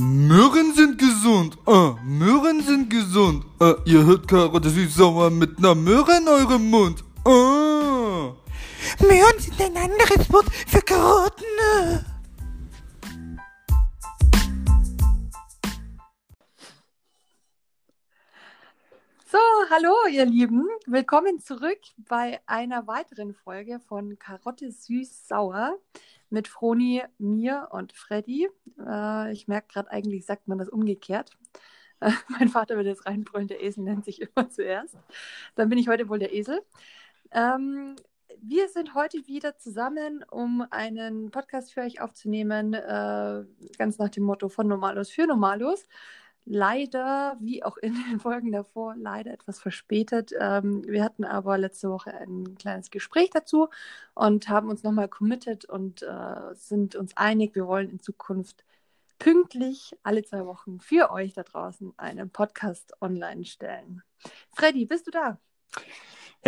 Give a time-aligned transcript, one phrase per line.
[0.00, 1.58] Möhren sind gesund.
[1.66, 3.44] Ah, Möhren sind gesund.
[3.58, 7.02] Ah, ihr hört Karotte süß-sauer mit einer Möhre in eurem Mund.
[7.24, 8.32] Ah.
[9.00, 11.44] Möhren sind ein anderes Wort für Karotten.
[19.26, 19.38] So,
[19.68, 25.76] hallo ihr Lieben, willkommen zurück bei einer weiteren Folge von Karotte süß-sauer
[26.30, 28.48] mit Froni, mir und Freddy.
[28.84, 31.30] Äh, ich merke gerade, eigentlich sagt man das umgekehrt.
[32.00, 34.96] Äh, mein Vater wird jetzt reinbrüllen, der Esel nennt sich immer zuerst.
[35.54, 36.60] Dann bin ich heute wohl der Esel.
[37.30, 37.96] Ähm,
[38.40, 43.44] wir sind heute wieder zusammen, um einen Podcast für euch aufzunehmen, äh,
[43.78, 45.86] ganz nach dem Motto von Normalos für Normalos
[46.48, 50.32] leider, wie auch in den Folgen davor, leider etwas verspätet.
[50.38, 53.68] Ähm, wir hatten aber letzte Woche ein kleines Gespräch dazu
[54.14, 58.64] und haben uns nochmal committed und äh, sind uns einig, wir wollen in Zukunft
[59.18, 64.02] pünktlich alle zwei Wochen für euch da draußen einen Podcast online stellen.
[64.54, 65.38] Freddy, bist du da?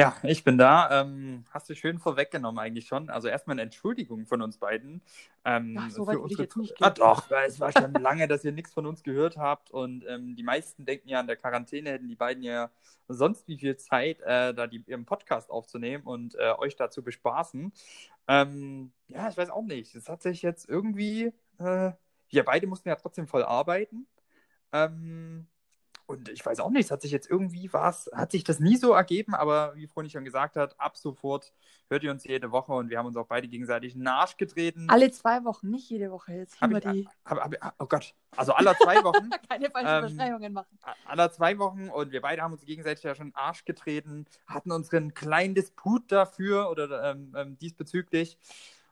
[0.00, 1.02] Ja, ich bin da.
[1.02, 3.10] Ähm, hast du schön vorweggenommen eigentlich schon.
[3.10, 5.02] Also erstmal eine Entschuldigung von uns beiden.
[5.44, 6.42] Ähm, Ach, so weit für unsere...
[6.44, 9.36] jetzt nicht ah, doch, weil es war schon lange, dass ihr nichts von uns gehört
[9.36, 12.70] habt und ähm, die meisten denken ja, an der Quarantäne hätten die beiden ja
[13.08, 17.02] sonst wie viel Zeit, äh, da die, ihren Podcast aufzunehmen und äh, euch da zu
[17.02, 17.70] bespaßen.
[18.26, 19.94] Ähm, ja, ich weiß auch nicht.
[19.94, 21.92] Es hat sich jetzt irgendwie, äh,
[22.30, 24.06] wir beide mussten ja trotzdem voll arbeiten.
[24.72, 25.46] Ähm,
[26.10, 28.76] und ich weiß auch nicht, es hat sich jetzt irgendwie was, hat sich das nie
[28.76, 31.52] so ergeben, aber wie Froni schon gesagt hat, ab sofort
[31.88, 34.36] hört ihr uns jede Woche und wir haben uns auch beide gegenseitig in den Arsch
[34.36, 34.86] getreten.
[34.90, 36.32] Alle zwei Wochen, nicht jede Woche.
[36.32, 37.08] Jetzt hab wir die.
[37.24, 39.30] hab, hab, oh Gott, also alle zwei Wochen.
[39.48, 40.78] Keine falschen Ähm, Überschreibungen machen.
[41.06, 44.26] alle zwei Wochen und wir beide haben uns gegenseitig ja schon in den Arsch getreten,
[44.46, 48.36] hatten unseren kleinen Disput dafür oder ähm, ähm, diesbezüglich.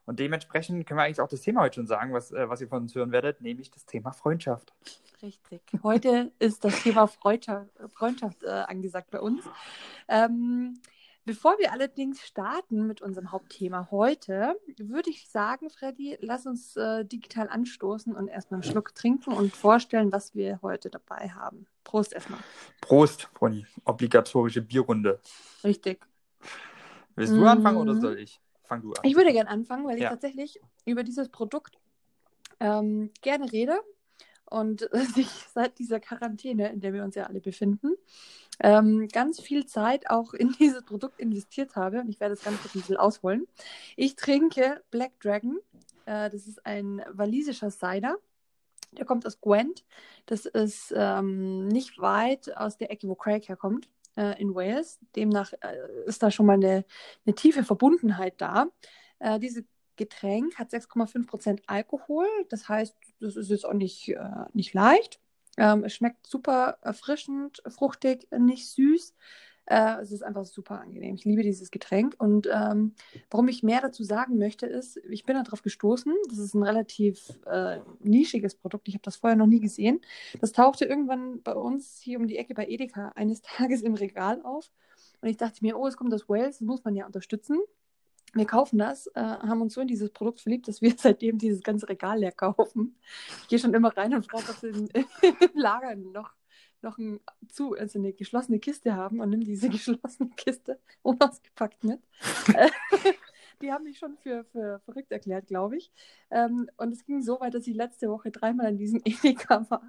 [0.09, 2.69] Und dementsprechend können wir eigentlich auch das Thema heute schon sagen, was, äh, was ihr
[2.69, 4.73] von uns hören werdet, nämlich das Thema Freundschaft.
[5.21, 5.61] Richtig.
[5.83, 9.45] Heute ist das Thema Freundschaft, Freundschaft äh, angesagt bei uns.
[10.09, 10.81] Ähm,
[11.27, 17.05] bevor wir allerdings starten mit unserem Hauptthema heute, würde ich sagen, Freddy, lass uns äh,
[17.05, 21.67] digital anstoßen und erstmal einen Schluck trinken und vorstellen, was wir heute dabei haben.
[21.85, 22.41] Prost erstmal.
[22.81, 23.67] Prost, Froni.
[23.85, 25.21] Obligatorische Bierrunde.
[25.63, 26.01] Richtig.
[27.15, 27.47] Willst du Mhm.
[27.49, 28.41] anfangen oder soll ich?
[28.69, 29.01] Fang du an.
[29.03, 30.11] Ich würde gerne anfangen, weil ich Ja.
[30.11, 31.79] tatsächlich über dieses Produkt
[32.61, 33.81] ähm, gerne rede
[34.45, 37.95] und sich seit dieser Quarantäne, in der wir uns ja alle befinden,
[38.61, 42.01] ähm, ganz viel Zeit auch in dieses Produkt investiert habe.
[42.01, 43.47] Und ich werde das ganz kurz ein bisschen ausholen.
[43.97, 45.59] Ich trinke Black Dragon.
[46.07, 48.17] Äh, das ist ein walisischer Cider.
[48.93, 49.85] Der kommt aus Gwent.
[50.27, 54.99] Das ist ähm, nicht weit aus der Ecke, wo Craig herkommt, äh, in Wales.
[55.15, 56.85] Demnach äh, ist da schon mal eine,
[57.25, 58.67] eine tiefe Verbundenheit da.
[59.21, 59.65] Äh, diese
[59.97, 62.27] Getränk hat 6,5% Alkohol.
[62.51, 65.21] Das heißt, das ist jetzt auch nicht, äh, nicht leicht.
[65.57, 69.15] Ähm, es schmeckt super erfrischend, fruchtig, nicht süß.
[69.69, 71.15] Äh, es ist einfach super angenehm.
[71.15, 72.15] Ich liebe dieses Getränk.
[72.19, 72.95] Und ähm,
[73.31, 76.15] warum ich mehr dazu sagen möchte, ist, ich bin darauf gestoßen.
[76.29, 78.89] Das ist ein relativ äh, nischiges Produkt.
[78.89, 80.01] Ich habe das vorher noch nie gesehen.
[80.41, 84.41] Das tauchte irgendwann bei uns hier um die Ecke bei Edeka eines Tages im Regal
[84.43, 84.71] auf.
[85.21, 87.59] Und ich dachte mir, oh, es kommt aus Wales, das muss man ja unterstützen
[88.35, 91.63] wir kaufen das, äh, haben uns so in dieses Produkt verliebt, dass wir seitdem dieses
[91.63, 92.97] ganze Regal leer kaufen.
[93.43, 94.89] Ich gehe schon immer rein und frage, sie im,
[95.23, 96.35] im Lager noch,
[96.83, 102.01] noch ein, zu, also eine geschlossene Kiste haben und nimm diese geschlossene Kiste unausgepackt mit.
[103.61, 105.91] Die haben mich schon für, für verrückt erklärt, glaube ich.
[106.31, 109.83] Ähm, und es ging so weit, dass ich letzte Woche dreimal an diesem Edeka war,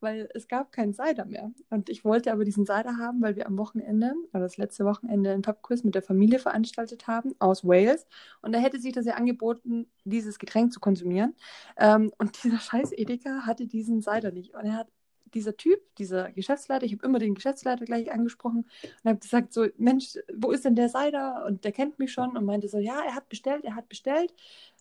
[0.00, 1.52] weil es gab keinen Cider mehr.
[1.68, 5.32] Und ich wollte aber diesen Cider haben, weil wir am Wochenende, oder das letzte Wochenende,
[5.32, 8.06] einen Pubquiz mit der Familie veranstaltet haben aus Wales.
[8.40, 11.34] Und da hätte sich das ja angeboten, dieses Getränk zu konsumieren.
[11.76, 14.54] Ähm, und dieser scheiß Edeka hatte diesen Cider nicht.
[14.54, 14.88] Und er hat
[15.34, 18.68] dieser Typ, dieser Geschäftsleiter, ich habe immer den Geschäftsleiter gleich angesprochen
[19.02, 21.44] und habe gesagt so, Mensch, wo ist denn der Cider?
[21.46, 24.34] Und der kennt mich schon und meinte so, ja, er hat bestellt, er hat bestellt.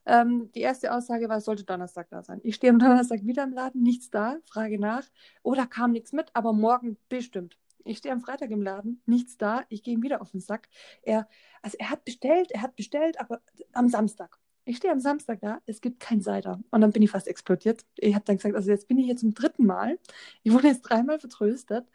[0.06, 2.40] Ähm, die erste Aussage war, es sollte Donnerstag da sein.
[2.44, 5.04] Ich stehe am Donnerstag wieder im Laden, nichts da, frage nach.
[5.44, 7.58] Oh, kam nichts mit, aber morgen bestimmt.
[7.84, 10.70] Ich stehe am Freitag im Laden, nichts da, ich gehe ihm wieder auf den Sack.
[11.02, 11.28] Er,
[11.62, 13.42] also er hat bestellt, er hat bestellt, aber
[13.74, 14.39] am Samstag.
[14.70, 16.60] Ich stehe am Samstag da, es gibt kein Cider.
[16.70, 17.86] Und dann bin ich fast explodiert.
[17.96, 19.98] Ich habe dann gesagt, also jetzt bin ich hier zum dritten Mal.
[20.44, 21.88] Ich wurde jetzt dreimal vertröstet.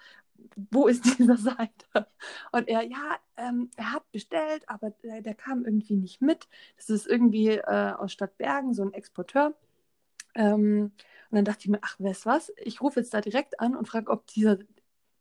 [0.73, 2.09] Wo ist dieser Cider?
[2.50, 6.49] Und er, ja, ähm, er hat bestellt, aber der, der, kam irgendwie nicht mit.
[6.76, 9.55] Das ist irgendwie äh, aus Stadtbergen, so ein Exporteur.
[10.35, 10.91] Ähm,
[11.31, 12.53] und dann dachte ich mir, ach, weißt was?
[12.56, 14.59] Ich rufe jetzt da direkt an und frage, ob dieser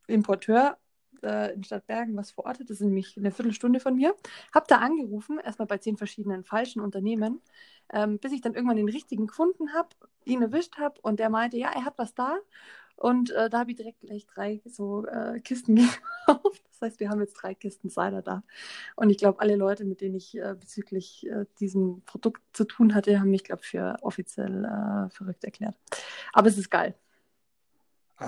[0.08, 0.80] Importeur
[1.24, 4.16] äh, in Stadtbergen was verortet, das ist nämlich eine Viertelstunde von mir.
[4.54, 7.42] Habe da angerufen, erstmal bei zehn verschiedenen falschen Unternehmen,
[7.92, 9.90] ähm, bis ich dann irgendwann den richtigen gefunden habe,
[10.26, 12.38] ihn erwischt habe und der meinte, ja, er hat was da.
[12.96, 15.76] Und äh, da habe ich direkt gleich drei so äh, Kisten
[16.26, 16.64] gekauft.
[16.72, 18.44] Das heißt, wir haben jetzt drei Kisten Cider da.
[18.96, 22.94] Und ich glaube, alle Leute, mit denen ich äh, bezüglich äh, diesem Produkt zu tun
[22.94, 25.76] hatte, haben mich, glaube ich, für offiziell äh, verrückt erklärt.
[26.34, 26.96] Aber es ist geil.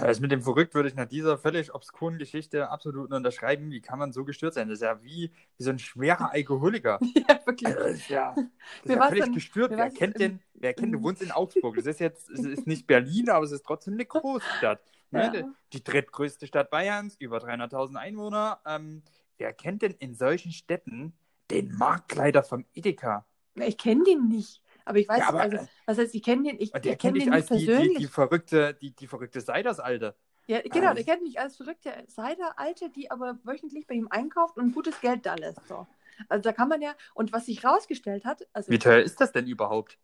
[0.01, 3.71] Also mit dem Verrückt würde ich nach dieser völlig obskuren Geschichte absolut nur unterschreiben.
[3.71, 4.67] Wie kann man so gestört sein?
[4.67, 6.99] Das ist ja wie, wie so ein schwerer Alkoholiker.
[7.29, 7.67] ja, wirklich.
[7.67, 8.45] Also, das ist ja, das
[8.83, 9.71] ist ja völlig dann- gestört.
[9.75, 11.75] Wer kennt denn, wer kennt, du wohnst in Augsburg.
[11.75, 14.81] Das ist jetzt, es ist nicht Berlin, aber es ist trotzdem eine Großstadt.
[15.11, 15.23] Ne?
[15.23, 15.29] Ja.
[15.31, 15.43] Die-
[15.73, 18.59] Die drittgrößte Stadt Bayerns, über 300.000 Einwohner.
[18.65, 19.01] Ähm,
[19.37, 21.13] wer kennt denn in solchen Städten
[21.51, 23.25] den Marktleiter vom Edeka?
[23.55, 24.61] Ich kenne den nicht.
[24.85, 27.19] Aber ich weiß, Ja, aber, also, äh, was heißt, ich kenne den, ich, ich kenne
[27.19, 27.97] den als nicht die, die, persönlich.
[27.97, 30.15] die verrückte, die, die verrückte Seiders-Alte.
[30.47, 34.57] Ja, genau, Also- der kennt mich als verrückte Cider-Alte, die aber wöchentlich bei ihm einkauft
[34.57, 35.67] und gutes Geld da lässt.
[35.67, 35.87] So.
[36.29, 39.31] Also da kann man ja, und was sich rausgestellt hat, also Wie teuer ist das
[39.31, 39.97] denn überhaupt?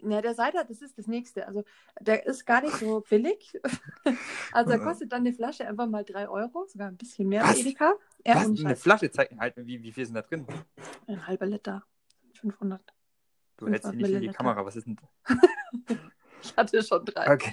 [0.00, 1.48] ja, der Cider, das ist das nächste.
[1.48, 1.64] Also
[2.00, 3.58] der ist gar nicht so billig.
[4.52, 7.58] also er kostet dann eine Flasche einfach mal 3 Euro, sogar ein bisschen mehr als
[7.58, 7.94] Edeka.
[8.24, 8.46] Ja, Was?
[8.64, 10.46] Eine Flasche zeigt halt, wie, wie viel sind da drin?
[11.08, 11.82] ein halber Liter.
[12.34, 12.80] 500.
[13.58, 14.36] Du hältst sie 500 nicht in die.
[14.36, 14.64] Kamera.
[14.64, 14.96] Was ist denn?
[16.40, 17.34] Ich hatte schon drei.
[17.34, 17.52] Okay.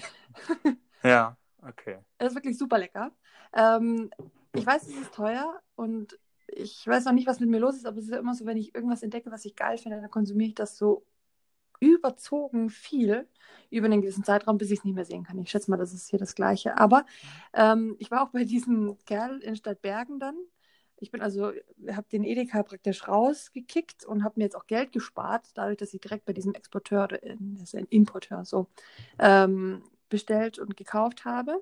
[1.03, 1.35] ja,
[1.67, 1.97] okay.
[2.19, 3.11] Es ist wirklich super lecker.
[3.51, 4.11] Ähm,
[4.53, 6.17] ich weiß, es ist teuer und
[6.47, 8.45] ich weiß noch nicht, was mit mir los ist, aber es ist ja immer so,
[8.45, 11.03] wenn ich irgendwas entdecke, was ich geil finde, dann konsumiere ich das so
[11.79, 13.27] überzogen viel
[13.69, 15.39] über einen gewissen Zeitraum, bis ich es nicht mehr sehen kann.
[15.39, 16.77] Ich schätze mal, das ist hier das Gleiche.
[16.77, 17.05] Aber
[17.53, 20.35] ähm, ich war auch bei diesem Kerl in Stadtbergen dann.
[20.99, 21.51] Ich bin also,
[21.91, 25.99] habe den Edeka praktisch rausgekickt und habe mir jetzt auch Geld gespart, dadurch, dass ich
[26.01, 28.67] direkt bei diesem Exporteur, oder, äh, das ist ein Importeur, so
[29.19, 31.61] ähm, bestellt und gekauft habe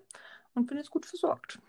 [0.53, 1.59] und bin jetzt gut versorgt.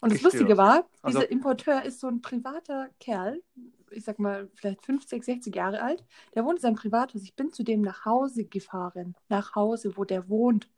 [0.00, 0.34] Und das Gestört.
[0.34, 3.42] Lustige war, Also- dieser Importeur ist so ein privater Kerl,
[3.90, 6.04] ich sag mal vielleicht 50, 60 Jahre alt,
[6.34, 7.22] der wohnt in seinem Privathaus.
[7.22, 10.68] Ich bin zu dem nach Hause gefahren, nach Hause, wo der wohnt.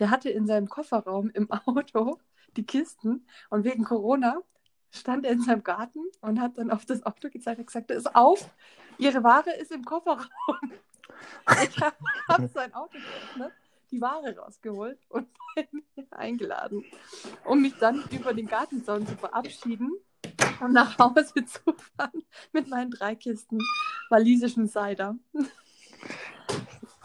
[0.00, 1.48] Der hatte in seinem Kofferraum im
[1.84, 2.18] Auto
[2.56, 4.42] die Kisten und wegen Corona
[4.96, 8.14] stand er in seinem Garten und hat dann auf das Auto gezeigt und gesagt, ist
[8.14, 8.50] auf,
[8.98, 10.26] Ihre Ware ist im Kofferraum.
[11.62, 13.52] Ich habe sein Auto geöffnet,
[13.90, 16.84] die Ware rausgeholt und bei mir eingeladen,
[17.44, 19.92] um mich dann über den Gartenzaun zu verabschieden
[20.60, 21.60] und nach Hause zu
[21.96, 22.22] fahren
[22.52, 23.58] mit meinen drei Kisten
[24.10, 25.16] walisischen Cider.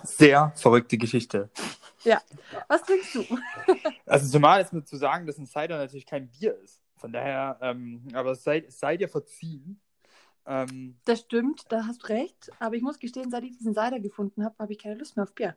[0.04, 1.50] Sehr verrückte Geschichte.
[2.68, 3.26] Was trinkst du?
[4.06, 6.81] Also zumal ist mir zu sagen, dass ein Cider natürlich kein Bier ist.
[7.02, 9.82] Von daher, ähm, aber sei, sei dir verziehen.
[10.46, 12.52] Ähm, Das stimmt, da hast du recht.
[12.60, 15.24] Aber ich muss gestehen, seit ich diesen Cider gefunden habe, habe ich keine Lust mehr
[15.26, 15.56] auf Bier.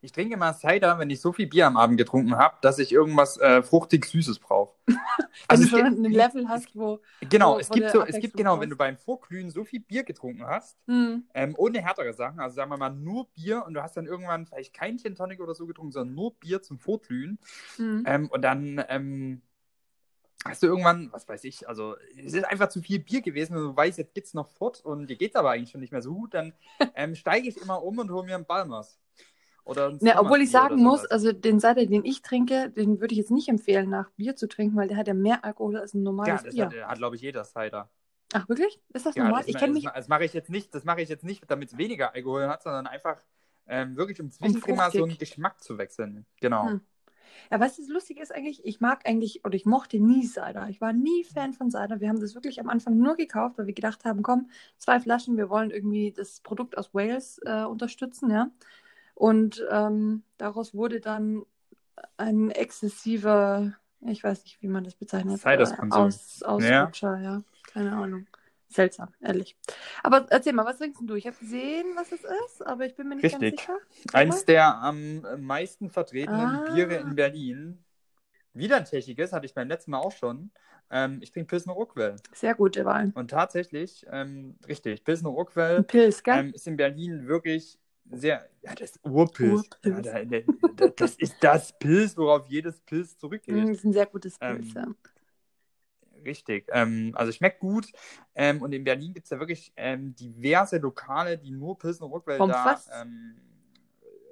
[0.00, 2.92] ich trinke mal Cider, wenn ich so viel Bier am Abend getrunken habe, dass ich
[2.92, 4.74] irgendwas äh, fruchtig Süßes brauche.
[5.48, 7.00] Wenn Also du schon gibt- ein Level hast, wo.
[7.22, 9.80] Genau, wo- es wo gibt so, es gibt genau, wenn du beim Vorglühen so viel
[9.80, 13.74] Bier getrunken hast, Hm, ähm, ohne härtere Sachen, also sagen wir mal nur Bier und
[13.74, 16.78] du hast dann irgendwann vielleicht kein Gin Tonic oder so getrunken, sondern nur Bier zum
[16.78, 17.38] Vorglühen
[17.78, 18.04] hm.
[18.04, 19.42] ähm, und dann ähm,
[20.44, 23.62] hast du irgendwann, was weiß ich, also es ist einfach zu viel Bier gewesen und
[23.62, 26.14] du weißt, jetzt geht's noch fort und dir geht's aber eigentlich schon nicht mehr so
[26.14, 26.54] gut, dann
[26.94, 28.98] ähm, steige ich immer um und hole mir einen Balmers.
[29.64, 33.12] Oder ein Ne, obwohl ich sagen muss, also den Cider, den ich trinke, den würde
[33.12, 35.94] ich jetzt nicht empfehlen, nach Bier zu trinken, weil der hat ja mehr Alkohol als
[35.94, 36.66] ein ja, normales das Bier.
[36.66, 37.90] hat, hat glaube ich, jeder Cider.
[38.32, 38.80] Ach, wirklich?
[38.94, 39.40] Ist das Ja, normal?
[39.42, 39.84] das, ich kenne mich.
[39.84, 42.62] das mache ich jetzt nicht, das mache ich jetzt nicht, damit es weniger Alkohol hat,
[42.62, 43.20] sondern einfach
[43.66, 45.18] ähm, wirklich um zwischendrin mal so einen.
[45.18, 46.26] Geschmack zu wechseln.
[46.40, 46.68] Genau.
[46.68, 46.80] Hm.
[47.50, 50.68] Ja, weißt du, das Lustige ist eigentlich, ich mag eigentlich, oder ich mochte nie Cider.
[50.68, 52.00] Ich war nie Fan von Cider.
[52.00, 55.36] Wir haben das wirklich am Anfang nur gekauft, weil wir gedacht haben, komm, zwei Flaschen,
[55.36, 58.50] wir wollen irgendwie das Produkt aus Wales äh, unterstützen, ja.
[59.14, 61.44] Und ähm, daraus wurde dann
[62.16, 63.74] ein exzessiver,
[64.06, 66.02] ich weiß nicht, wie man das bezeichnet, Ciderskonsum.
[66.02, 67.42] aus, Ausrutscher, ja.
[67.72, 68.26] Keine Ahnung.
[68.70, 69.56] Seltsam, ehrlich.
[70.04, 71.16] Aber erzähl mal, was trinkst denn du?
[71.16, 73.56] Ich habe gesehen, was es ist, aber ich bin mir nicht Richtig.
[73.56, 73.78] ganz sicher.
[74.12, 76.64] Sag Eins der am meisten vertretenen Ah.
[76.70, 77.84] Biere in Berlin.
[78.54, 80.50] Wieder ein tschechiges, hatte ich beim letzten Mal auch schon.
[80.90, 82.16] Ähm, ich trinke Pilsner Urquell.
[82.32, 83.12] Sehr gute Wahl.
[83.14, 86.12] Und tatsächlich, ähm, richtig, Pilsner Urquell gell?
[86.26, 87.78] ähm, ist in Berlin wirklich
[88.12, 89.68] sehr, ja, das Urpilz.
[89.84, 90.06] Ja, Urpilz.
[90.06, 93.54] da, da, da, das ist das Pilz, worauf jedes Pilz zurückgeht.
[93.54, 94.86] Mm, Das ist ein sehr gutes Ähm, Pilz, ja.
[96.24, 96.66] Richtig.
[96.72, 97.90] Ähm, also schmeckt gut.
[98.34, 102.38] Ähm, und in Berlin gibt es ja wirklich ähm, diverse Lokale, die nur Pilsner Urquell
[102.38, 102.88] Vom da Fass?
[103.00, 103.36] ähm,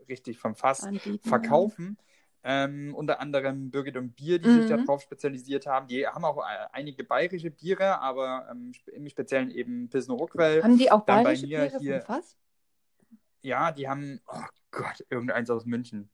[0.09, 1.99] richtig vom Fass Anbieten, verkaufen.
[2.45, 4.52] Ähm, unter anderem Birgit und Bier, die Mhm.
[4.52, 5.88] sich darauf spezialisiert haben.
[5.88, 10.21] Die haben auch äh, einige bayerische Biere, aber ähm, im Speziellen eben Pilsner Ja.
[10.21, 10.62] Urquell.
[10.62, 12.37] Haben die auch Dann bei bayerische mir Biere hier- vom Fass?
[13.42, 16.11] Ja, die haben, oh Gott, irgendeins aus München.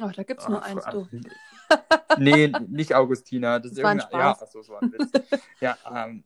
[0.00, 1.08] Oh, da gibt es nur eins, du.
[2.18, 3.58] Nee, nicht Augustina.
[3.58, 4.42] Das, Das ist war ein irgendein, ja, Spaß.
[4.42, 5.10] achso, so ein Witz.
[5.60, 6.24] ja, ähm,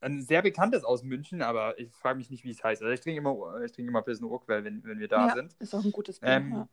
[0.00, 2.82] ein sehr bekanntes aus München, aber ich frage mich nicht, wie es heißt.
[2.82, 5.54] Also ich trinke immer, ich trinke immer Pilsen Urquell, wenn, wenn wir da ja, sind.
[5.58, 6.30] ist auch ein gutes Bier.
[6.30, 6.68] Ähm, ja.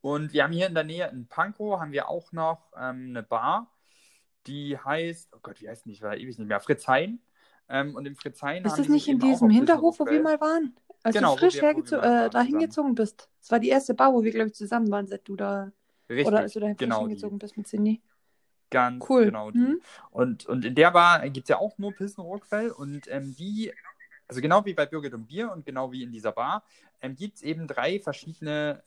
[0.00, 3.22] Und wir haben hier in der Nähe in Pankow haben wir auch noch ähm, eine
[3.22, 3.70] Bar,
[4.46, 5.92] die heißt, oh Gott, wie heißt die?
[5.92, 7.20] Ich war ewig nicht mehr, Fritz Hein.
[7.68, 10.74] Ähm, und im Fritz Hein Ist das nicht in diesem Hinterhof, wo wir mal waren?
[11.02, 13.28] Als Genau, du frisch hergezo- äh, da hingezogen bist.
[13.40, 15.72] Das war die erste Bar, wo wir, glaube ich, zusammen waren, seit du da.
[16.08, 17.08] Richtig, oder als du da frisch genau, die.
[17.10, 18.02] hingezogen bist mit Cindy.
[18.70, 19.26] Ganz Cool.
[19.26, 19.58] genau die.
[19.58, 19.80] Hm?
[20.10, 23.72] Und, und in der Bar gibt es ja auch nur Pilsen Urquell und ähm, die,
[24.28, 26.64] also genau wie bei Birgit und Bier und genau wie in dieser Bar,
[27.00, 28.82] ähm, gibt es eben drei verschiedene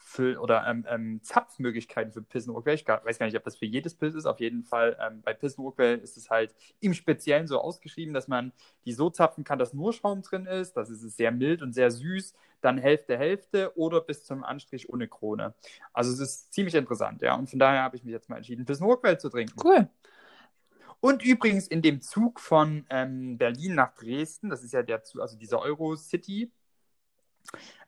[0.00, 2.74] Einfüll- oder ähm, ähm, Zapfmöglichkeiten für Pilsen Urquell.
[2.74, 4.26] Ich weiß gar nicht, ob das für jedes Pilz ist.
[4.26, 8.28] Auf jeden Fall ähm, bei Pilsen Urquell ist es halt im Speziellen so ausgeschrieben, dass
[8.28, 8.52] man
[8.84, 10.76] die so zapfen kann, dass nur Schaum drin ist.
[10.76, 12.34] Das ist sehr mild und sehr süß.
[12.60, 15.54] Dann Hälfte, Hälfte oder bis zum Anstrich ohne Krone.
[15.92, 17.34] Also es ist ziemlich interessant, ja.
[17.34, 19.58] Und von daher habe ich mich jetzt mal entschieden, Pilsen Urquell zu trinken.
[19.62, 19.88] Cool.
[21.00, 25.22] Und übrigens in dem Zug von ähm, Berlin nach Dresden, das ist ja der Zug,
[25.22, 26.52] also dieser Eurocity,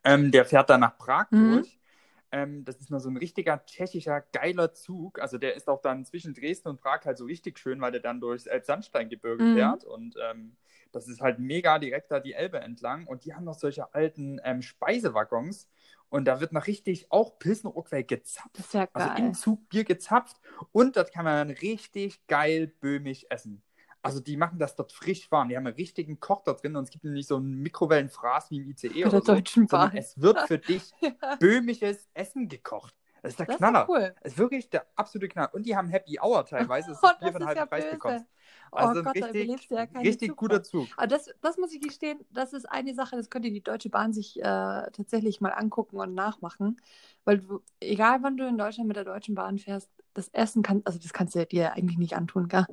[0.02, 1.56] ähm, der fährt da nach Prag Mhm.
[1.56, 1.78] durch.
[2.32, 5.20] Ähm, das ist nur so ein richtiger tschechischer, geiler Zug.
[5.20, 8.00] Also der ist auch dann zwischen Dresden und Prag halt so richtig schön, weil der
[8.00, 9.52] dann durchs Elbsandsteingebirge Mhm.
[9.52, 9.84] fährt.
[9.84, 10.56] Und ähm,
[10.92, 13.06] das ist halt mega direkt da die Elbe entlang.
[13.06, 15.68] Und die haben noch solche alten ähm, Speisewaggons.
[16.08, 18.50] Und da wird noch richtig auch Pilsner Urquell gezapft.
[18.54, 19.16] Das ist ja Also geil.
[19.16, 20.36] im Zug Bier gezapft
[20.72, 23.62] und das kann man dann richtig geil böhmig essen.
[24.02, 25.48] Also die machen das dort frisch warm.
[25.48, 28.56] Die haben einen richtigen Koch da drin und es gibt nicht so einen Mikrowellenfraß wie
[28.58, 29.96] im ICE Bei oder der so, Deutschen Bahn.
[29.96, 30.92] es wird für dich
[31.38, 32.94] böhmisches Essen gekocht.
[33.22, 33.84] Das ist der Das ist Knaller.
[33.88, 34.14] ja cool.
[34.22, 35.54] Das ist wirklich der absolute Knaller.
[35.54, 37.90] Und die haben Happy Hour teilweise, Oh, das für einen ist halben ja Preis böse.
[37.90, 38.26] bekommst.
[38.72, 40.36] Oh Also ein Gott, da richtig, ja richtig Zugfahrt.
[40.38, 40.88] guter Zug.
[40.96, 44.12] Aber das, das muss ich gestehen, das ist eine Sache, das könnte die Deutsche Bahn
[44.12, 46.80] sich äh, tatsächlich mal angucken und nachmachen.
[47.24, 50.82] Weil du, egal wann du in Deutschland mit der Deutschen Bahn fährst, das Essen kann,
[50.84, 52.66] also das kannst du dir eigentlich nicht antun, gell?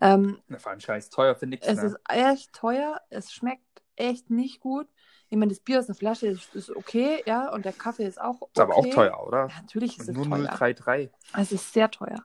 [0.00, 1.66] Ähm, Na, vor allem scheiß teuer für nichts.
[1.66, 1.82] es Ne?
[1.82, 3.62] ist echt teuer, es schmeckt
[3.96, 4.88] echt nicht gut.
[5.28, 8.20] Ich meine, das Bier aus der Flasche ist, ist okay, ja, und der Kaffee ist
[8.20, 8.50] auch okay.
[8.54, 9.48] Ist aber auch teuer, oder?
[9.48, 10.46] Ja, natürlich ist es Nur teuer.
[10.46, 11.10] 033.
[11.36, 12.24] Es ist sehr teuer.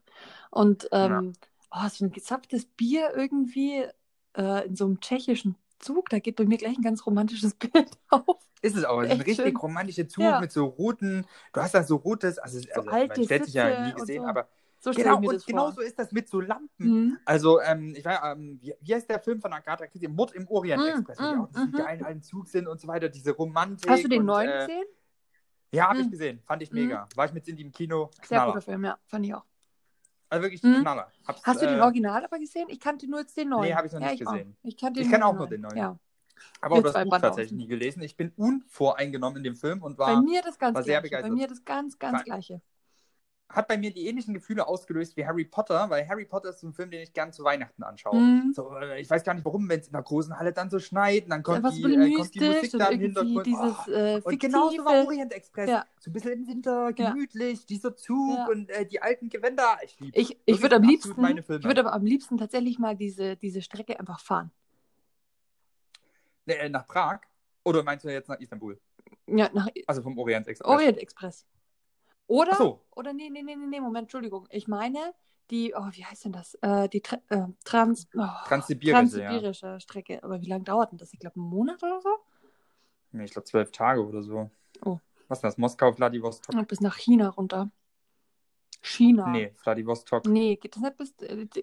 [0.51, 1.33] Und ähm,
[1.71, 3.85] oh, so ein gezapftes Bier irgendwie
[4.37, 7.89] äh, in so einem tschechischen Zug, da geht bei mir gleich ein ganz romantisches Bild
[8.09, 8.37] auf.
[8.61, 9.01] Ist es auch.
[9.01, 9.55] Ist ein richtig schön.
[9.57, 10.39] romantischer Zug Ja.
[10.39, 13.87] mit so roten, du hast da so rotes, also, also alte man stellt sich ja
[13.87, 14.27] nie gesehen, so.
[14.29, 14.47] aber
[14.83, 15.73] So genau, und das genau vor.
[15.73, 16.69] so ist das mit so Lampen.
[16.79, 17.17] Mhm.
[17.23, 20.07] Also, ähm, ich war, ähm, wie, wie heißt der Film von Agatha Christie?
[20.07, 21.77] Mord im Orient Mm, Express, mm, auch diesen mhm.
[21.77, 23.87] geilen alten Zug sind und so weiter, diese Romantik.
[23.87, 24.83] Hast du den und, neuen äh, gesehen?
[25.71, 26.09] Ja, habe ich Mm.
[26.11, 26.41] gesehen.
[26.45, 27.07] Fand ich mega.
[27.15, 28.09] War ich mit Cindy im Kino.
[28.15, 28.53] Sehr Knaller.
[28.53, 29.45] guter Film, ja, fand ich auch.
[30.29, 30.81] Also wirklich Mm.
[30.81, 31.11] Knaller.
[31.27, 32.67] Hab's, Hast du den äh, Original aber gesehen?
[32.69, 33.69] Ich kannte nur jetzt den neuen.
[33.69, 34.55] Nee, hab ich noch ja, nicht ich gesehen.
[34.63, 34.67] Auch.
[34.67, 35.77] Ich, kannte Ich den kenn auch nur den neuen.
[35.77, 35.99] Ja.
[36.59, 37.21] Aber auch das Buch Banausen.
[37.21, 38.01] tatsächlich nie gelesen.
[38.01, 41.15] Ich bin unvoreingenommen in dem Film und Bei war, mir das ganz war sehr gleiche.
[41.17, 41.37] Bei begeistert.
[41.37, 42.61] mir das ganz, ganz War- gleiche.
[43.53, 46.67] Hat bei mir die ähnlichen Gefühle ausgelöst wie Harry Potter, weil Harry Potter ist so
[46.67, 48.15] ein Film, den ich gern zu Weihnachten anschaue.
[48.19, 48.53] Mhm.
[48.53, 50.79] So, äh, ich weiß gar nicht warum, wenn es in der großen Halle dann so
[50.79, 53.45] schneit, und dann kommt, Einfach die, äh, kommt die Musik da im Hintergrund.
[53.45, 53.91] dieses Oh.
[53.91, 55.05] äh, Und genauso war.
[55.05, 55.69] Orient Express.
[55.69, 55.85] Ja.
[55.99, 58.47] So ein bisschen im Winter, gemütlich, dieser Zug Ja.
[58.47, 59.77] und äh, die alten Gewänder.
[59.83, 63.35] Ich liebe Ich, ich würde am liebsten, ich würde aber am liebsten tatsächlich mal diese,
[63.37, 64.51] diese Strecke einfach fahren.
[66.47, 67.19] äh, nach Prag.
[67.63, 68.79] Oder meinst du jetzt nach Istanbul?
[69.27, 70.67] Ja, nach Also vom Orient Express.
[70.67, 71.45] Orient Express.
[72.31, 72.79] Oder, so.
[72.95, 74.47] oder nee, nee, nee, nee, nee, Moment, Entschuldigung.
[74.51, 75.13] Ich meine,
[75.49, 76.55] die, oh, wie heißt denn das?
[76.61, 80.23] Äh, die Tra äh, Trans, oh, Transsibirische, transsibirische Strecke.
[80.23, 81.11] Aber wie lange dauert denn das?
[81.11, 82.09] Ich glaube, einen Monat oder so?
[83.11, 84.49] Nee, ich glaube zwölf Tage oder so.
[84.85, 84.97] Oh.
[85.27, 85.57] Was ist das?
[85.57, 86.55] Moskau, Vladivostok?
[86.55, 87.69] Und bis nach China runter.
[88.81, 89.27] China.
[89.27, 90.25] Nee, Vladivostok.
[90.25, 91.13] Nee, geht das nicht bis,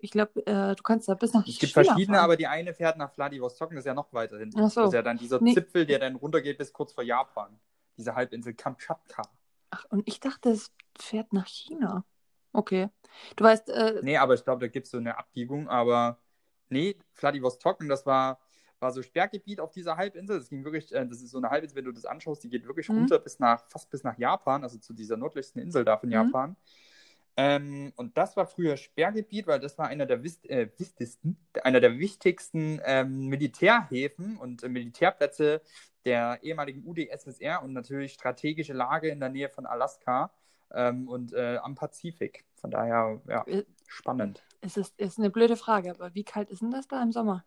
[0.02, 2.24] ich glaube, äh, du kannst da bis nach Es gibt China verschiedene, fahren.
[2.24, 4.60] aber die eine fährt nach Vladivostok und das ist ja noch weiter hinten.
[4.60, 4.82] Ach so.
[4.82, 5.54] Das ist ja dann dieser Nee.
[5.54, 7.58] Zipfel, der dann runtergeht bis kurz vor Japan.
[7.96, 9.22] Diese Halbinsel Kamtschatka.
[9.70, 12.04] Ach, und ich dachte, es fährt nach China.
[12.52, 12.88] Okay.
[13.36, 16.18] Du weißt, äh, Nee, aber ich glaube, da gibt es so eine Abbiegung, aber
[16.68, 18.40] nee, Vladivostok und das war,
[18.80, 20.38] war so Sperrgebiet auf dieser Halbinsel.
[20.38, 22.66] Das ging wirklich, äh, das ist so eine Halbinsel, wenn du das anschaust, die geht
[22.66, 22.94] wirklich Mhm.
[22.96, 26.14] runter bis nach, fast bis nach Japan, also zu dieser nördlichsten Insel da von Mhm.
[26.14, 26.56] Japan.
[27.40, 31.78] Ähm, und das war früher Sperrgebiet, weil das war einer der, wis äh, wichtigsten, einer
[31.78, 35.62] der wichtigsten ähm, Militärhäfen und äh, Militärplätze
[36.04, 40.32] der ehemaligen UdSSR und natürlich strategische Lage in der Nähe von Alaska
[40.72, 42.44] ähm, und äh, am Pazifik.
[42.56, 44.42] Von daher, ja, Äh, spannend.
[44.60, 47.44] es ist, ist eine blöde Frage, aber wie kalt ist denn das da im Sommer?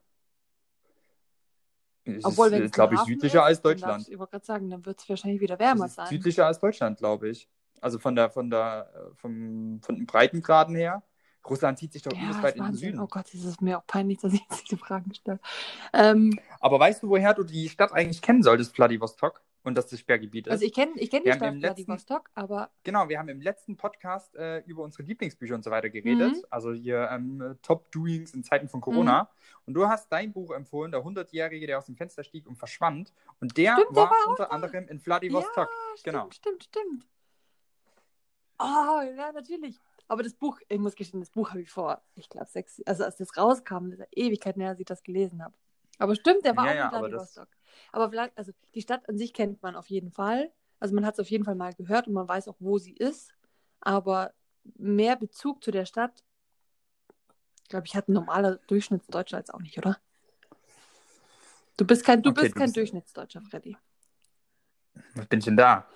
[2.05, 4.07] Es Obwohl, ist, äh, glaube ich, südlicher ist, als Deutschland.
[4.07, 6.07] Ich wollte gerade sagen, dann wird es wahrscheinlich wieder wärmer sein.
[6.07, 7.49] südlicher als Deutschland, glaube ich.
[7.81, 11.03] Also von der, von der, äh, vom, von den Breitengraden her.
[11.49, 12.75] Russland zieht sich doch Ja, übelst weit in den.
[12.75, 12.99] Süden.
[12.99, 15.39] Oh Gott, es ist mir auch peinlich, dass ich jetzt diese Fragen stelle.
[15.91, 19.41] Ähm, Aber weißt du, woher du die Stadt eigentlich kennen solltest, Vladivostok?
[19.63, 20.51] und dass das Sperrgebiet ist.
[20.51, 23.77] Also ich kenne ich kenn die Wir Stadt Vladivostok, aber Genau, wir haben im letzten
[23.77, 26.33] Podcast äh, über unsere Lieblingsbücher und so weiter geredet.
[26.33, 26.45] Mhm.
[26.49, 29.29] Also hier ähm, Top-Doings in Zeiten von Corona.
[29.65, 33.13] Und du hast dein Buch empfohlen, der 100-Jährige, der aus dem Fenster stieg und verschwand.
[33.39, 35.69] Und der Stimmt, der war, war auch unter anderem in Vladivostok.
[35.69, 36.31] Ja, stimmt, genau.
[36.31, 37.07] stimmt, stimmt.
[38.63, 39.79] Oh, ja, natürlich.
[40.07, 43.03] Aber das Buch, ich muss gestehen, das Buch habe ich vor, ich glaube, sechs, also
[43.05, 45.53] als das rauskam, das ist Ewigkeit her, als ich das gelesen habe.
[45.97, 47.47] Aber stimmt, der war Ja, auch ja, in aber das- Vladivostok.
[47.91, 50.51] Aber vielleicht, also die Stadt an sich kennt man auf jeden Fall.
[50.79, 52.93] Also man hat es auf jeden Fall mal gehört und man weiß auch, wo sie
[52.93, 53.33] ist.
[53.79, 54.33] Aber
[54.75, 56.23] mehr Bezug zu der Stadt,
[57.69, 59.97] glaube ich, hat ein normaler Durchschnittsdeutscher jetzt auch nicht, oder?
[61.77, 63.77] Du bist kein, du Okay, bist du kein bist- Durchschnittsdeutscher, Freddy.
[65.15, 65.87] Was bin ich denn da?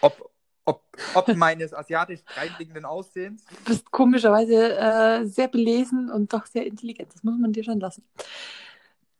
[0.00, 0.30] Ob,
[0.68, 0.82] ob,
[1.14, 3.44] ob meines asiatisch reinliegenden Aussehens?
[3.46, 7.12] Du bist komischerweise äh, sehr belesen und doch sehr intelligent.
[7.14, 8.04] Das muss man dir schon lassen.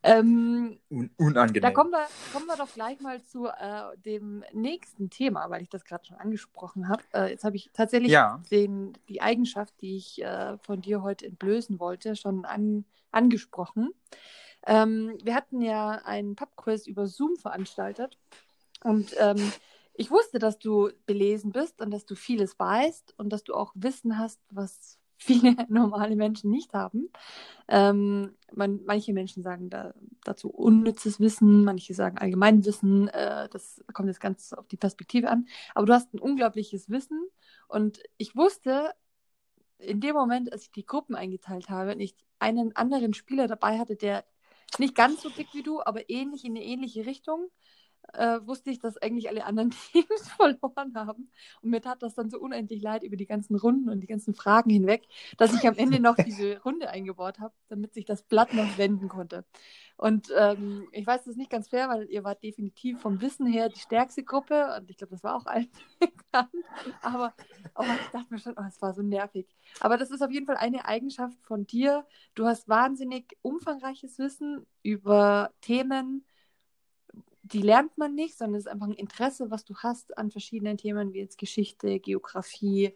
[0.02, 1.62] Ähm, Un unangenehm.
[1.62, 5.68] da kommen wir, kommen wir doch gleich mal zu äh, dem nächsten Thema, weil ich
[5.68, 7.02] das gerade schon angesprochen habe.
[7.12, 8.40] Äh, jetzt habe ich tatsächlich Ja.
[8.50, 13.90] den, die Eigenschaft, die ich äh, von dir heute entblößen wollte, schon an, angesprochen.
[14.66, 18.18] Ähm, wir hatten ja einen Pubquiz über Zoom veranstaltet
[18.84, 19.52] und ähm,
[19.98, 23.72] ich wusste, dass du belesen bist und dass du vieles weißt und dass du auch
[23.74, 27.10] Wissen hast, was viele normale Menschen nicht haben.
[27.66, 33.08] Ähm, man, manche Menschen sagen da, dazu unnützes Wissen, manche sagen Allgemeinwissen.
[33.08, 35.48] Äh, das kommt jetzt ganz auf die Perspektive an.
[35.74, 37.20] Aber du hast ein unglaubliches Wissen
[37.66, 38.92] und ich wusste
[39.78, 43.80] in dem Moment, als ich die Gruppen eingeteilt habe und ich einen anderen Spieler dabei
[43.80, 44.24] hatte, der
[44.78, 47.48] nicht ganz so dick wie du, aber ähnlich in eine ähnliche Richtung,
[48.12, 51.30] äh, wusste ich, dass eigentlich alle anderen Teams verloren haben.
[51.62, 54.34] Und mir tat das dann so unendlich leid über die ganzen Runden und die ganzen
[54.34, 58.54] Fragen hinweg, dass ich am Ende noch diese Runde eingebaut habe, damit sich das Blatt
[58.54, 59.44] noch wenden konnte.
[59.96, 63.46] Und ähm, ich weiß, das ist nicht ganz fair, weil ihr wart definitiv vom Wissen
[63.46, 66.50] her die stärkste Gruppe und ich glaube, das war auch allen bekannt.
[67.02, 67.34] Aber
[67.74, 69.48] oh, ich dachte mir schon, oh, es war so nervig.
[69.80, 72.06] Aber das ist auf jeden Fall eine Eigenschaft von dir.
[72.36, 76.24] Du hast wahnsinnig umfangreiches Wissen über Themen,
[77.52, 80.76] die lernt man nicht, sondern es ist einfach ein Interesse, was du hast an verschiedenen
[80.76, 82.94] Themen, wie jetzt Geschichte, Geografie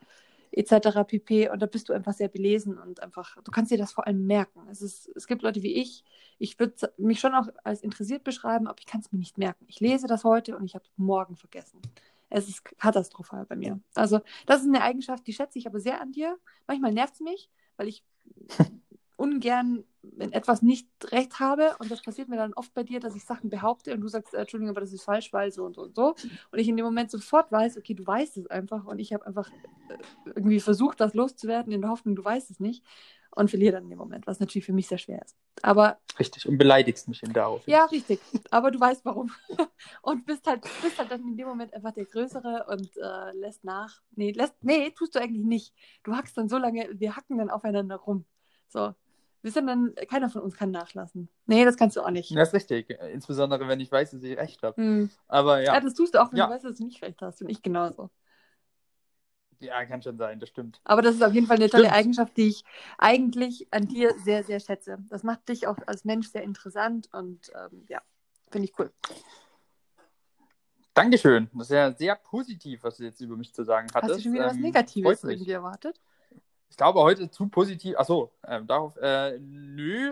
[0.53, 1.05] etc.
[1.07, 1.49] pp.
[1.49, 4.27] Und da bist du einfach sehr belesen und einfach, du kannst dir das vor allem
[4.27, 4.67] merken.
[4.71, 6.05] Es, ist, es gibt Leute wie ich,
[6.39, 9.65] ich würde mich schon auch als interessiert beschreiben, aber ich kann es mir nicht merken.
[9.69, 11.81] Ich lese das heute und ich habe es morgen vergessen.
[12.29, 13.81] Es ist katastrophal bei mir.
[13.95, 16.39] Also das ist eine Eigenschaft, die schätze ich aber sehr an dir.
[16.67, 18.05] Manchmal nervt es mich, weil ich
[19.17, 19.85] ungern
[20.19, 23.25] in etwas nicht recht habe und das passiert mir dann oft bei dir, dass ich
[23.25, 25.83] Sachen behaupte und du sagst, äh, Entschuldigung, aber das ist falsch, weil so und so
[25.83, 26.15] und so
[26.51, 29.25] und ich in dem Moment sofort weiß, okay, du weißt es einfach und ich habe
[29.27, 29.99] einfach äh,
[30.35, 32.85] irgendwie versucht, das loszuwerden in der Hoffnung, du weißt es nicht
[33.35, 35.37] und verliere dann in dem Moment, was natürlich für mich sehr schwer ist.
[35.63, 36.47] Aber Richtig.
[36.47, 37.67] Und beleidigst mich eben darauf.
[37.67, 38.21] ja, richtig.
[38.51, 39.31] Aber du weißt warum.
[40.03, 43.65] Und bist halt, bist halt dann in dem Moment einfach der Größere und äh, lässt
[43.65, 44.03] nach.
[44.15, 45.75] Nee, lässt, nee, tust du eigentlich nicht.
[46.03, 48.27] Du hackst dann so lange, wir hacken dann aufeinander rum.
[48.69, 48.95] So.
[49.43, 51.29] Wir sind dann, keiner von uns kann nachlassen.
[51.47, 52.35] Nee, das kannst du auch nicht.
[52.37, 52.91] Das ist richtig.
[53.13, 54.81] Insbesondere, wenn ich weiß, dass ich recht habe.
[54.81, 55.11] Hm.
[55.29, 55.75] Aber Ja.
[55.75, 55.81] ja.
[55.81, 56.47] das tust du auch, wenn Ja.
[56.47, 57.43] du weißt, dass du nicht recht hast.
[57.43, 58.11] Und ich genauso.
[59.59, 60.81] Ja, kann schon sein, das stimmt.
[60.85, 61.97] Aber das ist auf jeden Fall eine tolle Stimmt.
[61.97, 62.65] Eigenschaft, die ich
[62.99, 64.99] eigentlich an dir sehr, sehr schätze.
[65.09, 68.01] Das macht dich auch als Mensch sehr interessant und ähm, ja,
[68.51, 68.93] finde ich cool.
[70.95, 71.49] Dankeschön.
[71.55, 74.11] Das ist ja sehr positiv, was du jetzt über mich zu sagen hattest.
[74.13, 75.37] Hast du schon wieder was Ähm, Negatives freut mich.
[75.39, 76.01] irgendwie erwartet?
[76.73, 77.99] Ich glaube heute zu positiv.
[77.99, 80.11] Achso, ähm, darauf, äh, nö,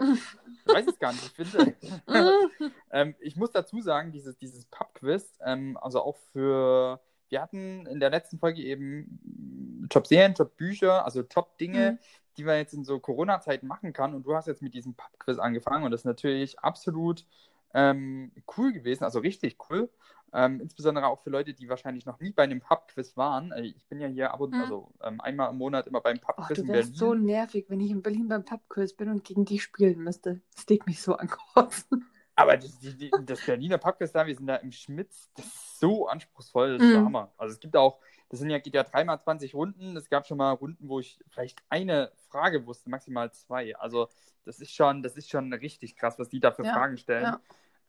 [0.67, 1.25] ich weiß es gar nicht.
[1.25, 1.75] Ich finde,
[2.93, 7.99] ähm, ich muss dazu sagen, dieses, dieses Pub-Quiz, ähm, also auch für, wir hatten in
[7.99, 11.99] der letzten Folge eben Top-Serien, Top-Bücher, also Top-Dinge, Mhm.
[12.37, 14.13] die man jetzt in so Corona-Zeiten machen kann.
[14.15, 17.25] Und du hast jetzt mit diesem Pub-Quiz angefangen und das ist natürlich absolut
[17.73, 19.89] ähm, cool gewesen, also richtig cool.
[20.33, 23.51] Ähm, insbesondere auch für Leute, die wahrscheinlich noch nie bei einem Pub-Quiz waren.
[23.53, 24.61] Äh, Ich bin ja hier ab und Mhm.
[24.61, 26.95] also ähm, einmal im Monat immer beim Oh, Pub-Quiz du in Berlin.
[26.95, 30.41] so nervig, wenn ich in Berlin beim Pubquiz bin und gegen dich spielen müsste.
[30.55, 32.07] Das legt mich so an Kotzen.
[32.37, 35.81] Aber das, die, die, das Berliner Pubquiz da, wir sind da im Schmitz, das ist
[35.81, 37.05] so anspruchsvoll, das ist Mhm.
[37.05, 37.33] Hammer.
[37.37, 37.99] Also es gibt auch,
[38.31, 39.97] das sind ja, geht ja dreimal 20 Runden.
[39.97, 43.77] Es gab schon mal Runden, wo ich vielleicht eine Frage wusste, maximal zwei.
[43.77, 44.09] Also
[44.45, 47.25] das ist schon, das ist schon richtig krass, was die da für Ja, Fragen stellen.
[47.25, 47.41] ja.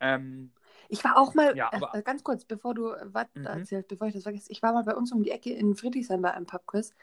[0.02, 0.52] Ähm,
[0.94, 3.46] Ich war auch mal, Ja, äh, aber- äh, ganz kurz, bevor du äh, was Mhm.
[3.46, 6.22] erzählst, bevor ich das vergesse, ich war mal bei uns um die Ecke in Friedrichshain
[6.22, 6.94] bei einem Pubquiz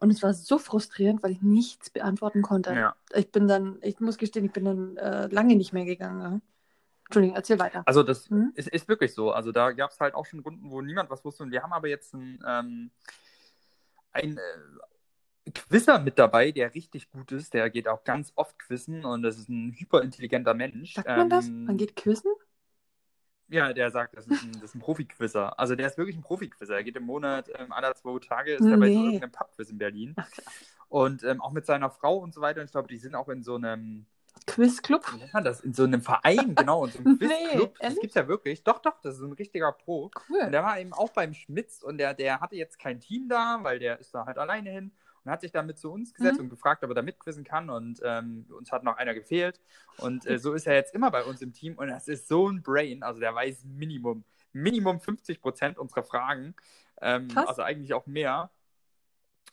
[0.00, 2.74] und es war so frustrierend, weil ich nichts beantworten konnte.
[2.74, 2.94] ja.
[3.14, 6.20] Ich bin dann, ich muss gestehen, ich bin dann äh, lange nicht mehr gegangen.
[6.20, 6.40] Ja.
[7.06, 7.84] Entschuldigung, erzähl weiter.
[7.86, 8.52] Also das Mhm.
[8.54, 9.32] ist, ist wirklich so.
[9.32, 11.42] Also da gab es halt auch schon Runden, wo niemand was wusste.
[11.42, 12.90] Und wir haben aber jetzt ein, ähm,
[14.12, 17.54] ein äh, Quizzer mit dabei, der richtig gut ist.
[17.54, 20.92] Der geht auch ganz oft quizzen und das ist ein hyperintelligenter Mensch.
[20.92, 21.46] Sagt man das?
[21.46, 22.30] Ähm, Man geht quizzen?
[23.50, 25.58] Ja, der sagt, das ist ein, das ist ein Profi-Quizzer.
[25.58, 26.74] Also der ist wirklich ein Profi-Quizzer.
[26.76, 29.04] Er geht im Monat ähm, alle zwei Tage, ist dabei so Nee.
[29.06, 30.14] irgendeinem Pub-Quiz in Berlin.
[30.88, 32.60] Und ähm, auch mit seiner Frau und so weiter.
[32.60, 34.06] Und ich glaube, die sind auch in so einem,
[34.46, 35.02] Quizclub.
[35.12, 35.60] wie nennt man das?
[35.60, 37.74] In so einem Verein, genau, in so einem Nee, Quizclub.
[37.74, 38.00] das ehrlich?
[38.00, 38.64] gibt's ja wirklich.
[38.64, 40.04] Doch, doch, das ist ein richtiger Pro.
[40.04, 40.50] Und Cool.
[40.50, 43.78] der war eben auch beim Schmitz und der, der hatte jetzt kein Team da, weil
[43.78, 44.92] der ist da halt alleine hin
[45.24, 46.44] und hat sich damit zu uns gesetzt Mhm.
[46.44, 47.70] und gefragt, ob er da mitquizzen kann.
[47.70, 49.60] Und ähm, uns hat noch einer gefehlt.
[49.98, 51.76] Und äh, so ist er jetzt immer bei uns im Team.
[51.78, 53.02] Und das ist so ein Brain.
[53.02, 56.54] Also der weiß Minimum, Minimum 50 Prozent unserer Fragen.
[57.00, 58.50] Ähm, also eigentlich auch mehr.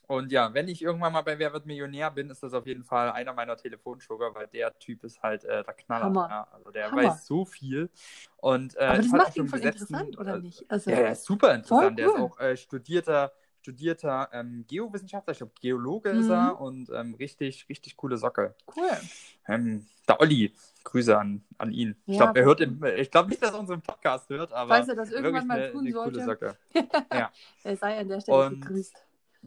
[0.08, 2.84] Und ja, wenn ich irgendwann mal bei Wer wird Millionär bin, ist das auf jeden
[2.84, 6.14] Fall einer meiner Telefonsugar, weil der Typ ist halt äh, der Knaller.
[6.30, 7.06] Ja, also der Hammer.
[7.06, 7.90] weiß so viel.
[8.38, 10.64] Und, äh, Aber das macht ihn schon voll interessant, oder äh, nicht?
[10.70, 11.82] Also, ja, ist super interessant.
[11.82, 12.22] Voll Der ist cool.
[12.22, 13.32] auch äh, studierter,
[13.66, 16.32] studierter ähm, Geowissenschaftler, ich glaube Geologe ist Mhm.
[16.32, 18.54] er und ähm, richtig, richtig coole Socke.
[18.78, 18.90] cool.
[19.48, 21.96] Ähm, der Olli, Grüße an, an ihn.
[22.06, 24.76] ich Ja, glaube, er hört im, ich glaube nicht, dass er unseren Podcast hört, aber
[24.76, 26.58] Falls er das irgendwann mal eine, tun eine sollte, coole Socke.
[27.64, 28.96] er sei an der Stelle Und- gegrüßt.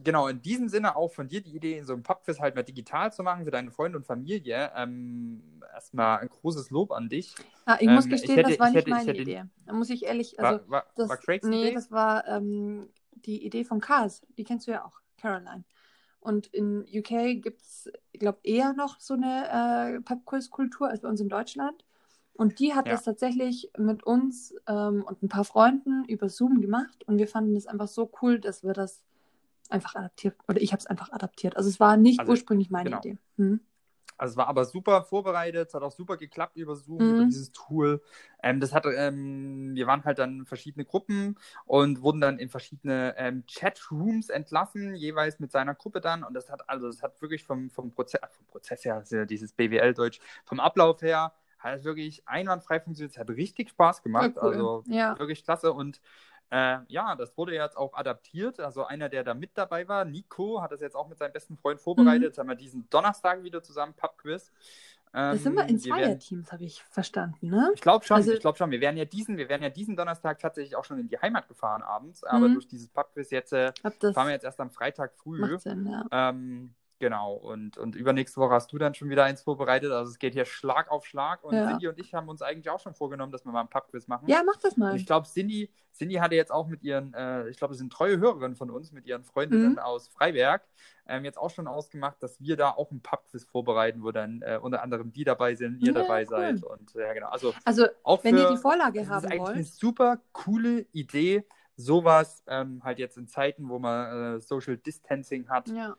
[0.01, 2.63] Genau, in diesem Sinne auch von dir die Idee, in so einem Pubquiz halt mal
[2.63, 4.71] digital zu machen für deine Freunde und Familie.
[4.73, 5.41] Ähm,
[5.73, 7.35] erstmal ein großes Lob an dich.
[7.65, 9.21] Ah, ich muss ähm, gestehen, ich hätte- das war ich nicht hätte- ich meine hätte-
[9.21, 9.43] Idee.
[9.65, 11.73] Da muss ich ehrlich, War, also war, das, war Craigs nee, Idee?
[11.73, 12.87] das war ähm,
[13.25, 14.21] die Idee von Cars.
[14.37, 15.63] Die kennst du ja auch, Caroline.
[16.21, 21.07] Und in UK gibt es, ich glaube, eher noch so eine äh, Pubquiz-Kultur als bei
[21.09, 21.85] uns in Deutschland.
[22.33, 22.93] Und die hat Ja.
[22.93, 27.03] das tatsächlich mit uns ähm, und ein paar Freunden über Zoom gemacht.
[27.07, 29.03] Und wir fanden das einfach so cool, dass wir das
[29.69, 31.55] einfach adaptiert, oder ich habe es einfach adaptiert.
[31.55, 32.99] Also es war nicht Also, ursprünglich meine genau.
[32.99, 33.17] Idee.
[33.37, 33.59] Hm.
[34.19, 37.11] Also es war aber super vorbereitet, es hat auch super geklappt über Zoom, Mhm.
[37.11, 38.01] über dieses Tool.
[38.43, 43.15] Ähm, das hat, ähm, wir waren halt dann verschiedene Gruppen und wurden dann in verschiedene
[43.17, 46.23] ähm, Chatrooms entlassen, jeweils mit seiner Gruppe dann.
[46.23, 49.53] Und das hat, also das hat wirklich vom, vom, Proze vom Prozess her, ja dieses
[49.53, 53.13] BWL-Deutsch, vom Ablauf her, hat wirklich einwandfrei funktioniert.
[53.13, 54.33] Es hat richtig Spaß gemacht.
[54.35, 54.49] Cool.
[54.49, 55.17] Also Ja.
[55.19, 55.73] wirklich klasse.
[55.73, 56.01] Und
[56.51, 58.59] äh, ja, das wurde jetzt auch adaptiert.
[58.59, 61.57] Also einer, der da mit dabei war, Nico, hat das jetzt auch mit seinem besten
[61.57, 62.19] Freund vorbereitet.
[62.21, 62.25] Mhm.
[62.25, 64.51] Jetzt haben wir diesen Donnerstag wieder zusammen Pub-Quiz.
[65.11, 67.71] Ähm, Das sind wir in wir werden- Zweierteams, habe ich verstanden, ne?
[67.73, 68.69] Ich glaube schon, Also- ich glaube schon.
[68.69, 71.47] Wir werden ja diesen, wir werden ja diesen Donnerstag tatsächlich auch schon in die Heimat
[71.47, 72.53] gefahren abends, aber Mhm.
[72.53, 73.71] durch dieses Pub-Quiz jetzt äh,
[74.13, 75.57] fahren wir jetzt erst am Freitag früh.
[75.59, 76.05] Sinn, ja.
[76.11, 79.91] Ähm, genau, und, und übernächste Woche hast du dann schon wieder eins vorbereitet.
[79.91, 81.43] Also es geht hier Schlag auf Schlag.
[81.43, 81.67] Und Ja.
[81.67, 84.27] Cindy und ich haben uns eigentlich auch schon vorgenommen, dass wir mal einen Pub-Quiz machen.
[84.29, 84.91] Ja, mach das mal.
[84.91, 87.91] Und ich glaube, Cindy, Cindy hatte jetzt auch mit ihren, äh, ich glaube, es sind
[87.91, 89.79] treue Hörerinnen von uns, mit ihren Freundinnen Mhm.
[89.79, 90.61] aus Freiberg,
[91.07, 94.59] ähm, jetzt auch schon ausgemacht, dass wir da auch einen Pub-Quiz vorbereiten, wo dann äh,
[94.61, 96.27] unter anderem die dabei sind, ihr Ja, dabei cool.
[96.27, 96.63] seid.
[96.63, 97.29] Und ja, genau.
[97.29, 100.19] Also Also, auch wenn für, ihr die Vorlage das ist haben eigentlich eine wollt, super
[100.33, 105.95] coole Idee, sowas ähm, halt jetzt in Zeiten, wo man äh, Social Distancing hat, ja,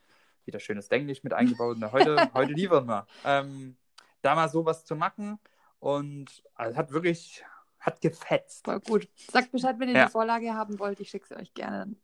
[0.50, 1.76] wieder schönes Englisch mit eingebaut.
[1.80, 3.06] Na, heute, heute liefern wir.
[3.24, 3.76] Ähm,
[4.22, 5.38] da mal sowas zu machen
[5.78, 7.44] und also, hat wirklich,
[7.78, 8.64] hat gefetzt.
[8.64, 9.08] voll gut.
[9.30, 10.06] Sagt Bescheid, wenn ihr Ja.
[10.06, 11.00] die Vorlage haben wollt.
[11.00, 11.94] Ich schicke sie euch gerne.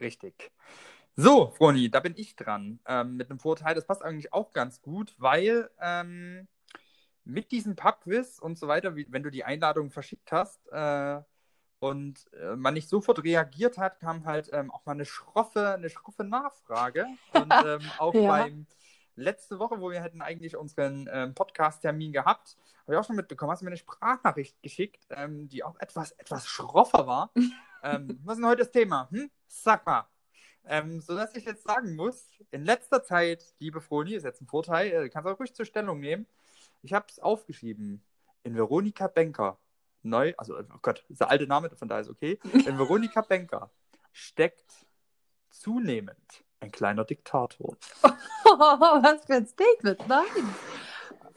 [0.00, 0.50] Richtig.
[1.16, 2.80] So, Froni, da bin ich dran.
[2.86, 6.48] Ähm, mit einem Vorteil, das passt eigentlich auch ganz gut, weil ähm,
[7.24, 11.20] mit diesem Pub-Quiz und so weiter, wie, wenn du die Einladung verschickt hast äh,
[11.82, 15.90] und äh, man nicht sofort reagiert hat, kam halt ähm, auch mal eine schroffe, eine
[15.90, 17.06] schroffe Nachfrage.
[17.32, 18.28] Und ähm, auch Ja.
[18.28, 18.66] beim
[19.16, 23.50] letzte Woche, wo wir hätten eigentlich unseren ähm, Podcast-Termin gehabt, habe ich auch schon mitbekommen,
[23.50, 27.32] hast du mir eine Sprachnachricht geschickt, ähm, die auch etwas, etwas schroffer war.
[27.82, 29.08] ähm, was ist denn heute das Thema?
[29.10, 29.28] Hm?
[29.48, 30.06] Sag mal.
[30.64, 34.92] Ähm, sodass ich jetzt sagen muss, in letzter Zeit, liebe Froni, ist jetzt ein Vorteil,
[34.92, 36.28] äh, kannst auch ruhig zur Stellung nehmen.
[36.82, 38.04] Ich habe es aufgeschrieben.
[38.44, 39.58] In Veronika Benker,
[40.04, 42.38] neu, also, oh Gott, ist der alte Name, von daher ist okay.
[42.52, 43.70] In Veronika Benker
[44.12, 44.86] steckt
[45.50, 47.76] zunehmend ein kleiner Diktator.
[48.02, 50.06] Was für ein Statement.
[50.08, 50.54] Nein.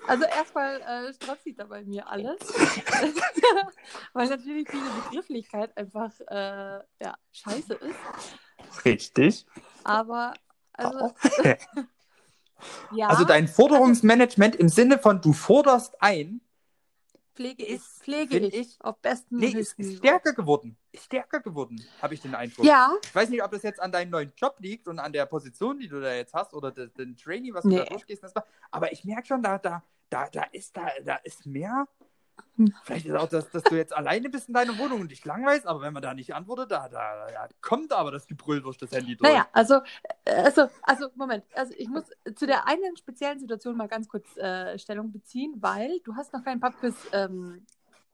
[0.07, 2.39] Also erstmal äh, strotzt da bei mir alles.
[4.13, 8.85] Weil natürlich diese Begrifflichkeit einfach äh, ja, scheiße ist.
[8.85, 9.45] Richtig.
[9.83, 10.33] Aber
[10.73, 11.13] also,
[12.91, 16.41] ja, Also dein Forderungsmanagement im Sinne von du forderst ein,
[17.35, 20.77] pflege ich, ist, pflege ich, ich- auf bestem nee, ist, ist stärker geworden.
[20.91, 22.65] Ist stärker geworden, habe ich den Eindruck.
[22.65, 25.25] Ja, Ich weiß nicht, ob das jetzt an deinem neuen Job liegt und an der
[25.25, 27.77] Position, die du da jetzt hast oder de- den Training, was du Nee.
[27.77, 28.23] da durchgehst.
[28.71, 31.87] Aber ich merke schon, da, da, da, da ist da, da ist mehr.
[32.83, 35.67] Vielleicht ist auch, dass, dass du jetzt alleine bist in deiner Wohnung und dich langweilst,
[35.67, 38.91] aber wenn man da nicht antwortet, da, da, da kommt aber das Gebrüll durch das
[38.91, 39.29] Handy durch.
[39.29, 39.81] naja, also,
[40.23, 44.37] äh, also, also, Moment, also ich muss zu der einen speziellen Situation mal ganz kurz
[44.37, 47.65] äh, Stellung beziehen, weil du hast noch keinen Pubquiz ähm,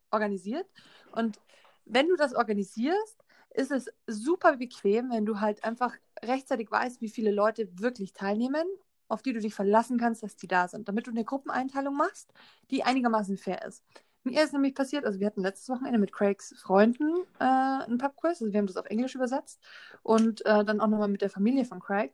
[0.10, 0.66] organisiert
[1.12, 1.40] und
[1.86, 7.10] wenn du das organisierst, ist es super bequem, wenn du halt einfach rechtzeitig weißt, wie
[7.10, 8.66] viele Leute wirklich teilnehmen,
[9.08, 12.32] auf die du dich verlassen kannst, dass die da sind, damit du eine Gruppeneinteilung machst,
[12.70, 13.84] die einigermaßen fair ist.
[14.24, 18.42] Mir ist nämlich passiert, also wir hatten letztes Wochenende mit Craigs Freunden äh, einen Pubquiz,
[18.42, 19.60] also wir haben das auf Englisch übersetzt
[20.04, 22.14] und äh, dann auch nochmal mit der Familie von Craig.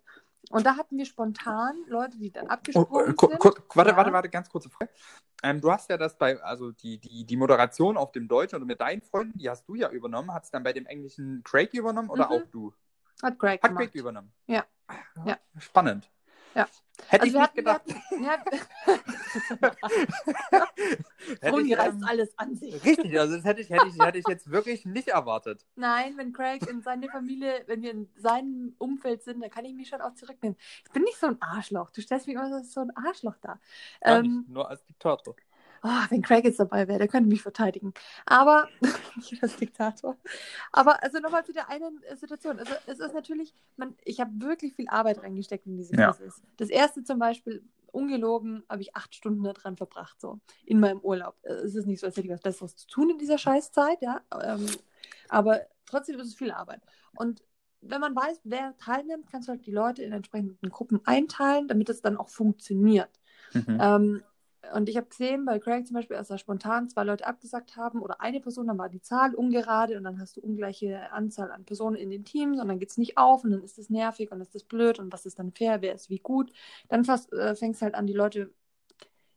[0.50, 3.44] Und da hatten wir spontan Leute, die dann Oh, abgesprungen äh, kur- sind.
[3.76, 3.98] warte, Ja.
[3.98, 4.90] warte, warte, ganz kurze Frage.
[5.44, 8.66] Ähm, du hast ja das bei, also die, die, die Moderation auf dem Deutschen oder
[8.66, 10.34] mit deinen Freunden, die hast du ja übernommen.
[10.34, 12.32] Hat es dann bei dem Englischen Craig übernommen oder Mhm.
[12.32, 12.74] auch du?
[13.22, 13.84] Hat Craig Hat gemacht.
[13.92, 14.32] Craig übernommen.
[14.46, 14.66] Ja.
[14.88, 15.38] Ah, Ja.
[15.58, 16.10] Spannend.
[16.58, 16.68] Ja.
[17.10, 17.84] Hätte Also ich nicht gedacht.
[21.42, 22.84] Froni ich, reißt ähm, alles an sich.
[22.84, 25.64] Richtig, also das hätte ich, hätte, ich, hätte ich jetzt wirklich nicht erwartet.
[25.76, 29.76] Nein, wenn Craig in seine Familie, wenn wir in seinem Umfeld sind, dann kann ich
[29.76, 30.58] mich schon auch zurücknehmen.
[30.86, 31.92] Ich bin nicht so ein Arschloch.
[31.92, 33.60] Du stellst mich immer so ein Arschloch da.
[34.02, 35.36] Ähm, nicht, nur als Diktator.
[35.84, 37.94] Oh, wenn Craig jetzt dabei wäre, der könnte mich verteidigen.
[38.26, 38.68] Aber,
[39.16, 40.18] nicht als Diktator.
[40.72, 42.60] Aber also nochmal zu der einen äh, Situation.
[42.60, 46.12] Also es ist natürlich, man, ich habe wirklich viel Arbeit reingesteckt in diese Ja.
[46.12, 46.42] Quizzes.
[46.58, 51.36] Das erste zum Beispiel, ungelogen, habe ich acht Stunden daran verbracht, so in meinem Urlaub.
[51.44, 54.02] Äh, Es ist nicht so, als hätte ich was Besseres zu tun in dieser Scheißzeit,
[54.02, 54.22] ja.
[54.44, 54.66] Ähm,
[55.30, 56.82] aber trotzdem ist es viel Arbeit.
[57.16, 57.44] Und
[57.82, 61.90] wenn man weiß, wer teilnimmt, kannst du halt die Leute in entsprechenden Gruppen einteilen, damit
[61.90, 63.10] es dann auch funktioniert.
[63.54, 63.78] Mhm.
[63.80, 64.24] Ähm,
[64.74, 68.02] und ich habe gesehen, bei Craig zum Beispiel, als da spontan zwei Leute abgesagt haben
[68.02, 71.66] oder eine Person, dann war die Zahl ungerade und dann hast du ungleiche Anzahl an
[71.66, 74.32] Personen in den Teams und dann geht es nicht auf und dann ist das nervig
[74.32, 76.52] und ist das blöd und was ist dann fair, wer ist wie gut.
[76.90, 78.52] Dann fast, äh, fängst du halt an, die Leute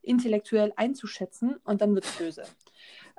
[0.03, 2.45] intellektuell einzuschätzen und dann wird es böse.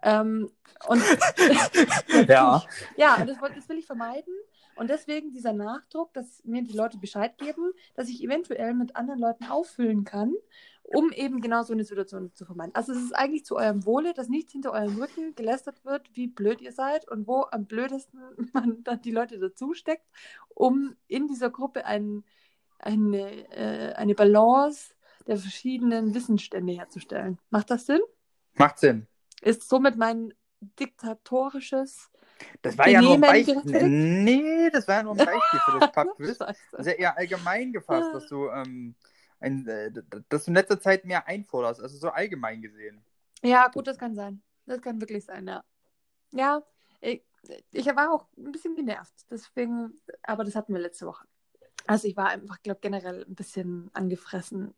[0.04, 0.52] Ähm,
[0.88, 1.02] und
[2.28, 2.63] Ja.
[2.97, 4.34] ja, das, das will ich vermeiden.
[4.76, 9.19] Und deswegen dieser Nachdruck, dass mir die Leute Bescheid geben, dass ich eventuell mit anderen
[9.19, 10.34] Leuten auffüllen kann,
[10.93, 12.75] um eben genau so eine Situation zu vermeiden.
[12.75, 16.27] Also es ist eigentlich zu eurem Wohle, dass nicht hinter eurem Rücken gelästert wird, wie
[16.27, 18.19] blöd ihr seid und wo am blödesten
[18.54, 20.06] man dann die Leute dazu steckt,
[20.49, 22.23] um in dieser Gruppe ein,
[22.80, 24.93] eine, äh, eine Balance
[25.27, 27.38] der verschiedenen Wissensstände herzustellen.
[27.49, 28.01] Macht das Sinn?
[28.54, 29.08] Macht Sinn.
[29.41, 30.34] Ist somit mein
[30.80, 32.10] diktatorisches
[32.62, 33.88] Das war ja nur ein Beispiel.
[33.88, 36.38] Nee, das war ja nur ein Beispiel für das.
[36.38, 36.56] Scheiße.
[36.71, 38.95] Das ist ja eher allgemein gefasst, dass du, ähm,
[39.41, 39.91] ein, äh,
[40.30, 43.04] dass du in letzter Zeit mehr einforderst, also so allgemein gesehen.
[43.43, 44.41] Ja, gut, das kann sein.
[44.65, 45.63] Das kann wirklich sein, ja.
[46.32, 46.63] Ja,
[47.01, 47.23] ich,
[47.71, 49.13] ich war auch ein bisschen genervt.
[49.30, 51.25] Deswegen, aber das hatten wir letzte Woche.
[51.88, 54.73] Also ich war einfach, glaube generell ein bisschen angefressen.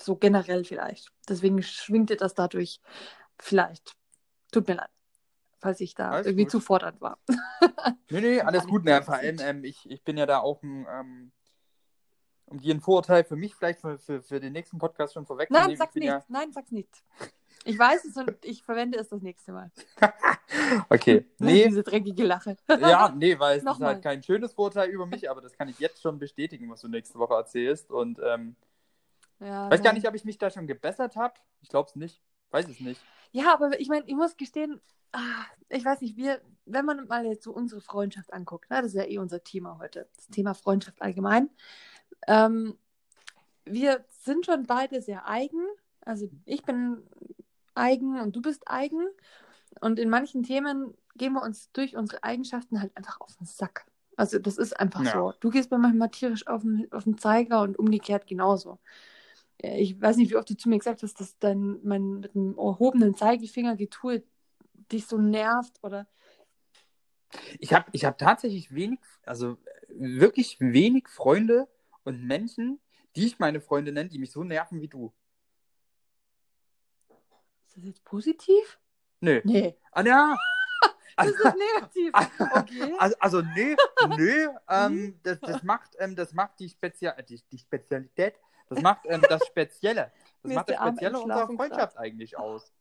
[0.00, 1.10] So generell vielleicht.
[1.28, 2.80] Deswegen schwingte das dadurch
[3.38, 3.94] vielleicht.
[4.52, 4.90] Tut mir leid,
[5.58, 6.52] falls ich da Alles irgendwie gut.
[6.52, 7.18] zu fordernd war.
[8.10, 8.84] Nee, nee, alles nicht gut.
[8.84, 11.32] Ne, vor allem, ähm, ich, ich bin ja da auch ein, ähm,
[12.50, 15.68] um dir ein Vorurteil für mich vielleicht für, für, für den nächsten Podcast schon vorwegzunehmen.
[15.68, 16.06] Nein, sag's nicht.
[16.06, 16.90] ja, Nein, sag's nicht.
[17.64, 19.70] Ich weiß es und ich verwende es das nächste Mal.
[20.88, 22.56] Okay, nee, Diese dreckige Lache.
[22.68, 23.94] ja, nee, weil es ist Nochmal.
[23.94, 26.88] halt kein schönes Vorurteil über mich, aber das kann ich jetzt schon bestätigen, was du
[26.88, 27.90] nächste Woche erzählst.
[27.90, 28.56] Und ähm,
[29.38, 31.34] Ja, weiß gar nicht, ob ich mich da schon gebessert habe.
[31.62, 32.20] Ich glaube es nicht.
[32.50, 33.00] Weiß es nicht.
[33.30, 34.80] Ja, aber ich meine, ich muss gestehen,
[35.12, 38.92] ah, ich weiß nicht, wir, wenn man mal jetzt so unsere Freundschaft anguckt, ne, das
[38.92, 41.48] ist ja eh unser Thema heute, das Thema Freundschaft allgemein.
[42.26, 42.76] Ähm,
[43.64, 45.64] wir sind schon beide sehr eigen.
[46.02, 47.02] Also ich bin
[47.74, 49.06] eigen und du bist eigen.
[49.80, 53.86] Und in manchen Themen gehen wir uns durch unsere Eigenschaften halt einfach auf den Sack.
[54.16, 55.12] Also das ist einfach Ja.
[55.12, 55.32] so.
[55.40, 58.78] Du gehst mir manchmal tierisch auf den, auf den Zeiger und umgekehrt genauso.
[59.62, 62.34] Ja, Ich weiß nicht, wie oft du zu mir gesagt hast, dass dann mein mit
[62.34, 64.22] dem erhobenen Zeigefinger Getue
[64.90, 66.06] dich so nervt oder
[67.58, 69.56] Ich habe ich hab tatsächlich wenig, also äh,
[70.20, 71.68] wirklich wenig Freunde
[72.10, 72.80] und Menschen,
[73.16, 75.12] die ich meine Freunde nenne, die mich so nerven wie du.
[77.66, 78.78] ist das jetzt positiv?
[79.20, 79.40] Nö.
[79.44, 80.36] Nee, Ah, ja.
[81.16, 82.12] das ist negativ.
[82.52, 82.94] Okay.
[82.98, 83.76] Also, also nee,
[84.16, 84.58] nee, Mhm.
[84.68, 88.34] ähm, das, das macht, ähm, das macht die, Spezia die, die Spezialität,
[88.68, 92.72] das macht ähm, das Spezielle, das Mir macht das Spezielle unserer Freundschaft eigentlich aus.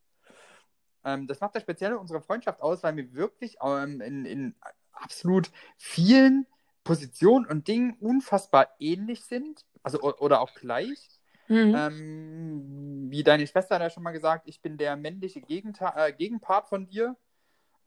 [1.04, 4.56] Ähm, das macht das Spezielle unserer Freundschaft aus, weil wir wirklich ähm, in, in
[4.92, 6.46] absolut vielen
[6.90, 11.08] Positionen und Dingen unfassbar ähnlich sind, also oder auch gleich.
[11.48, 11.76] Mhm.
[11.76, 16.12] Ähm, wie deine Schwester hat ja schon mal gesagt, ich bin der männliche Gegenta äh,
[16.14, 17.16] Gegenpart von dir.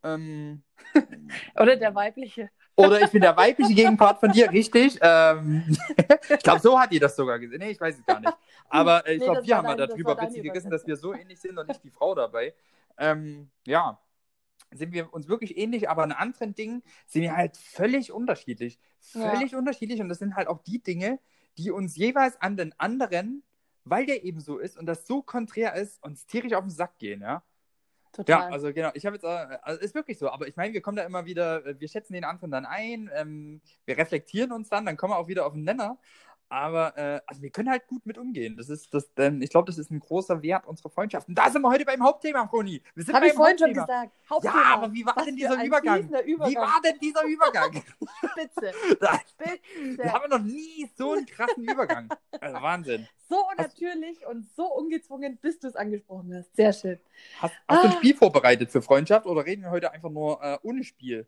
[0.05, 0.63] Ähm,
[1.61, 2.51] Oder der weibliche.
[2.75, 4.99] oder ich bin der weibliche Gegenpart von dir, richtig.
[5.01, 5.65] Ähm,
[6.31, 7.59] ich glaube, so hat die das sogar gesehen.
[7.61, 8.33] Nee, ich weiß es gar nicht.
[8.69, 11.41] Aber äh, ich Nee, glaube, wir haben dein- darüber witzig gegessen, dass wir so ähnlich
[11.41, 12.53] sind und nicht die Frau dabei.
[12.99, 13.99] Ähm, ja,
[14.73, 18.79] sind wir uns wirklich ähnlich, aber in anderen Dingen sind wir halt völlig unterschiedlich.
[19.15, 19.31] Ja.
[19.31, 20.01] Völlig unterschiedlich.
[20.01, 21.19] Und das sind halt auch die Dinge,
[21.59, 23.43] die uns jeweils an den anderen,
[23.85, 26.99] weil der eben so ist und das so konträr ist, uns tierisch auf den Sack
[26.99, 27.43] gehen, ja.
[28.19, 28.53] Ja, Total.
[28.53, 30.99] also genau, ich habe jetzt, äh, also ist wirklich so, aber ich meine, wir kommen
[30.99, 34.85] da immer wieder, äh, wir schätzen den anderen dann ein, ähm, wir reflektieren uns dann,
[34.85, 35.99] dann kommen wir auch wieder auf den Nenner,
[36.53, 38.59] Aber äh, also wir können halt gut mit umgehen.
[38.59, 41.27] Das ist, das, ähm, ich glaube, das ist ein großer Wert unserer Freundschaft.
[41.27, 42.83] Und da sind wir heute beim Hauptthema, Froni.
[42.95, 43.87] Wir sind Habe ich beim vorhin schon Hauptthema.
[44.05, 44.13] gesagt.
[44.23, 44.65] Ja, Hauptthema.
[44.75, 45.95] aber wie war Was denn dieser Übergang?
[45.97, 46.55] fließender Wie Übergang.
[46.63, 47.73] war denn dieser Übergang?
[48.33, 48.73] Spitze.
[49.01, 49.57] Da- Wir
[49.97, 50.13] Spitze.
[50.13, 52.09] haben noch nie so einen krassen Übergang.
[52.39, 53.09] Also Wahnsinn.
[53.31, 56.55] So natürlich und so ungezwungen, bis du es angesprochen hast.
[56.55, 56.99] Sehr schön.
[57.41, 57.97] Hast, hast du ein Ah.
[57.97, 61.27] Spiel vorbereitet für Freundschaft oder reden wir heute einfach nur äh, ohne Spiel?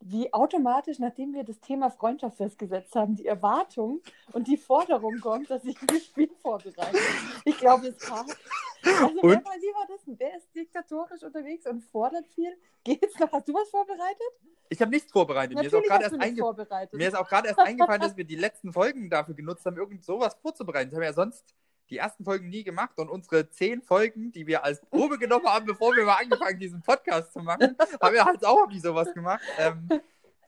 [0.00, 4.00] Wie automatisch, nachdem wir das Thema Freundschaft festgesetzt haben, die Erwartung
[4.32, 6.98] und die Forderung kommt, dass ich ein Spiel vorbereite.
[7.44, 8.36] Ich glaube, es passt.
[8.84, 9.44] Also, wer, Und?
[9.44, 10.00] war- wie war das?
[10.06, 12.56] Wer ist diktatorisch unterwegs und fordert viel?
[12.84, 13.32] Geht's noch?
[13.32, 14.20] Hast du was vorbereitet?
[14.68, 15.56] Ich habe nichts vorbereitet.
[15.56, 16.92] Mir ist, auch Natürlich erst einge vorbereitet.
[16.94, 20.04] mir ist auch gerade erst eingefallen, dass wir die letzten Folgen dafür genutzt haben, irgend
[20.04, 20.90] sowas vorzubereiten.
[20.90, 21.54] Das haben wir ja sonst
[21.90, 25.66] die ersten Folgen nie gemacht und unsere zehn Folgen, die wir als Probe genommen haben,
[25.66, 29.12] bevor wir mal angefangen haben, diesen Podcast zu machen, haben wir halt auch nie sowas
[29.14, 29.42] gemacht.
[29.58, 29.88] Ähm,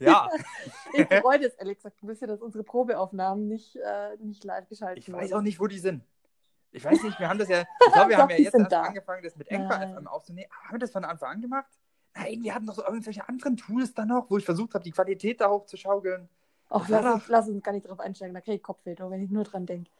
[0.00, 0.28] ja,
[0.92, 4.98] Ich freue das, ehrlich gesagt, ein bisschen, dass unsere Probeaufnahmen nicht, äh, nicht live geschaltet
[5.06, 6.04] ich weiß auch nicht, wo die sind.
[6.70, 8.72] Ich weiß nicht, wir haben das ja, ich glaube, wir Doch, haben ja jetzt erst
[8.72, 8.82] da.
[8.82, 9.76] angefangen, das mit Anchor.
[9.96, 10.50] FM aufzunehmen.
[10.64, 11.70] Haben wir das von Anfang an gemacht?
[12.14, 14.90] Nein, wir hatten doch so irgendwelche anderen Tools da noch, wo ich versucht habe, die
[14.90, 16.28] Qualität da hochzuschaukeln.
[16.68, 17.00] Ach, Ja.
[17.00, 19.44] lass, uns, lass uns gar nicht drauf einsteigen, da kriege ich Kopfweh, wenn ich nur
[19.44, 19.90] dran denke.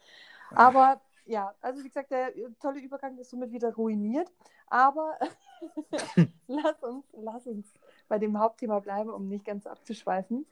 [0.51, 4.33] Aber ja, also wie gesagt, der tolle Übergang ist somit wieder ruiniert.
[4.67, 5.19] Aber
[6.47, 7.73] lass, uns, lass uns
[8.09, 10.47] bei dem Hauptthema bleiben, um nicht ganz abzuschweifen.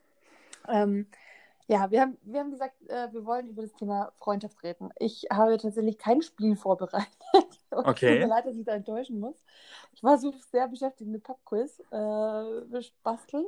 [0.68, 1.06] Ähm,
[1.68, 4.90] ja, wir haben, wir haben gesagt, äh, wir wollen über das Thema Freundschaft reden.
[4.98, 7.10] Ich habe tatsächlich kein Spiel vorbereitet.
[7.72, 8.12] Okay.
[8.12, 9.44] Tut mir leid, dass ich da enttäuschen muss.
[9.92, 13.44] Ich war so sehr beschäftigt mit Popquiz äh, basteln.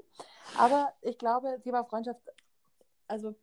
[0.59, 2.21] Aber ich glaube, Thema Freundschaft,
[3.07, 3.35] also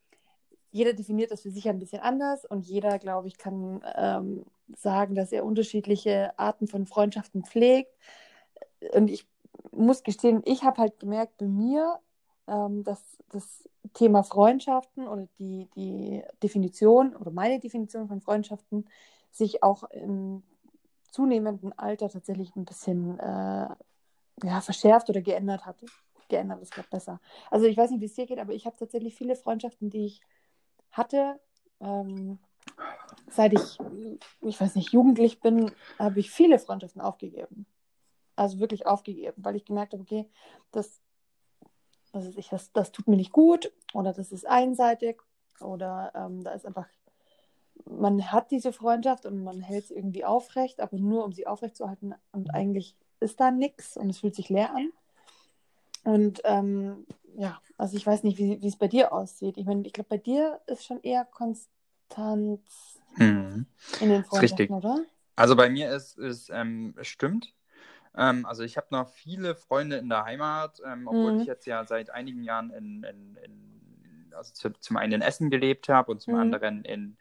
[0.75, 4.43] jeder definiert das für sich ein bisschen anders und jeder, glaube ich, kann ähm,
[4.75, 7.95] sagen, dass er unterschiedliche Arten von Freundschaften pflegt.
[8.91, 9.25] Und ich
[9.71, 11.97] muss gestehen, ich habe halt gemerkt bei mir,
[12.47, 18.89] ähm, dass das Thema Freundschaften oder die, die Definition oder meine Definition von Freundschaften
[19.31, 20.43] sich auch im
[21.09, 23.69] zunehmenden Alter tatsächlich ein bisschen äh,
[24.43, 25.77] ja, verschärft oder geändert hat.
[26.27, 27.21] Geändert ist gerade besser.
[27.49, 30.07] Also ich weiß nicht, wie es dir geht, aber ich habe tatsächlich viele Freundschaften, die
[30.07, 30.21] ich
[30.97, 31.39] hatte.
[31.79, 32.39] Ähm,
[33.29, 33.77] seit ich,
[34.41, 37.65] ich weiß nicht, jugendlich bin, habe ich viele Freundschaften aufgegeben.
[38.35, 40.29] Also wirklich aufgegeben, weil ich gemerkt habe, okay,
[40.71, 41.01] das,
[42.13, 45.21] ist ich, das, das tut mir nicht gut oder das ist einseitig
[45.61, 46.87] oder ähm, da ist einfach,
[47.85, 52.13] man hat diese Freundschaft und man hält sie irgendwie aufrecht, aber nur um sie aufrechtzuerhalten
[52.31, 54.91] und eigentlich ist da nichts und es fühlt sich leer an.
[56.03, 59.57] Und ähm, ja, also ich weiß nicht, wie, wie es bei dir aussieht.
[59.57, 62.99] Ich meine, ich glaube, bei dir ist schon eher Konstanz
[63.99, 64.23] in den.
[64.23, 65.05] Freundschaften, oder?
[65.35, 67.53] Also bei mir ist es ähm, es stimmt.
[68.15, 71.41] Ähm, also ich habe noch viele Freunde in der Heimat, ähm, obwohl Mhm.
[71.41, 75.49] ich jetzt ja seit einigen Jahren in, in, in also zu, zum einen in Essen
[75.49, 76.41] gelebt habe und zum Mhm.
[76.41, 77.17] anderen in,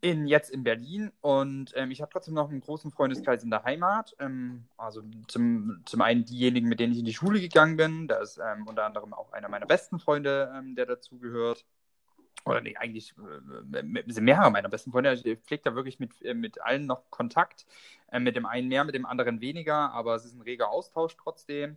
[0.00, 1.12] in jetzt in Berlin.
[1.20, 4.16] Und ähm, ich habe trotzdem noch einen großen Freundeskreis in der Heimat.
[4.18, 8.08] Ähm, also zum, zum einen diejenigen, mit denen ich in die Schule gegangen bin.
[8.08, 11.64] Da ist ähm, unter anderem auch einer meiner besten Freunde, ähm, der dazugehört.
[12.46, 15.12] Oder nee, eigentlich äh, sind mehrere meiner besten Freunde.
[15.12, 17.66] Ich pflege da wirklich mit, äh, mit allen noch Kontakt.
[18.10, 21.16] Äh, mit dem einen mehr, mit dem anderen weniger, aber es ist ein reger Austausch
[21.16, 21.76] trotzdem.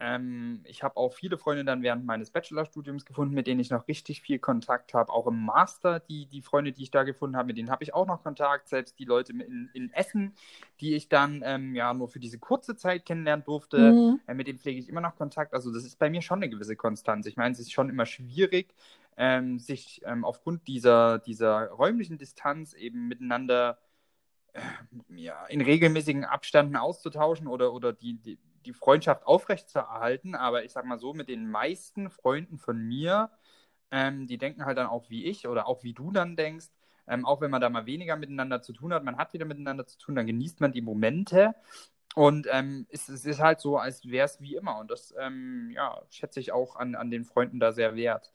[0.00, 3.86] Ähm, ich habe auch viele Freunde dann während meines Bachelorstudiums gefunden, mit denen ich noch
[3.88, 5.12] richtig viel Kontakt habe.
[5.12, 7.94] Auch im Master, die, die Freunde, die ich da gefunden habe, mit denen habe ich
[7.94, 8.68] auch noch Kontakt.
[8.68, 10.34] Selbst die Leute in, in Essen,
[10.80, 14.20] die ich dann ähm, ja nur für diese kurze Zeit kennenlernen durfte, Mhm.
[14.26, 15.54] äh, mit denen pflege ich immer noch Kontakt.
[15.54, 17.26] Also das ist bei mir schon eine gewisse Konstanz.
[17.26, 18.74] Ich meine, es ist schon immer schwierig,
[19.16, 23.78] ähm, sich ähm, aufgrund dieser, dieser räumlichen Distanz eben miteinander
[24.54, 24.60] äh,
[25.16, 30.34] ja, in regelmäßigen Abständen auszutauschen oder, oder die, die, die Freundschaft aufrechtzuerhalten.
[30.34, 33.30] Aber ich sag mal so, mit den meisten Freunden von mir,
[33.90, 36.68] ähm, die denken halt dann auch wie ich oder auch wie du dann denkst.
[37.08, 39.86] Ähm, auch wenn man da mal weniger miteinander zu tun hat, man hat wieder miteinander
[39.86, 41.54] zu tun, dann genießt man die Momente.
[42.14, 44.78] Und ähm, es, es ist halt so, als wäre es wie immer.
[44.78, 48.32] Und das ähm, ja, schätze ich auch an, an den Freunden da sehr wert.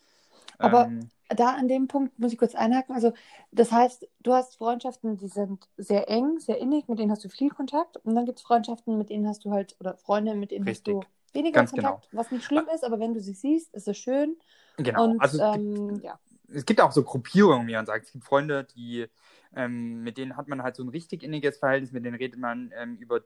[0.60, 2.94] Aber ähm, Da an dem Punkt muss ich kurz einhaken.
[2.96, 3.14] Also,
[3.52, 7.30] das heißt, du hast Freundschaften, die sind sehr eng, sehr innig, mit denen hast du
[7.30, 7.98] viel Kontakt.
[7.98, 10.68] Und dann gibt es Freundschaften, mit denen hast du halt, oder Freunde, mit denen Richtig.
[10.68, 12.04] hast du weniger Ganz genau.
[12.04, 14.38] Kontakt, was nicht schlimm ist, aber wenn du sie siehst, ist es schön.
[14.78, 15.02] genau.
[15.02, 16.20] Und also es gibt, ähm, ja.
[16.50, 18.06] es gibt auch so Gruppierungen, wie man sagt.
[18.08, 19.08] Es gibt Freunde, die,
[19.56, 22.72] ähm, mit denen hat man halt so ein richtig inniges Verhältnis, mit denen redet man
[22.76, 23.22] ähm, über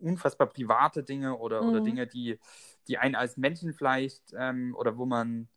[0.00, 1.80] unfassbar private Dinge oder, oder Mhm.
[1.80, 2.38] Dinge, die,
[2.88, 5.48] die einen als Menschen vielleicht ähm, oder wo man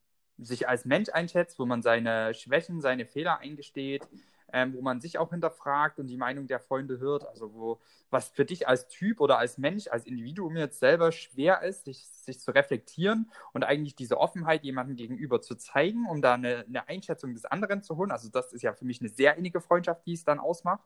[0.41, 4.07] sich als Mensch einschätzt, wo man seine Schwächen, seine Fehler eingesteht.
[4.53, 7.25] ähm, wo man sich auch hinterfragt und die Meinung der Freunde hört.
[7.27, 7.79] Also wo
[8.09, 12.05] was für dich als Typ oder als Mensch, als Individuum jetzt selber schwer ist, sich,
[12.05, 16.87] sich zu reflektieren und eigentlich diese Offenheit jemandem gegenüber zu zeigen, um da eine, eine
[16.89, 18.11] Einschätzung des anderen zu holen.
[18.11, 20.83] Also das ist ja für mich eine sehr innige Freundschaft, die es dann ausmacht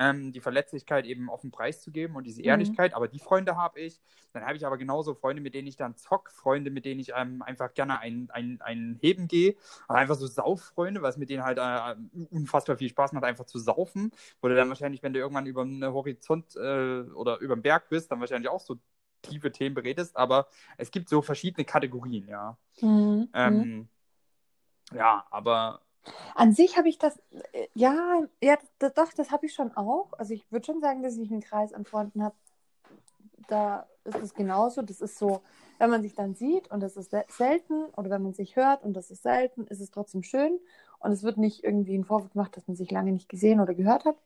[0.00, 2.92] ähm, die Verletzlichkeit eben auf den Preis zu geben und diese Ehrlichkeit.
[2.92, 2.96] Mhm.
[2.96, 4.00] Aber die Freunde habe ich.
[4.32, 7.12] Dann habe ich aber genauso Freunde, mit denen ich dann zock, Freunde, mit denen ich
[7.14, 9.56] ähm, einfach gerne ein, ein, ein Heben gehe.
[9.88, 11.96] Aber einfach so Sauffreunde, was mit denen halt äh,
[12.30, 14.10] unfassbar viel Spaß macht, einfach zu saufen.
[14.40, 17.90] Wo du dann wahrscheinlich, wenn du irgendwann über einen Horizont äh, oder über den Berg
[17.90, 18.78] bist, dann wahrscheinlich auch so
[19.20, 20.16] tiefe Themen beredest.
[20.16, 20.48] Aber
[20.78, 22.56] es gibt so verschiedene Kategorien, ja.
[22.80, 23.28] Mhm.
[23.34, 23.88] Ähm,
[24.94, 25.82] ja, aber
[26.34, 27.18] an sich habe ich das,
[27.52, 30.12] äh, ja, ja, das, doch, das habe ich schon auch.
[30.14, 32.34] Also ich würde schon sagen, dass ich einen Kreis an Freunden habe.
[33.48, 34.82] Da ist es genauso.
[34.82, 35.42] Das ist so,
[35.78, 38.94] wenn man sich dann sieht und das ist selten, oder wenn man sich hört und
[38.94, 40.58] das ist selten, ist es trotzdem schön.
[41.00, 43.74] Und es wird nicht irgendwie ein Vorwurf gemacht, dass man sich lange nicht gesehen oder
[43.74, 44.16] gehört hat.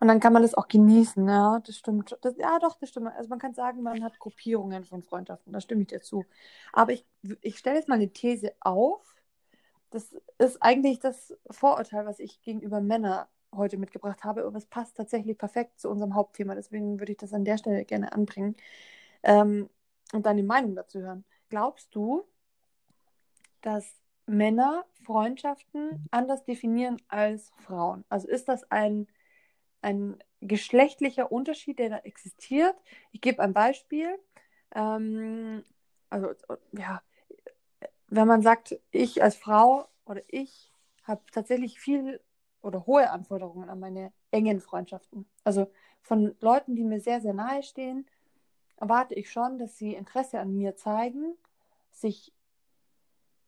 [0.00, 2.18] Und dann kann man das auch genießen, ja, das stimmt.
[2.22, 3.08] Das, ja, doch, das stimmt.
[3.16, 6.24] Also man kann sagen, man hat Gruppierungen von Freundschaften, da stimme ich dir zu.
[6.72, 7.06] Aber ich,
[7.40, 9.13] ich stelle jetzt mal eine These auf,
[9.94, 14.96] das ist eigentlich das Vorurteil, was ich gegenüber Männern heute mitgebracht habe, aber es passt
[14.96, 16.56] tatsächlich perfekt zu unserem Hauptthema.
[16.56, 18.56] Deswegen würde ich das an der Stelle gerne anbringen
[19.22, 19.70] ähm,
[20.12, 21.24] und deine Meinung dazu hören.
[21.48, 22.24] Glaubst du,
[23.60, 23.88] dass
[24.26, 28.04] Männer Freundschaften anders definieren als Frauen?
[28.08, 29.06] Also ist das ein,
[29.80, 32.74] ein geschlechtlicher Unterschied, der da existiert?
[33.12, 34.18] Ich gebe ein Beispiel.
[34.74, 35.62] Ähm,
[36.10, 36.34] also,
[36.72, 37.00] ja,
[38.08, 40.72] wenn man sagt, ich als Frau oder ich
[41.04, 42.20] habe tatsächlich viel
[42.62, 45.26] oder hohe Anforderungen an meine engen Freundschaften.
[45.44, 45.70] Also
[46.02, 48.06] von Leuten, die mir sehr, sehr nahe stehen,
[48.76, 51.36] erwarte ich schon, dass sie Interesse an mir zeigen,
[51.90, 52.32] sich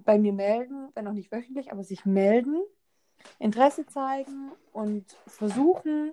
[0.04, 2.62] bei mir melden, wenn auch nicht wöchentlich, aber sich melden,
[3.38, 6.12] Interesse zeigen und versuchen,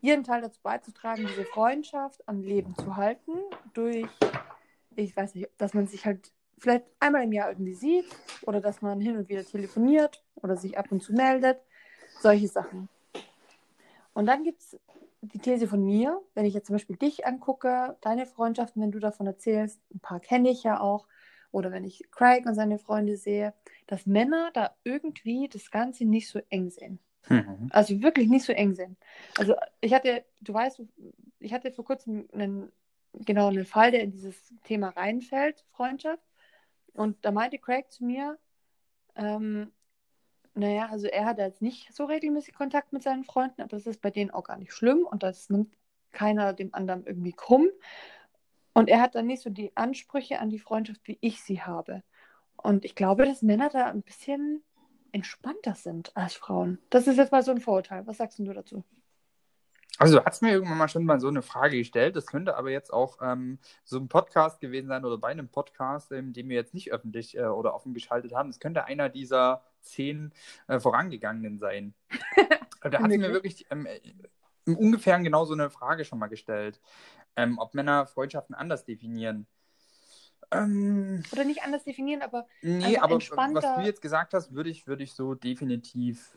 [0.00, 3.32] ihren Teil dazu beizutragen, diese Freundschaft am Leben zu halten,
[3.74, 4.10] durch,
[4.96, 8.06] ich weiß nicht, dass man sich halt vielleicht einmal im Jahr irgendwie sieht
[8.42, 11.58] oder dass man hin und wieder telefoniert oder sich ab und zu meldet.
[12.20, 12.88] Solche Sachen.
[14.14, 14.78] Und dann gibt es
[15.22, 18.98] die These von mir, wenn ich jetzt zum Beispiel dich angucke, deine Freundschaften, wenn du
[18.98, 21.06] davon erzählst, ein paar kenne ich ja auch,
[21.52, 23.54] oder wenn ich Craig und seine Freunde sehe,
[23.86, 26.98] dass Männer da irgendwie das Ganze nicht so eng sehen.
[27.28, 27.68] Mhm.
[27.70, 28.96] Also wirklich nicht so eng sehen.
[29.38, 30.82] Also ich hatte, du weißt,
[31.38, 32.72] ich hatte vor kurzem einen,
[33.12, 36.22] genau einen Fall, der in dieses Thema reinfällt, Freundschaft.
[36.94, 38.38] Und da meinte Craig zu mir,
[39.16, 39.72] ähm,
[40.54, 44.02] naja, also er hat jetzt nicht so regelmäßig Kontakt mit seinen Freunden, aber das ist
[44.02, 45.74] bei denen auch gar nicht schlimm und das nimmt
[46.12, 47.68] keiner dem anderen irgendwie krumm.
[48.74, 52.02] Und er hat dann nicht so die Ansprüche an die Freundschaft, wie ich sie habe.
[52.56, 54.62] Und ich glaube, dass Männer da ein bisschen
[55.12, 56.78] entspannter sind als Frauen.
[56.90, 58.06] Das ist jetzt mal so ein Vorurteil.
[58.06, 58.84] Was sagst du dazu?
[59.98, 62.16] Also du hast mir irgendwann mal schon mal so eine Frage gestellt.
[62.16, 66.12] Das könnte aber jetzt auch ähm, so ein Podcast gewesen sein oder bei einem Podcast,
[66.12, 68.48] ähm, den wir jetzt nicht öffentlich äh, oder offen geschaltet haben.
[68.48, 70.32] Es könnte einer dieser zehn
[70.66, 71.94] äh, vorangegangenen sein.
[72.82, 73.86] da hat sie mir wirklich ähm,
[74.64, 76.80] im Ungefähren genau so eine Frage schon mal gestellt,
[77.36, 79.46] ähm, ob Männer Freundschaften anders definieren.
[80.50, 84.86] Ähm, oder nicht anders definieren, aber nee, aber was du jetzt gesagt hast, würde ich,
[84.86, 86.36] würde ich so definitiv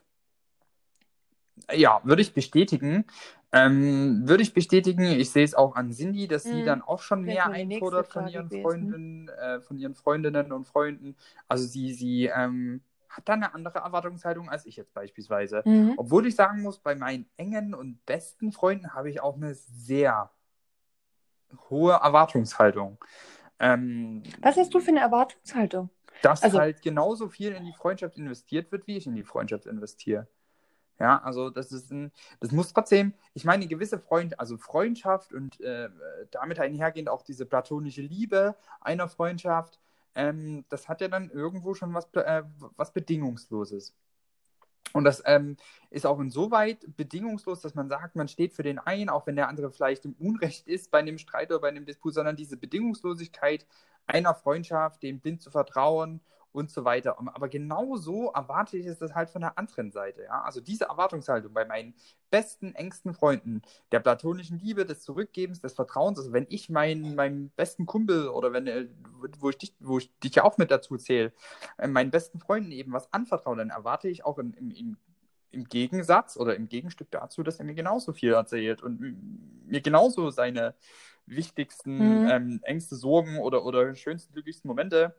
[1.74, 3.06] ja, würde ich bestätigen.
[3.52, 6.66] Ähm, würde ich bestätigen, ich sehe es auch an Cindy, dass sie mhm.
[6.66, 11.16] dann auch schon mehr einfordert von ihren Freundinnen, äh, von ihren Freundinnen und Freunden.
[11.48, 15.62] Also sie, sie ähm, hat da eine andere Erwartungshaltung als ich jetzt beispielsweise.
[15.64, 15.94] Mhm.
[15.96, 20.32] Obwohl ich sagen muss, bei meinen engen und besten Freunden habe ich auch eine sehr
[21.70, 22.98] hohe Erwartungshaltung.
[23.60, 25.90] Ähm, Was hast du für eine Erwartungshaltung?
[26.22, 29.66] Dass also, halt genauso viel in die Freundschaft investiert wird, wie ich in die Freundschaft
[29.66, 30.28] investiere.
[31.00, 35.34] Ja, also das ist ein, das muss trotzdem, ich meine, eine gewisse Freund, also Freundschaft
[35.34, 35.90] und äh,
[36.32, 39.80] damit einhergehend auch diese platonische Liebe einer Freundschaft,
[40.16, 42.44] ähm, das hat ja dann irgendwo schon was, äh,
[42.78, 43.94] was Bedingungsloses.
[44.94, 45.58] Und das ähm,
[45.90, 49.50] ist auch insoweit bedingungslos, dass man sagt, man steht für den einen, auch wenn der
[49.50, 53.68] andere vielleicht im Unrecht ist bei einem Streit oder bei einem Disput, sondern diese Bedingungslosigkeit
[54.08, 56.22] einer Freundschaft, dem blind zu vertrauen
[56.56, 57.18] und so weiter.
[57.20, 60.24] Aber genau so erwarte ich es das halt von der anderen Seite.
[60.24, 60.44] Ja?
[60.44, 61.94] Also diese Erwartungshaltung bei meinen
[62.32, 66.18] besten, engsten Freunden, der platonischen Liebe, des Zurückgebens, des Vertrauens.
[66.18, 68.88] Also wenn ich meinen, meinem besten Kumpel oder wenn, äh,
[69.40, 71.34] wo ich dich, wo ich dich ja auch mit dazu zähle,
[71.78, 74.98] äh, meinen besten Freunden eben was anvertraue, dann erwarte ich auch im, im,
[75.52, 80.30] im Gegensatz oder im Gegenstück dazu, dass er mir genauso viel erzählt und mir genauso
[80.30, 80.74] seine
[81.26, 82.30] wichtigsten, mhm.
[82.30, 85.16] ähm, engste Sorgen oder, oder schönsten, glücklichsten Momente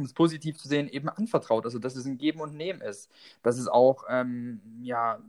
[0.00, 1.64] um es positiv zu sehen, eben anvertraut.
[1.64, 3.10] Also, dass es ein Geben und Nehmen ist.
[3.42, 5.20] Dass es auch, ähm, ja,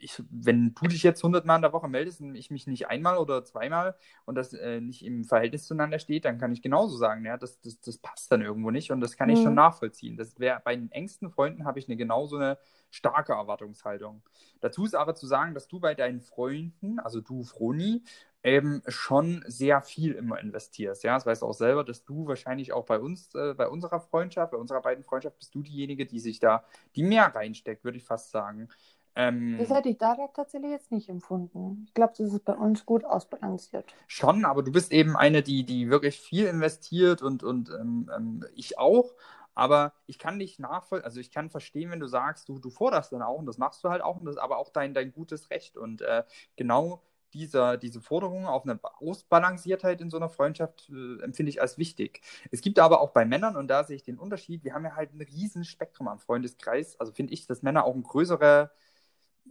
[0.00, 3.18] ich, wenn du dich jetzt hundertmal in der Woche meldest und ich mich nicht einmal
[3.18, 3.96] oder zweimal
[4.26, 7.60] und das äh, nicht im Verhältnis zueinander steht, dann kann ich genauso sagen, ja, das,
[7.60, 9.42] das, das passt dann irgendwo nicht und das kann ich Mhm.
[9.42, 10.16] schon nachvollziehen.
[10.16, 12.58] Das wäre bei den engsten Freunden habe ich eine genauso eine
[12.90, 14.22] starke Erwartungshaltung.
[14.60, 18.02] Dazu ist aber zu sagen, dass du bei deinen Freunden, also du Froni,
[18.48, 21.04] eben schon sehr viel immer investierst.
[21.04, 24.00] Ja, das weißt du auch selber, dass du wahrscheinlich auch bei uns, äh, bei unserer
[24.00, 26.64] Freundschaft, bei unserer beiden Freundschaft, bist du diejenige, die sich da,
[26.96, 28.68] die mehr reinsteckt, würde ich fast sagen.
[29.14, 31.84] Ähm, Das hätte ich da tatsächlich jetzt nicht empfunden.
[31.86, 33.84] Ich glaube, das ist bei uns gut ausbalanciert.
[34.06, 38.44] Schon, aber du bist eben eine, die, die wirklich viel investiert und, und ähm, ähm,
[38.54, 39.14] ich auch.
[39.54, 43.10] Aber ich kann nicht nachvollziehen, also ich kann verstehen, wenn du sagst, du, du forderst
[43.12, 45.12] dann auch und das machst du halt auch und das ist aber auch dein, dein
[45.12, 45.76] gutes Recht.
[45.76, 46.22] Und äh,
[46.54, 47.02] genau
[47.34, 52.22] dieser, diese Forderung auf eine Ausbalanciertheit in so einer Freundschaft äh, empfinde ich als wichtig.
[52.50, 54.96] Es gibt aber auch bei Männern, und da sehe ich den Unterschied, wir haben ja
[54.96, 56.98] halt ein riesen Spektrum am Freundeskreis.
[57.00, 58.70] Also finde ich, dass Männer auch ein größere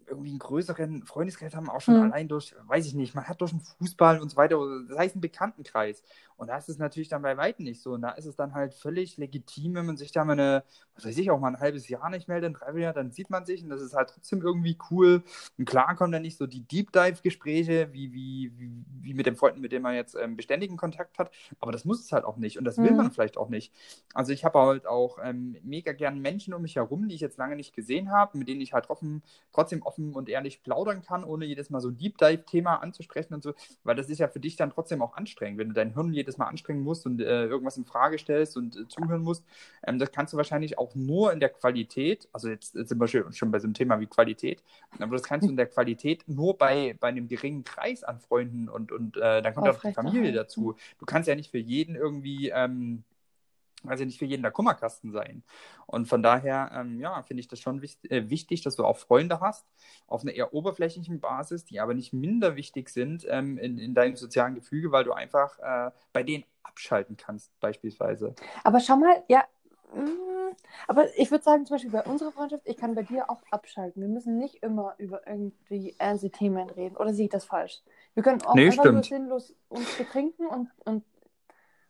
[0.07, 2.03] irgendwie einen größeren Freundeskreis haben, auch schon Hm.
[2.03, 4.57] allein durch, weiß ich nicht, man hat durch den Fußball und so weiter,
[4.87, 6.03] das heißt einen Bekanntenkreis.
[6.37, 7.93] Und da ist es natürlich dann bei Weitem nicht so.
[7.93, 10.63] Und da ist es dann halt völlig legitim, wenn man sich da mal eine,
[10.95, 13.45] was weiß ich, auch mal ein halbes Jahr nicht meldet, ein Dreivierteljahr, dann sieht man
[13.45, 15.23] sich und das ist halt trotzdem irgendwie cool.
[15.57, 18.71] Und klar kommen dann nicht so die Deep Dive-Gespräche wie, wie, wie,
[19.01, 21.31] wie mit den Freunden, mit denen man jetzt ähm, beständigen Kontakt hat.
[21.59, 22.57] Aber das muss es halt auch nicht.
[22.57, 22.95] Und das will Mhm.
[22.95, 23.73] man vielleicht auch nicht.
[24.13, 27.37] Also ich habe halt auch ähm, mega gern Menschen um mich herum, die ich jetzt
[27.37, 29.23] lange nicht gesehen habe, mit denen ich halt offen,
[29.53, 33.43] trotzdem offen und ehrlich plaudern kann, ohne jedes Mal so ein Deep Dive-Thema anzusprechen und
[33.43, 36.13] so, weil das ist ja für dich dann trotzdem auch anstrengend, wenn du dein Hirn
[36.13, 39.45] jedes Mal anstrengen musst und äh, irgendwas in Frage stellst und äh, zuhören musst.
[39.85, 43.07] Ähm, das kannst du wahrscheinlich auch nur in der Qualität, also jetzt, jetzt sind wir
[43.07, 44.61] schon, schon bei so einem Thema wie Qualität,
[44.99, 48.67] aber das kannst du in der Qualität nur bei, bei einem geringen Kreis an Freunden
[48.67, 50.75] und, und äh, dann kommt auch die Familie dazu.
[50.99, 53.03] Du kannst ja nicht für jeden irgendwie ähm,
[53.85, 55.43] also nicht für jeden der Kummerkasten sein.
[55.85, 58.97] Und von daher, ähm, ja, finde ich das schon wichtig, äh, wichtig, dass du auch
[58.97, 59.65] Freunde hast,
[60.07, 64.15] auf einer eher oberflächlichen Basis, die aber nicht minder wichtig sind ähm, in, in deinem
[64.15, 68.35] sozialen Gefüge, weil du einfach äh, bei denen abschalten kannst, beispielsweise.
[68.63, 69.43] Aber schau mal, ja,
[69.93, 70.55] mm,
[70.87, 74.01] aber ich würde sagen, zum Beispiel bei unserer Freundschaft, ich kann bei dir auch abschalten.
[74.01, 76.97] Wir müssen nicht immer über irgendwie ernste Themen reden.
[76.97, 77.81] Oder sehe ich das falsch?
[78.13, 79.21] Wir können auch Nee, einfach nur stimmt.
[79.21, 81.03] sinnlos uns betrinken und, und,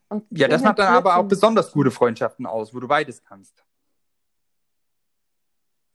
[0.10, 3.64] und Ja, das macht dann aber auch besonders gute Freundschaften aus, wo du beides kannst.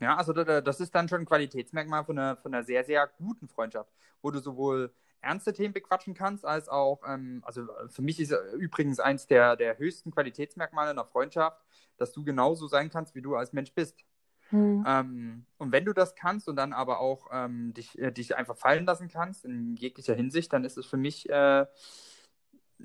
[0.00, 2.82] Ja, also da- da- das ist dann schon ein Qualitätsmerkmal von einer, von einer sehr,
[2.84, 3.90] sehr guten Freundschaft,
[4.20, 8.98] wo du sowohl ernste Themen bequatschen kannst, als auch, ähm, also für mich ist übrigens
[8.98, 11.62] eins der, der höchsten Qualitätsmerkmale einer Freundschaft,
[11.96, 14.04] dass du genauso sein kannst, wie du als Mensch bist.
[14.48, 14.84] Hm.
[14.84, 18.56] Ähm, und wenn du das kannst und dann aber auch ähm, dich, äh, dich einfach
[18.56, 21.64] fallen lassen kannst, in jeglicher Hinsicht, dann ist es für mich äh,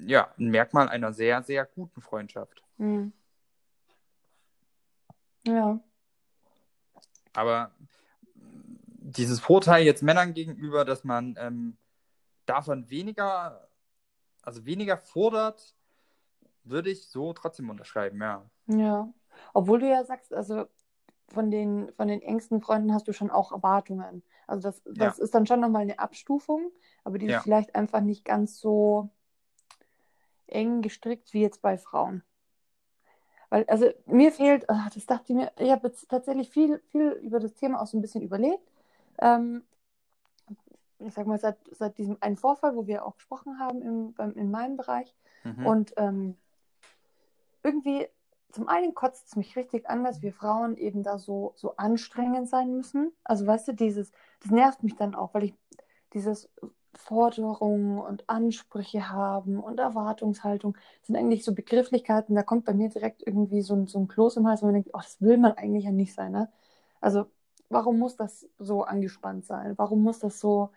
[0.05, 2.63] ja, ein Merkmal einer sehr, sehr guten Freundschaft.
[2.77, 3.13] Hm.
[5.45, 5.79] Ja.
[7.33, 7.71] Aber
[8.35, 11.77] dieses Vorteil jetzt Männern gegenüber, dass man ähm,
[12.45, 13.67] davon weniger,
[14.41, 15.75] also weniger fordert,
[16.63, 18.49] würde ich so trotzdem unterschreiben, ja.
[18.67, 19.13] Ja.
[19.53, 20.65] Obwohl du ja sagst, also
[21.29, 24.23] von den, von den engsten Freunden hast du schon auch Erwartungen.
[24.47, 26.71] Also das, das ist dann schon nochmal eine Abstufung,
[27.03, 27.37] aber die Ja.
[27.37, 29.09] ist vielleicht einfach nicht ganz so
[30.49, 32.23] eng gestrickt wie jetzt bei Frauen.
[33.49, 37.11] Weil, also mir fehlt, ah, das dachte ich mir, ich habe jetzt tatsächlich viel, viel
[37.11, 38.69] über das Thema auch so ein bisschen überlegt.
[39.19, 39.63] Ähm,
[40.99, 44.33] ich sag mal, seit, seit diesem einen Vorfall, wo wir auch gesprochen haben im, beim,
[44.33, 45.65] in meinem Bereich, Mhm.
[45.65, 46.37] und ähm,
[47.63, 48.07] irgendwie,
[48.51, 52.49] zum einen kotzt es mich richtig an, dass wir Frauen eben da so, so anstrengend
[52.49, 53.13] sein müssen.
[53.23, 55.53] Also weißt du, dieses, das nervt mich dann auch, weil ich
[56.13, 56.49] dieses
[56.97, 63.25] Forderungen und Ansprüche haben und Erwartungshaltung sind eigentlich so Begrifflichkeiten, da kommt bei mir direkt
[63.25, 65.53] irgendwie so ein, so ein Kloß im Hals, wo man denkt, oh, das will man
[65.53, 66.31] eigentlich ja nicht sein.
[66.31, 66.49] Ne?
[66.99, 67.27] Also
[67.69, 69.77] warum muss das so angespannt sein?
[69.77, 70.71] Warum muss das so,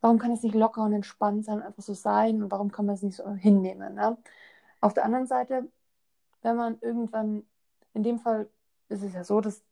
[0.00, 2.94] warum kann es nicht locker und entspannt sein, einfach so sein und warum kann man
[2.94, 3.94] es nicht so hinnehmen?
[3.94, 4.16] Ne?
[4.80, 5.68] Auf der anderen Seite,
[6.42, 7.44] wenn man irgendwann,
[7.94, 8.48] in dem Fall
[8.88, 9.62] ist es ja so, dass,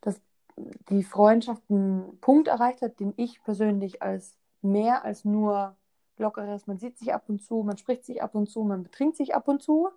[0.00, 0.20] dass
[0.88, 5.76] die Freundschaft einen Punkt erreicht hat, den ich persönlich als mehr als nur
[6.16, 9.16] lockeres, man sieht sich ab und zu, man spricht sich ab und zu, man betrinkt
[9.16, 9.88] sich ab und zu,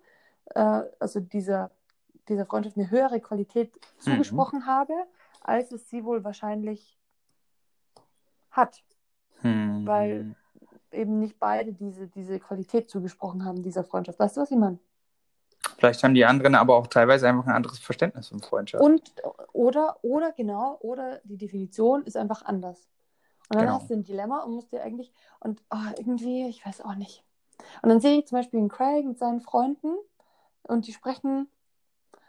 [0.54, 1.70] äh, also dieser,
[2.28, 4.94] dieser Freundschaft eine höhere Qualität zugesprochen habe,
[5.40, 6.98] als es sie wohl wahrscheinlich
[8.50, 8.82] hat
[9.42, 9.86] Hm.
[9.86, 10.34] weil-
[10.90, 14.18] eben nicht beide diese, diese Qualität zugesprochen haben, dieser Freundschaft.
[14.18, 14.78] Weißt du, was ich meine?
[15.76, 18.82] Vielleicht haben die anderen aber auch teilweise einfach ein anderes Verständnis von Freundschaft.
[18.82, 19.12] Und,
[19.52, 22.88] oder, oder genau, oder die Definition ist einfach anders.
[23.48, 23.78] Und dann Genau.
[23.78, 27.24] hast du ein Dilemma und musst dir eigentlich, und oh, irgendwie, ich weiß auch nicht.
[27.82, 29.96] Und dann sehe ich zum Beispiel einen Craig mit seinen Freunden,
[30.62, 31.48] und die sprechen,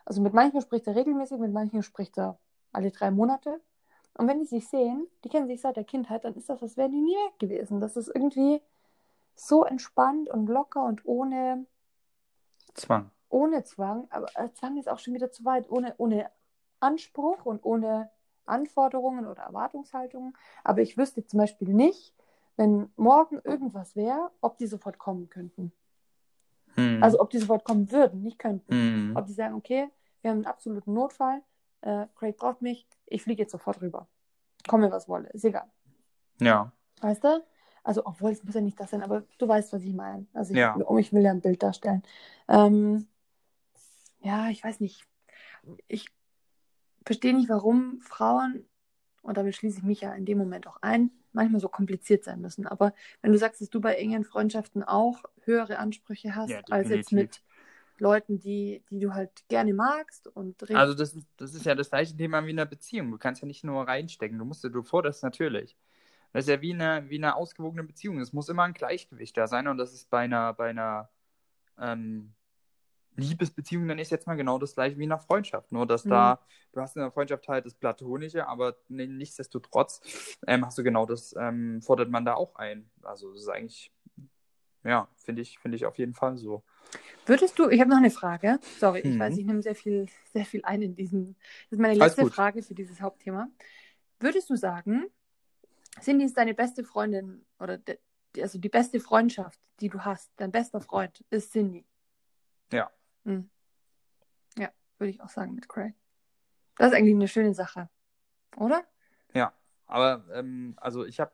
[0.06, 2.38] also mit manchen spricht er regelmäßig, mit manchen spricht er
[2.72, 3.60] alle drei Monate.
[4.14, 6.78] Und wenn die sich sehen, die kennen sich seit der Kindheit, dann ist das, als
[6.78, 7.80] wären die nie weg gewesen.
[7.82, 8.62] Das ist irgendwie
[9.36, 11.66] so entspannt und locker und ohne,
[12.74, 13.12] Zwang.
[13.30, 14.08] ohne Zwang.
[14.10, 15.70] Aber äh, Zwang ist auch schon wieder zu weit.
[15.70, 16.30] Ohne, ohne
[16.80, 18.10] Anspruch und ohne
[18.50, 20.34] Anforderungen oder Erwartungshaltungen.
[20.64, 22.14] Aber ich wüsste zum Beispiel nicht,
[22.58, 25.72] wenn morgen irgendwas wäre, ob die sofort kommen könnten.
[26.76, 27.02] Hm.
[27.02, 28.74] Also ob die sofort kommen würden, nicht könnten.
[28.74, 29.16] Hm.
[29.16, 29.90] Ob die sagen, okay,
[30.22, 31.42] wir haben einen absoluten Notfall,
[31.82, 34.08] äh, Craig braucht mich, ich fliege jetzt sofort rüber.
[34.68, 35.72] Komme, was wolle, ist egal.
[36.40, 36.72] Ja.
[37.02, 37.44] Weißt du?
[37.84, 40.28] Also, obwohl es muss ja nicht das sein, aber du weißt, was ich meine.
[40.34, 40.74] Also, ich, Ja.
[40.74, 42.04] um, ich will ja ein Bild darstellen.
[42.50, 43.08] Ähm,
[44.22, 45.06] ja, ich weiß nicht.
[45.88, 46.12] Ich
[47.06, 48.66] verstehe nicht, warum Frauen,
[49.22, 52.42] und damit schließe ich mich ja in dem Moment auch ein, manchmal so kompliziert sein
[52.42, 52.66] müssen.
[52.66, 56.90] Aber wenn du sagst, dass du bei engen Freundschaften auch höhere Ansprüche hast, Ja, als
[56.90, 57.42] jetzt mit
[57.98, 60.70] Leuten, die, die du halt gerne magst und.
[60.72, 63.12] Also das ist, das ist ja das gleiche Thema wie in einer Beziehung.
[63.12, 65.78] Du kannst ja nicht nur reinstecken, du musst, du forderst natürlich.
[66.32, 68.20] Das ist ja wie eine, wie eine ausgewogene Beziehung.
[68.20, 71.10] Es muss immer ein Gleichgewicht da sein und das ist bei einer, bei einer
[71.80, 72.34] ähm,
[73.20, 75.72] Liebesbeziehung, dann ist jetzt mal genau das gleiche wie in einer Freundschaft.
[75.72, 76.10] Nur, dass Mhm.
[76.10, 76.40] da,
[76.74, 81.06] du hast in der Freundschaft halt das Platonische, aber ni- nichtsdestotrotz ähm, hast du genau
[81.06, 82.90] das, ähm, fordert man da auch ein.
[83.04, 83.92] Also das ist eigentlich,
[84.84, 86.64] ja, finde ich, finde ich auf jeden Fall so.
[87.26, 88.60] Würdest du, ich habe noch eine Frage.
[88.80, 89.20] Sorry, ich Mhm.
[89.20, 91.36] weiß, ich nehme sehr viel, sehr viel ein in diesem.
[91.70, 92.26] Das ist meine letzte.
[92.26, 93.50] Frage für dieses Hauptthema.
[94.20, 95.06] Würdest du sagen,
[96.02, 98.00] Cindy ist deine beste Freundin oder de,
[98.42, 101.86] also die beste Freundschaft, die du hast, dein bester Freund ist Cindy?
[102.72, 102.90] Ja.
[103.24, 103.50] Mhm.
[104.58, 105.94] Ja, würde ich auch sagen mit Craig.
[106.78, 107.90] Das ist eigentlich eine schöne Sache,
[108.58, 108.84] oder?
[109.34, 109.54] Ja,
[109.86, 111.32] aber ähm, also ich habe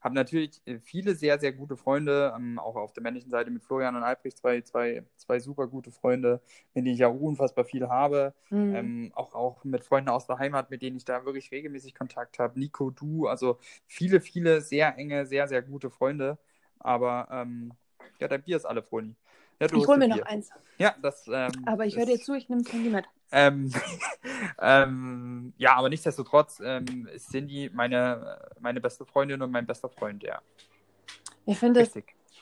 [0.00, 3.62] hab natürlich äh, viele sehr, sehr gute Freunde, ähm, auch auf der männlichen Seite mit
[3.62, 6.40] Florian und Albrecht, zwei, zwei, zwei super gute Freunde,
[6.72, 8.34] mit denen ich ja unfassbar viel habe.
[8.50, 8.74] Mhm.
[8.74, 12.38] Ähm, auch, auch mit Freunden aus der Heimat, mit denen ich da wirklich regelmäßig Kontakt
[12.38, 12.58] habe.
[12.58, 16.38] Nico, du, also viele, viele sehr enge, sehr, sehr gute Freunde.
[16.78, 17.72] Aber ähm,
[18.20, 19.16] ja, dein Bier ist alle, Froni.
[19.60, 20.50] Ja, du ich hole mir noch eins.
[20.78, 21.26] Ja, das.
[21.26, 23.04] Ähm, Aber ich höre dir zu, ich nehme das Handy mit.
[23.32, 23.72] ähm,
[24.60, 30.22] ähm, ja, aber nichtsdestotrotz ähm, ist Cindy meine, meine beste Freundin und mein bester Freund,
[30.22, 30.40] ja.
[31.46, 31.92] Ich finde das.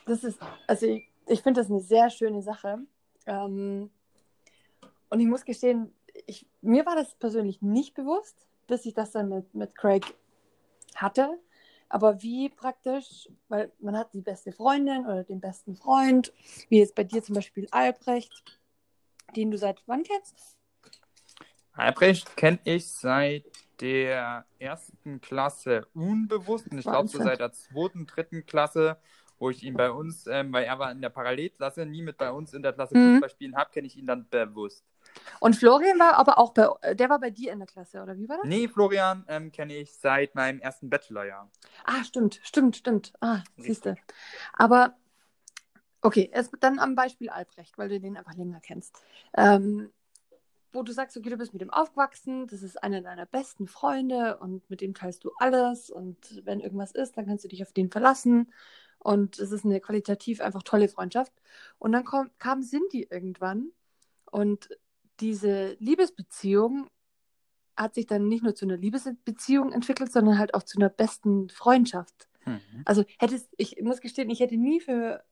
[0.05, 2.79] Das ist, also ich, ich finde das eine sehr schöne Sache.
[3.25, 3.89] Ähm,
[5.09, 5.93] und ich muss gestehen,
[6.25, 10.05] ich, mir war das persönlich nicht bewusst, bis ich das dann mit, mit Craig
[10.95, 11.37] hatte.
[11.89, 16.33] Aber wie praktisch, weil man hat die beste Freundin oder den besten Freund,
[16.69, 18.59] wie jetzt bei dir zum Beispiel Albrecht,
[19.35, 20.57] den du seit wann kennst?
[21.73, 23.45] Albrecht kenne ich seit
[23.79, 28.97] der ersten Klasse unbewusst und ich glaube so seit der zweiten, dritten Klasse,
[29.37, 32.31] wo ich ihn bei uns, ähm, weil er war in der Parallelklasse, nie mit bei
[32.31, 33.13] uns in der Klasse Mhm.
[33.13, 34.83] Fußball spielen habe, kenne ich ihn dann bewusst.
[35.39, 38.27] Und Florian war aber auch bei, der war bei dir in der Klasse, oder wie
[38.27, 38.45] war das?
[38.45, 41.49] Nee, Florian ähm, kenne ich seit meinem ersten Bachelorjahr.
[41.85, 43.13] Ah, stimmt, stimmt, stimmt.
[43.21, 43.95] Ah, siehst du.
[44.53, 44.95] Aber
[46.01, 49.01] okay, erst dann am Beispiel Albrecht, weil du den einfach länger kennst.
[49.35, 49.91] Ähm,
[50.73, 54.37] wo du sagst, okay, du bist mit ihm aufgewachsen, das ist einer deiner besten Freunde
[54.37, 57.73] und mit dem teilst du alles und wenn irgendwas ist, dann kannst du dich auf
[57.73, 58.51] den verlassen
[58.99, 61.31] und es ist eine qualitativ einfach tolle Freundschaft.
[61.79, 63.71] Und dann kom kam Cindy irgendwann
[64.31, 64.69] und
[65.19, 66.89] diese Liebesbeziehung
[67.75, 71.49] hat sich dann nicht nur zu einer Liebesbeziehung entwickelt, sondern halt auch zu einer besten
[71.49, 72.27] Freundschaft.
[72.45, 72.81] Mhm.
[72.85, 75.23] Also hättest, ich muss gestehen, ich hätte nie für,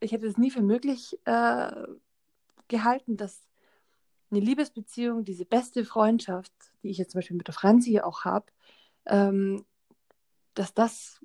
[0.00, 1.70] ich hätte es nie für möglich äh,
[2.66, 3.42] gehalten, dass
[4.30, 6.52] eine Liebesbeziehung, diese beste Freundschaft,
[6.82, 8.46] die ich jetzt zum Beispiel mit der Franzi auch habe,
[9.06, 9.64] ähm,
[10.54, 11.24] dass das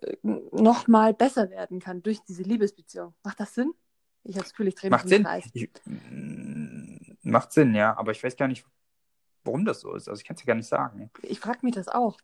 [0.00, 3.14] äh, nochmal besser werden kann durch diese Liebesbeziehung.
[3.22, 3.72] Macht das Sinn?
[4.24, 5.26] Ich habe das Gefühl, ich drehe mich Macht Sinn.
[5.52, 5.70] Ich,
[7.30, 8.64] macht Sinn, ja, aber ich weiß gar nicht,
[9.44, 10.08] warum das so ist.
[10.08, 11.10] Also ich kann es dir gar nicht sagen.
[11.22, 12.18] Ich frage mich das auch,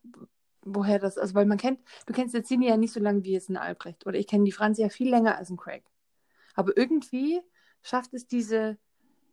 [0.62, 3.32] woher das, also weil man kennt, du kennst jetzt Cindy ja nicht so lange wie
[3.32, 5.84] jetzt ein Albrecht oder ich kenne die Franzi ja viel länger als ein Craig.
[6.54, 7.40] Aber irgendwie
[7.82, 8.78] schafft es diese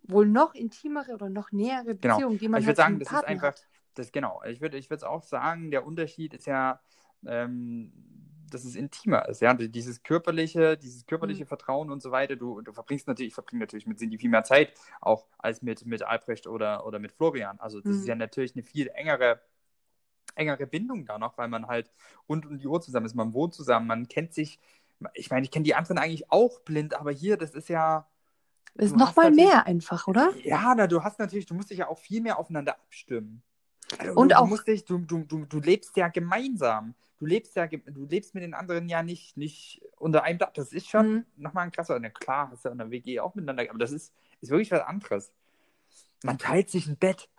[0.03, 2.15] wohl noch intimere oder noch nähere Genau.
[2.15, 3.67] Beziehung, die man ich halt würde sagen, das ist einfach, hat.
[3.95, 4.41] das genau.
[4.45, 6.82] Ich würde ich würde auch sagen, der Unterschied ist ja,
[7.26, 7.93] ähm,
[8.54, 9.54] dass es intimer ist, ja.
[9.54, 11.47] Dieses körperliche, dieses körperliche Mhm.
[11.47, 12.36] Vertrauen und so weiter.
[12.36, 15.86] Du, du verbringst natürlich, ich verbringe natürlich mit Cindy viel mehr Zeit, auch als mit,
[15.86, 17.60] mit Albrecht oder, oder mit Florian.
[17.60, 17.99] Also das Mhm.
[17.99, 19.41] ist ja natürlich eine viel engere,
[20.36, 21.91] engere Bindung da noch, weil man halt
[22.30, 23.16] rund um die Uhr zusammen ist.
[23.16, 24.60] Man wohnt zusammen, man kennt sich.
[25.16, 28.08] Ich meine, ich kenne die anderen eigentlich auch blind, aber hier, das ist ja.
[28.76, 30.32] Ist du noch hast mal natürlich- mehr einfach, oder?
[30.43, 33.41] Ja, na, du hast natürlich, du musst dich ja auch viel mehr aufeinander abstimmen.
[34.00, 36.96] Also, Und du, auch- du musst dich, du, du, du, du lebst ja gemeinsam.
[37.20, 40.52] Du lebst ja, du lebst mit den anderen ja nicht, nicht unter einem Dach.
[40.54, 41.26] Das ist schon Mhm.
[41.38, 42.00] nochmal ein krasser.
[42.00, 44.12] Na klar, hast ja in der WG auch miteinander, aber das ist,
[44.42, 45.32] ist wirklich was anderes.
[46.24, 47.30] Man teilt sich ein Bett.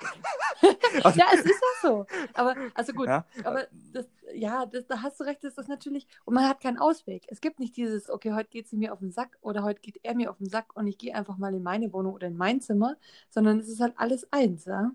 [1.03, 1.47] Also- Ja, es ist
[1.83, 2.07] ja so.
[2.35, 3.25] Aber, also gut, Ja?
[3.45, 6.79] aber das, ja, das, da hast du recht, das ist natürlich, und man hat keinen
[6.79, 7.25] Ausweg.
[7.29, 9.99] Es gibt nicht dieses, okay, heute geht sie mir auf den Sack oder heute geht
[10.05, 12.37] er mir auf den Sack und ich gehe einfach mal in meine Wohnung oder in
[12.37, 12.97] mein Zimmer,
[13.31, 14.91] sondern es ist halt alles eins, ja.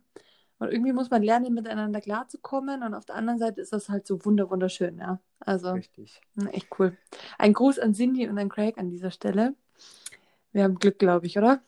[0.59, 4.07] Und irgendwie muss man lernen, miteinander klarzukommen und auf der anderen Seite ist das halt
[4.07, 5.19] so wunder wunderschön, ja.
[5.39, 6.19] Also Richtig.
[6.35, 6.97] mh, echt cool.
[7.37, 9.53] Ein Gruß an Cindy und an Craig an dieser Stelle.
[10.51, 11.61] Wir haben Glück, glaube ich, oder?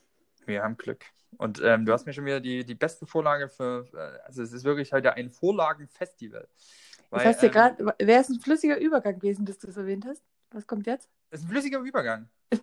[0.46, 1.06] Wir haben Glück.
[1.38, 4.52] Und ähm, du hast mir schon wieder die, die beste Vorlage für, äh, also es
[4.52, 6.48] ist wirklich heute ein Vorlagenfestival.
[7.12, 9.78] Das Weil, heißt ja ähm, gerade, wäre es ein flüssiger Übergang gewesen, bis du es
[9.78, 10.24] erwähnt hast?
[10.52, 11.08] Was kommt jetzt?
[11.30, 12.30] Es ist ein flüssiger Übergang.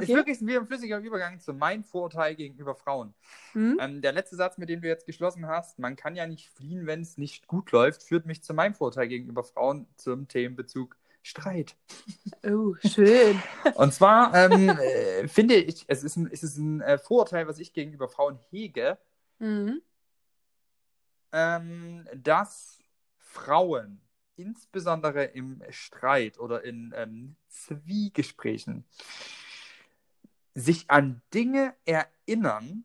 [0.00, 0.12] Es Okay.
[0.12, 3.14] ist wirklich wie ein flüssiger Übergang zu meinem Vorurteil gegenüber Frauen.
[3.52, 3.78] Hm?
[3.80, 6.86] Ähm, der letzte Satz, mit dem du jetzt geschlossen hast, man kann ja nicht fliehen,
[6.86, 11.74] wenn es nicht gut läuft, führt mich zu meinem Vorurteil gegenüber Frauen zum Themenbezug Streit.
[12.46, 13.42] Oh, schön.
[13.74, 17.58] Und zwar ähm, äh, finde ich, es ist ein, es ist ein äh, Vorurteil, was
[17.58, 18.98] ich gegenüber Frauen hege,
[19.40, 19.82] Mhm.
[21.32, 22.78] ähm, dass
[23.16, 24.00] Frauen
[24.38, 28.84] insbesondere im Streit oder in ähm, Zwiegesprächen
[30.54, 32.84] sich an Dinge erinnern,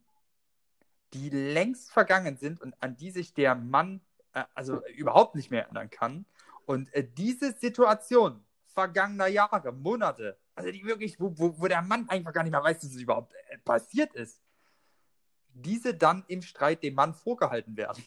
[1.14, 4.02] die längst vergangen sind und an die sich der Mann
[4.34, 6.26] äh, also überhaupt nicht mehr erinnern kann.
[6.66, 12.10] Und äh, diese Situation vergangener Jahre, Monate, also die wirklich, wo, wo, wo der Mann
[12.10, 14.42] einfach gar nicht mehr weiß, dass es überhaupt äh, passiert ist,
[15.54, 18.04] diese dann im Streit dem Mann vorgehalten werden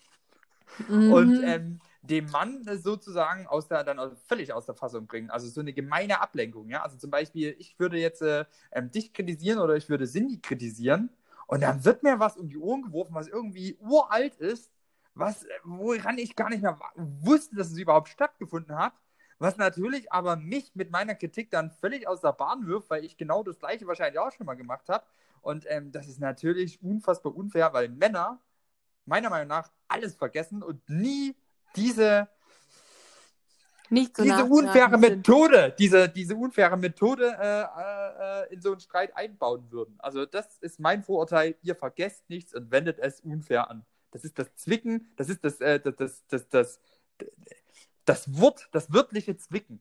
[0.89, 1.13] Mhm.
[1.13, 5.31] und ähm, dem Mann äh, sozusagen aus der, dann völlig aus der Fassung bringen.
[5.31, 6.83] Also so eine gemeine Ablenkung, ja.
[6.83, 11.11] Also zum Beispiel, ich würde jetzt äh, ähm, dich kritisieren oder ich würde Cindy kritisieren
[11.47, 14.71] und dann wird mir was um die Ohren geworfen, was irgendwie uralt ist,
[15.15, 18.93] was, äh, woran ich gar nicht mehr wusste, dass es überhaupt stattgefunden hat.
[19.39, 23.19] Was natürlich aber mich mit meiner Kritik dann völlig aus der Bahn wirft, weil ich
[23.19, 25.05] genau das gleiche wahrscheinlich auch schon mal gemacht habe.
[25.43, 28.41] Und ähm, das ist natürlich unfassbar unfair, weil Männer
[29.05, 31.37] meiner Meinung nach alles vergessen und nie
[31.77, 32.29] diese,
[33.89, 35.01] so diese unfaire sind.
[35.01, 39.95] Methode, diese, diese unfaire Methode äh, äh, äh, in so einen Streit einbauen würden.
[39.99, 41.57] Also das ist mein Vorurteil.
[41.63, 43.85] Ihr vergesst nichts und wendet es unfair an.
[44.11, 46.81] Das ist das Zwicken, das ist das, äh, das, das, das, das,
[48.05, 49.81] das Wort, das wörtliche Zwicken.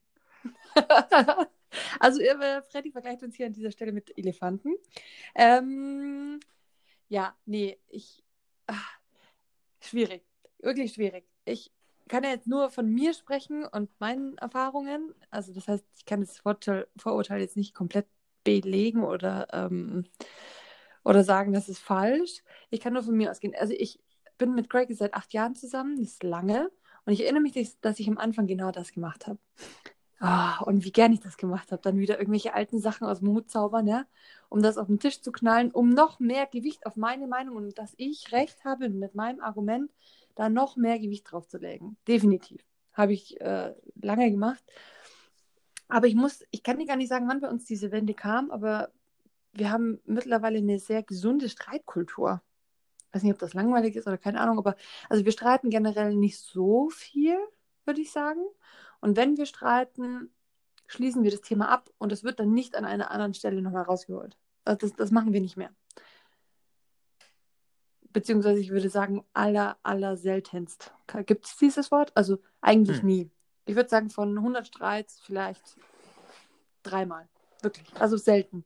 [2.00, 4.76] also, äh, Freddy vergleicht uns hier an dieser Stelle mit Elefanten.
[5.34, 6.40] Ähm,
[7.08, 8.24] ja, nee, ich.
[8.68, 9.00] ach,
[9.80, 10.24] schwierig.
[10.60, 11.26] Wirklich schwierig.
[11.46, 11.72] Ich
[12.08, 15.14] kann ja jetzt nur von mir sprechen und meinen Erfahrungen.
[15.32, 18.08] Also, das heißt, ich kann das Vorurteil, Vorurteil jetzt nicht komplett
[18.44, 20.06] belegen oder, ähm,
[21.04, 22.44] oder sagen, das ist falsch.
[22.70, 23.56] Ich kann nur von mir ausgehen.
[23.60, 24.00] Also, ich
[24.38, 26.72] bin mit Greg seit acht Jahren zusammen, das ist lange.
[27.06, 29.40] Und ich erinnere mich, dass- ich am Anfang genau das gemacht habe.
[30.20, 31.82] Ah, und wie gern ich das gemacht habe.
[31.82, 34.06] Dann wieder irgendwelche alten Sachen aus dem Hut zaubern, ja,
[34.50, 37.78] um das auf den Tisch zu knallen, um noch mehr Gewicht auf meine Meinung und
[37.78, 39.92] dass ich recht habe mit meinem Argument,
[40.36, 41.98] da noch mehr Gewicht drauf zu legen.
[42.08, 42.64] Definitiv.
[42.94, 44.64] Habe ich äh, lange gemacht.
[45.88, 48.52] Aber ich muss, ich kann dir gar nicht sagen, wann bei uns diese Wende kam,
[48.52, 48.92] aber
[49.54, 52.42] wir haben mittlerweile eine sehr gesunde Streitkultur.
[53.08, 54.76] Ich weiß nicht, ob das langweilig ist oder keine Ahnung, aber
[55.10, 57.38] also wir streiten generell nicht so viel,
[57.86, 58.42] würde ich sagen.
[59.00, 60.32] Und wenn wir streiten,
[60.88, 63.84] schließen wir das Thema ab und es wird dann nicht an einer anderen Stelle nochmal
[63.84, 64.38] rausgeholt.
[64.66, 65.70] Also das, das machen wir nicht mehr.
[68.16, 70.94] Beziehungsweise ich würde sagen, aller, aller seltenst.
[71.26, 72.14] Gibt es dieses Wort?
[72.16, 73.06] Also eigentlich Hm.
[73.06, 73.32] nie.
[73.66, 75.76] Ich würde sagen, von 100 Streits vielleicht
[76.82, 77.28] dreimal.
[77.62, 77.86] Wirklich.
[78.00, 78.64] Also selten.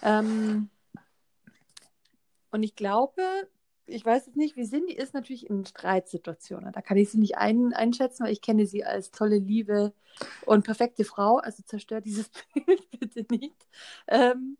[0.00, 0.70] Ähm,
[2.50, 3.22] und ich glaube,
[3.84, 6.72] ich weiß jetzt nicht, wie Cindy ist natürlich in Streitsituationen.
[6.72, 9.92] Da kann ich sie nicht ein, einschätzen, weil ich kenne sie als tolle, liebe
[10.46, 11.36] und perfekte Frau.
[11.36, 13.66] Also zerstört dieses Bild bitte nicht.
[14.06, 14.56] Ähm,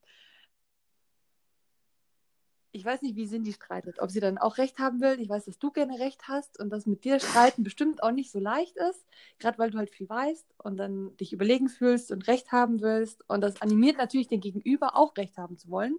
[2.72, 4.00] ich weiß nicht, wie Cindy streitet.
[4.00, 5.18] Ob sie dann auch recht haben will.
[5.20, 8.30] Ich weiß, dass du gerne recht hast und dass mit dir streiten bestimmt auch nicht
[8.30, 9.06] so leicht ist.
[9.38, 13.24] Gerade weil du halt viel weißt und dann dich überlegen fühlst und recht haben willst.
[13.28, 15.98] Und das animiert natürlich den Gegenüber auch recht haben zu wollen.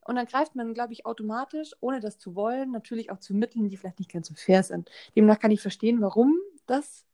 [0.00, 3.68] Und dann greift man, glaube ich, automatisch, ohne das zu wollen, natürlich auch zu Mitteln,
[3.68, 4.90] die vielleicht nicht ganz so fair sind.
[5.14, 7.04] Demnach kann ich verstehen, warum das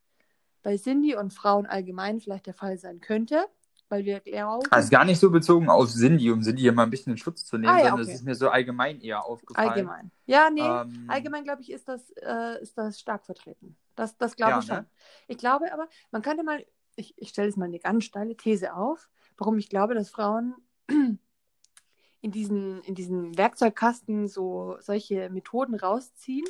[0.63, 3.47] bei Cindy und Frauen allgemein vielleicht der Fall sein könnte,
[3.89, 6.91] weil wir glauben, Also gar nicht so bezogen auf Cindy, um Cindy hier mal ein
[6.91, 8.11] bisschen in Schutz zu nehmen, Ah, ja, sondern okay.
[8.13, 9.71] es ist mir so allgemein eher aufgefallen.
[9.71, 10.11] allgemein.
[10.27, 13.77] Ja, nee, Ähm, allgemein glaube ich, ist das, äh, ist das stark vertreten.
[13.95, 14.77] Das, das glaube Ja, ich schon.
[14.77, 14.87] ne?
[15.29, 16.65] Ich glaube aber, man könnte mal,
[16.97, 20.55] ich, ich stelle jetzt mal eine ganz steile These auf, warum ich glaube, dass Frauen
[20.89, 26.47] in diesen, in diesen Werkzeugkasten so solche Methoden rausziehen.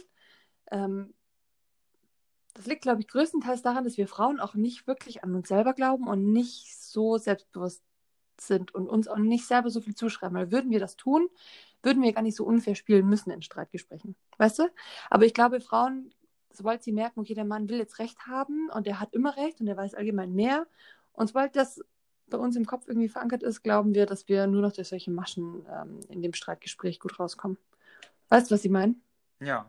[0.71, 1.14] Ähm,
[2.55, 5.75] Das liegt, glaube ich, größtenteils daran, dass wir Frauen auch nicht wirklich an uns selber
[5.75, 7.83] glauben und nicht so selbstbewusst
[8.41, 10.37] sind und uns auch nicht selber so viel zuschreiben.
[10.37, 11.29] Weil würden wir das tun,
[11.83, 14.15] würden wir gar nicht so unfair spielen müssen in Streitgesprächen.
[14.39, 14.69] Weißt du?
[15.11, 16.13] Aber ich glaube, Frauen,
[16.51, 19.61] sobald sie merken, okay, der Mann will jetzt Recht haben und er hat immer Recht
[19.61, 20.67] und er weiß allgemein mehr.
[21.13, 21.81] Und sobald das
[22.29, 25.11] bei uns im Kopf irgendwie verankert ist, glauben wir, dass wir nur noch durch solche
[25.11, 27.59] Maschen ähm, in dem Streitgespräch gut rauskommen.
[28.29, 28.95] Weißt du, was ich meine?
[29.41, 29.69] Ja,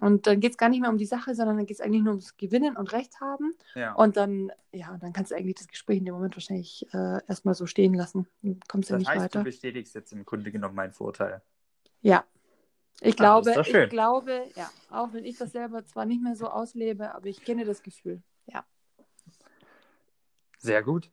[0.00, 2.02] Und dann geht es gar nicht mehr um die Sache, sondern dann geht es eigentlich
[2.02, 3.54] nur ums Gewinnen und Recht haben.
[3.74, 3.94] ja.
[3.94, 7.54] Und dann, ja, dann kannst du eigentlich das Gespräch in dem Moment wahrscheinlich äh, erstmal
[7.54, 8.26] so stehen lassen.
[8.42, 9.38] Dann kommst du das nicht heißt, weiter.
[9.40, 11.42] du bestätigst jetzt im Grunde genommen meinen Vorteil.
[12.00, 12.24] Ja.
[13.00, 16.48] Ich Ach, glaube, ich glaube, ja, auch wenn ich das selber zwar nicht mehr so
[16.48, 18.22] auslebe, aber ich kenne das Gefühl.
[18.46, 18.64] Ja.
[20.58, 21.10] Sehr gut.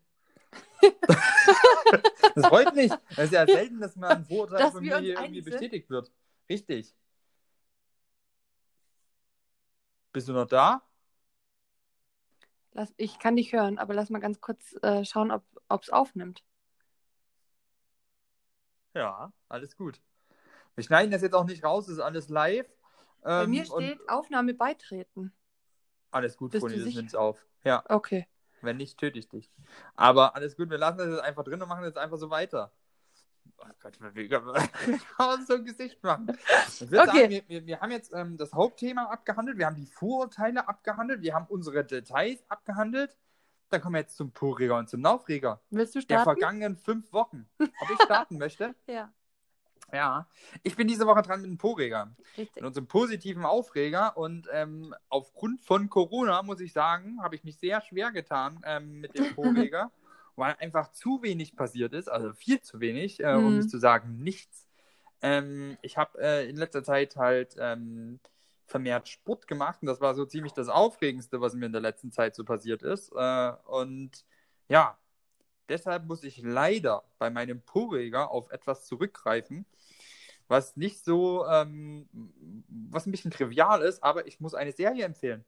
[2.35, 2.91] das freut mich.
[3.11, 6.11] Es ist ja selten, dass man ein Vorurteil Dass von mir irgendwie bestätigt wird.
[6.49, 6.95] Richtig.
[10.15, 10.81] Bist du noch da?
[12.73, 16.43] Lass, ich kann dich hören, aber lass mal ganz kurz äh, schauen, ob es aufnimmt.
[18.93, 20.01] Ja, alles gut.
[20.75, 22.67] Wir schneiden das jetzt auch nicht raus, das ist alles live.
[23.23, 25.33] Bei Ähm, mir steht Aufnahme beitreten.
[26.11, 27.45] Alles gut, du das nimmt's auf.
[27.63, 28.27] Ja, Okay.
[28.61, 29.51] wenn nicht, töte ich dich.
[29.95, 32.71] Aber alles gut, wir lassen das jetzt einfach drin und machen jetzt einfach so weiter.
[33.57, 34.27] Oh Gott, wie
[35.17, 36.27] kann so ein Gesicht machen?
[36.67, 36.95] Ich Okay.
[37.05, 41.21] sagen, wir, wir, wir haben jetzt ähm, das Hauptthema abgehandelt, wir haben die Vorurteile abgehandelt,
[41.21, 43.15] wir haben unsere Details abgehandelt.
[43.69, 46.23] Dann kommen wir jetzt zum Purreger und zum Naufreger Willst du der starten?
[46.39, 47.47] vergangenen fünf Wochen.
[47.59, 48.75] Ob ich starten möchte?
[48.87, 49.11] Ja,
[49.91, 50.27] Ja.
[50.63, 52.15] Ich bin diese Woche dran mit dem Purreger.
[52.37, 52.57] richtig.
[52.57, 54.17] in unserem positiven Aufreger.
[54.17, 58.99] Und ähm, aufgrund von Corona, muss ich sagen, habe ich mich sehr schwer getan ähm,
[59.01, 59.91] mit dem Vorreger,
[60.35, 63.57] weil einfach zu wenig passiert ist, also viel zu wenig, äh, um Mhm.
[63.57, 64.67] nicht zu sagen nichts.
[65.21, 68.19] Ähm, ich habe äh, in letzter Zeit halt ähm,
[68.67, 72.11] vermehrt Sport gemacht und das war so ziemlich das Aufregendste, was mir in der letzten
[72.11, 73.11] Zeit so passiert ist.
[73.15, 74.25] Äh, und
[74.69, 74.97] ja,
[75.69, 79.65] deshalb muss ich leider bei meinem Vorreger auf etwas zurückgreifen,
[80.47, 82.07] was nicht so, ähm,
[82.91, 85.45] was ein bisschen trivial ist, aber ich muss eine Serie empfehlen,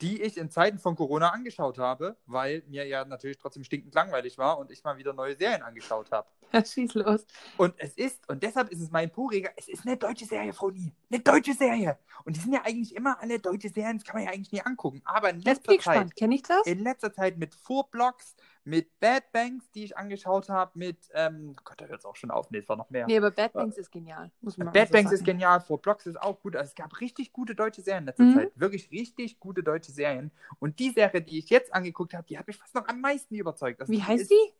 [0.00, 4.38] die ich in Zeiten von Corona angeschaut habe, weil mir ja natürlich trotzdem stinkend langweilig
[4.38, 6.28] war und ich mal wieder neue Serien angeschaut habe.
[6.64, 7.26] Schieß los.
[7.56, 10.70] Und es ist, und deshalb ist es mein Purreger, es ist eine deutsche Serie, Frau
[10.70, 10.92] Nie.
[11.10, 11.98] Eine deutsche Serie.
[12.24, 14.62] Und die sind ja eigentlich immer alle deutsche Serien, das kann man ja eigentlich nie
[14.62, 15.02] angucken.
[15.04, 16.16] Aber in letzter Zeit, gespannt.
[16.16, 16.66] Kenne ich das?
[16.66, 18.36] in letzter Zeit mit Four Blocks,
[18.68, 22.16] mit Bad Banks, die ich angeschaut habe, mit, ähm, oh Gott, da hört es auch
[22.16, 23.06] schon auf, nee, es war noch mehr.
[23.06, 24.30] Nee, aber Bad Banks ist genial.
[24.42, 25.30] Muss man Bad so Banks ist sagen.
[25.32, 26.54] genial, Four Blocks ist auch gut.
[26.54, 28.34] Also es gab richtig gute deutsche Serien in letzter Mhm.
[28.34, 28.52] Zeit.
[28.56, 30.30] Wirklich richtig gute deutsche Serien.
[30.58, 33.34] Und die Serie, die ich jetzt angeguckt habe, die hat mich fast noch am meisten
[33.34, 33.80] überzeugt.
[33.80, 34.52] Also Wie die heißt ist, die?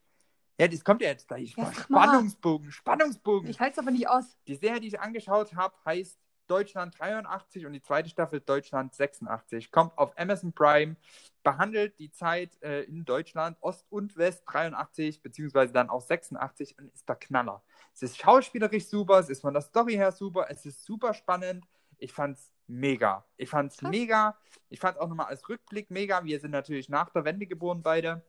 [0.61, 1.55] Ja, das kommt ja jetzt gleich.
[1.57, 1.71] Ja.
[1.73, 3.49] Spannungsbogen, Spannungsbogen.
[3.51, 4.25] Ich halte es aber nicht aus.
[4.47, 6.19] Die Serie, die ich angeschaut habe, heißt
[6.49, 9.71] Deutschland 83 und die zweite Staffel Deutschland 86.
[9.71, 10.97] Kommt auf Amazon Prime,
[11.43, 16.93] behandelt die Zeit äh, in Deutschland Ost und West 83 beziehungsweise dann auch 86 und
[16.93, 17.63] ist der Knaller.
[17.95, 21.65] Es ist schauspielerisch super, es ist von der Story her super, es ist super spannend.
[21.99, 23.25] Ich fand's mega.
[23.37, 23.91] Ich fand's Krass.
[23.91, 24.37] mega.
[24.69, 26.25] Ich fand's auch nochmal als Rückblick mega.
[26.25, 28.23] Wir sind natürlich nach der Wende geboren beide.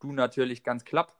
[0.00, 1.14] Du natürlich ganz klapp.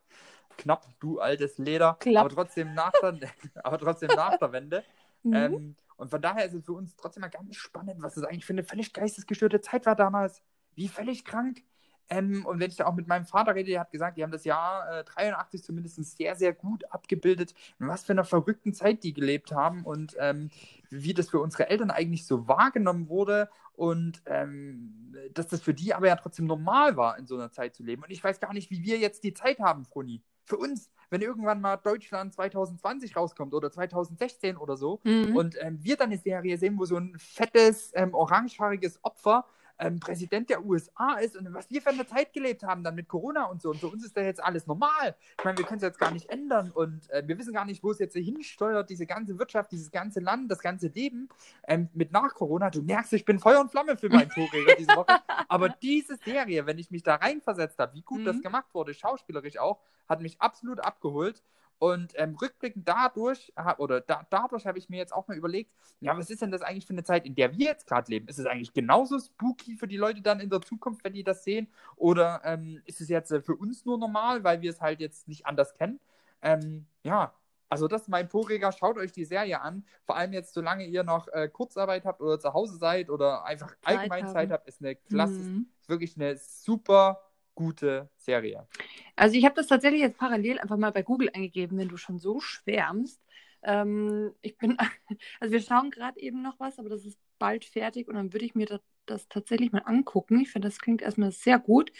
[0.56, 1.96] Knapp, du altes Leder.
[2.00, 2.24] Klapp.
[2.24, 3.18] Aber trotzdem nach der,
[3.64, 4.84] aber trotzdem nach der Wende.
[5.24, 5.34] Mhm.
[5.34, 8.46] Ähm, und von daher ist es für uns trotzdem mal ganz spannend, was es eigentlich
[8.46, 10.42] für eine völlig geistesgestörte Zeit war damals.
[10.76, 11.64] Wie völlig krank.
[12.08, 14.30] Ähm, und wenn ich da auch mit meinem Vater rede, der hat gesagt, die haben
[14.30, 19.02] das Jahr äh, 83 zumindest sehr, sehr gut abgebildet, in was für einer verrückten Zeit
[19.02, 20.50] die gelebt haben und ähm,
[20.88, 25.92] wie das für unsere Eltern eigentlich so wahrgenommen wurde und ähm, dass das für die
[25.94, 28.04] aber ja trotzdem normal war, in so einer Zeit zu leben.
[28.04, 30.22] Und ich weiß gar nicht, wie wir jetzt die Zeit haben, Froni.
[30.44, 35.36] Für uns, wenn irgendwann mal Deutschland 2020 rauskommt oder 2016 oder so, Mhm.
[35.36, 39.44] und ähm, wir dann eine Serie sehen, wo so ein fettes, ähm, orangehaariges Opfer
[39.78, 43.08] ähm, Präsident der USA ist und was wir für eine Zeit gelebt haben dann mit
[43.08, 43.70] Corona und so.
[43.70, 45.14] Und für uns ist das jetzt alles normal.
[45.38, 47.82] Ich meine, wir können es jetzt gar nicht ändern und äh, wir wissen gar nicht,
[47.82, 51.28] wo es jetzt hinsteuert, diese ganze Wirtschaft, dieses ganze Land, das ganze Leben
[51.66, 52.70] ähm, mit nach Corona.
[52.70, 55.18] Du merkst, ich bin Feuer und Flamme für meinen Torreger diese Woche.
[55.48, 58.24] Aber diese Serie, wenn ich mich da reinversetzt habe, wie gut Mhm.
[58.24, 61.42] das gemacht wurde, schauspielerisch auch, hat mich absolut abgeholt.
[61.78, 66.16] Und ähm, rückblickend dadurch, oder da, dadurch habe ich mir jetzt auch mal überlegt, ja,
[66.16, 68.28] was ist denn das eigentlich für eine Zeit, in der wir jetzt gerade leben?
[68.28, 71.44] Ist es eigentlich genauso spooky für die Leute dann in der Zukunft, wenn die das
[71.44, 71.68] sehen?
[71.96, 75.28] Oder ähm, ist es jetzt äh, für uns nur normal, weil wir es halt jetzt
[75.28, 76.00] nicht anders kennen?
[76.42, 77.32] Ähm, ja,
[77.68, 78.72] also das ist mein Vorreger.
[78.72, 79.84] Schaut euch die Serie an.
[80.04, 83.76] Vor allem jetzt, solange ihr noch äh, Kurzarbeit habt oder zu Hause seid oder einfach
[83.84, 84.26] allgemein.
[84.28, 85.66] Zeit habt, ist eine klasse, Mhm.
[85.86, 87.20] wirklich eine super
[87.58, 88.68] gute Serie.
[89.16, 92.20] Also ich habe das tatsächlich jetzt parallel einfach mal bei Google eingegeben, wenn du schon
[92.20, 93.20] so schwärmst.
[93.64, 94.76] Ähm, ich bin,
[95.40, 98.44] also wir schauen gerade eben noch was, aber das ist bald fertig und dann würde
[98.44, 100.40] ich mir das, das tatsächlich mal angucken.
[100.40, 101.90] Ich finde, das klingt erstmal sehr gut.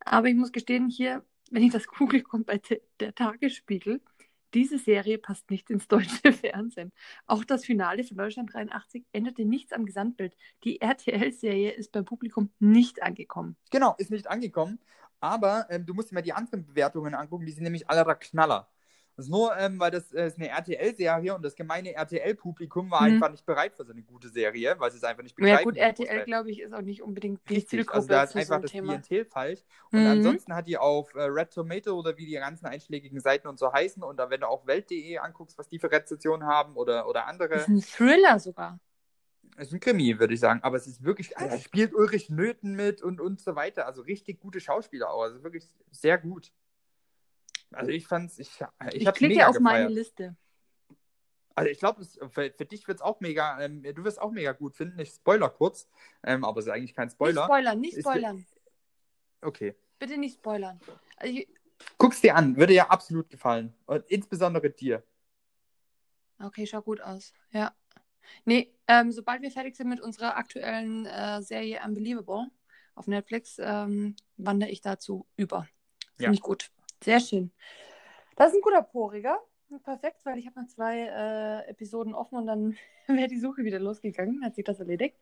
[0.00, 2.60] Aber ich muss gestehen, hier, wenn ich das google, kommt bei
[3.00, 4.02] der Tagesspiegel.
[4.52, 6.92] Diese Serie passt nicht ins deutsche Fernsehen.
[7.26, 10.36] Auch das Finale von Deutschland 83 änderte nichts am Gesamtbild.
[10.64, 13.56] Die RTL-Serie ist beim Publikum nicht angekommen.
[13.70, 14.78] Genau, ist nicht angekommen.
[15.20, 18.14] Aber ähm, du musst dir mal die anderen Bewertungen angucken, die sind nämlich alle der
[18.16, 18.68] Knaller.
[19.16, 23.02] Das ist nur, ähm, weil das äh, ist eine RTL-Serie und das gemeine RTL-Publikum war
[23.02, 23.04] Mhm.
[23.04, 25.74] einfach nicht bereit für so eine gute Serie, weil sie es einfach nicht Ja begreifen.
[25.74, 28.34] gut, wie RTL, glaube ich, ist auch nicht unbedingt die Richtig, Zielgruppe also da ist
[28.34, 29.04] so einfach einem das Thema.
[29.04, 29.64] Klientel falsch.
[29.92, 30.06] Und Mhm.
[30.06, 33.72] ansonsten hat die auf äh, Red Tomato oder wie die ganzen einschlägigen Seiten und so
[33.72, 37.26] heißen und da, wenn du auch Welt.de anguckst, was die für Rezensionen haben oder, oder
[37.52, 38.78] Das andere, ist ein Thriller sogar.
[39.56, 42.30] Es ist ein Krimi, würde ich sagen, aber es ist wirklich, also, da spielt Ulrich
[42.30, 46.52] Nöten mit und, und so weiter, also richtig gute Schauspieler auch, also wirklich sehr gut.
[47.72, 48.48] Also ich fand's, ich,
[48.88, 49.92] ich, Ich, hab's klicke mega auf meine gefeiert.
[49.92, 50.36] Liste.
[51.54, 54.52] Also ich glaube, für, für dich wird es auch mega, ähm, du wirst auch mega
[54.52, 54.98] gut finden.
[55.00, 55.88] Ich spoiler kurz,
[56.22, 57.44] ähm, aber es ist eigentlich kein Nicht Spoiler.
[57.44, 58.46] spoilern, nicht Ist- spoilern.
[59.40, 59.74] Okay.
[59.98, 60.78] Bitte nicht spoilern.
[61.16, 61.48] Also, ich,
[61.98, 63.74] Guck's dir an, würde dir absolut gefallen.
[63.86, 65.02] Und insbesondere dir.
[66.38, 67.32] okay, schaut gut aus.
[67.50, 67.74] Ja.
[68.44, 72.48] Nee, ähm, sobald wir fertig sind mit unserer aktuellen äh, Serie Unbelievable
[72.94, 75.66] auf Netflix, ähm, wandere ich dazu über.
[76.16, 76.32] Finde Ja.
[76.32, 76.70] ich gut.
[77.02, 77.52] Sehr schön.
[78.36, 79.38] Das ist ein guter Poriger.
[79.82, 82.76] Perfekt, weil ich habe noch zwei äh, Episoden offen und dann
[83.08, 85.16] wäre die Suche wieder losgegangen, hat sich das erledigt.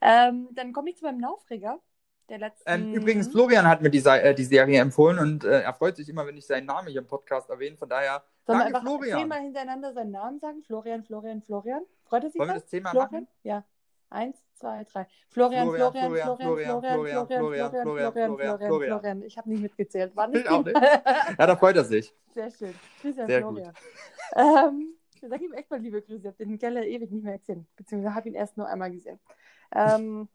[0.00, 1.80] Ähm, dann komme ich zu meinem Naufreger.
[2.28, 2.70] Der letzten...
[2.70, 6.08] Ähm, übrigens, Florian hat mir die, äh, die Serie empfohlen und äh, er freut sich
[6.08, 7.76] immer, wenn ich seinen Namen hier im Podcast erwähne.
[7.76, 9.18] Von daher, Sollen wir danke einfach Florian.
[9.18, 10.62] zehnmal hintereinander seinen Namen sagen?
[10.62, 11.82] Florian, Florian, Florian.
[12.08, 13.10] Freut er sich Wollen wir das Thema Florian?
[13.12, 13.28] machen?
[13.42, 13.64] Ja.
[14.10, 15.06] Eins, zwei, drei.
[15.28, 19.00] Florian, Florian, Florian, Florian, Florian, Florian, Florian, Florian, Florian, Florian, Florian, Florian, Florian, Florian.
[19.00, 19.22] Florian.
[19.22, 20.16] Ich habe nicht mitgezählt.
[20.16, 20.72] Nicht Ich auch viel.
[20.72, 22.14] Ja, da freut er sich.
[22.32, 22.74] Sehr schön.
[23.02, 23.74] Grüße an Florian.
[24.34, 26.20] Ähm, ich sage ihm echt mal liebe Grüße.
[26.20, 27.66] Ich habe den Keller ewig nicht mehr gesehen.
[27.76, 29.20] Beziehungsweise habe ihn erst nur einmal gesehen.
[29.72, 30.28] Ähm,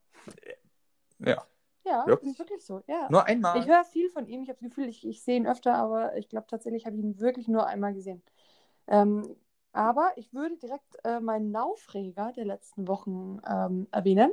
[1.20, 1.44] Ja,
[1.86, 2.32] ja, Wirklich?
[2.34, 2.82] ist wirklich so.
[2.88, 3.08] Ja.
[3.10, 3.58] nur einmal.
[3.60, 4.44] Ich höre viel von ihm.
[4.44, 7.02] Ich habe das Gefühl, ich, ich sehe ihn öfter, aber ich glaube tatsächlich habe ich
[7.02, 8.22] ihn wirklich nur einmal gesehen.
[8.88, 9.36] Ähm,
[9.74, 14.32] aber ich würde direkt äh, meinen Naufreger der letzten Wochen ähm, erwähnen.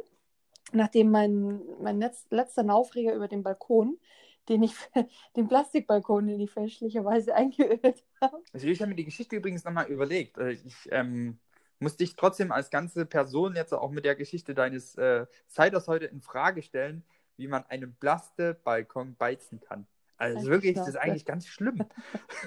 [0.72, 3.98] Nachdem mein, mein letz, letzter Naufreger über den Balkon,
[4.48, 4.74] den ich,
[5.36, 8.42] den Plastikbalkon, den ich fälschlicherweise eingeölt habe.
[8.52, 10.38] Also ich habe mir die Geschichte übrigens nochmal überlegt.
[10.38, 11.38] Äh, Ich ähm,
[11.78, 16.06] muss dich trotzdem als ganze Person jetzt auch mit der Geschichte deines äh, Ciders heute
[16.06, 17.02] in Frage stellen,
[17.36, 19.86] wie man einen Plaste-Balkon beizen kann.
[20.18, 21.82] Also die wirklich, das ist eigentlich ganz schlimm.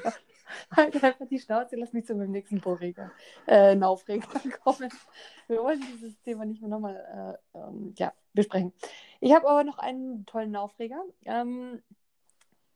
[0.76, 3.12] Halt einfach die Schnauze, lass mich zu meinem nächsten Bohrreger,
[3.48, 4.28] äh, Naufreger
[4.64, 4.90] kommen.
[5.48, 8.74] Wir wollen dieses Thema nicht mehr nochmal äh, ähm, ja, besprechen.
[9.20, 11.04] Ich habe aber noch einen tollen Naufreger.
[11.26, 11.82] Ähm,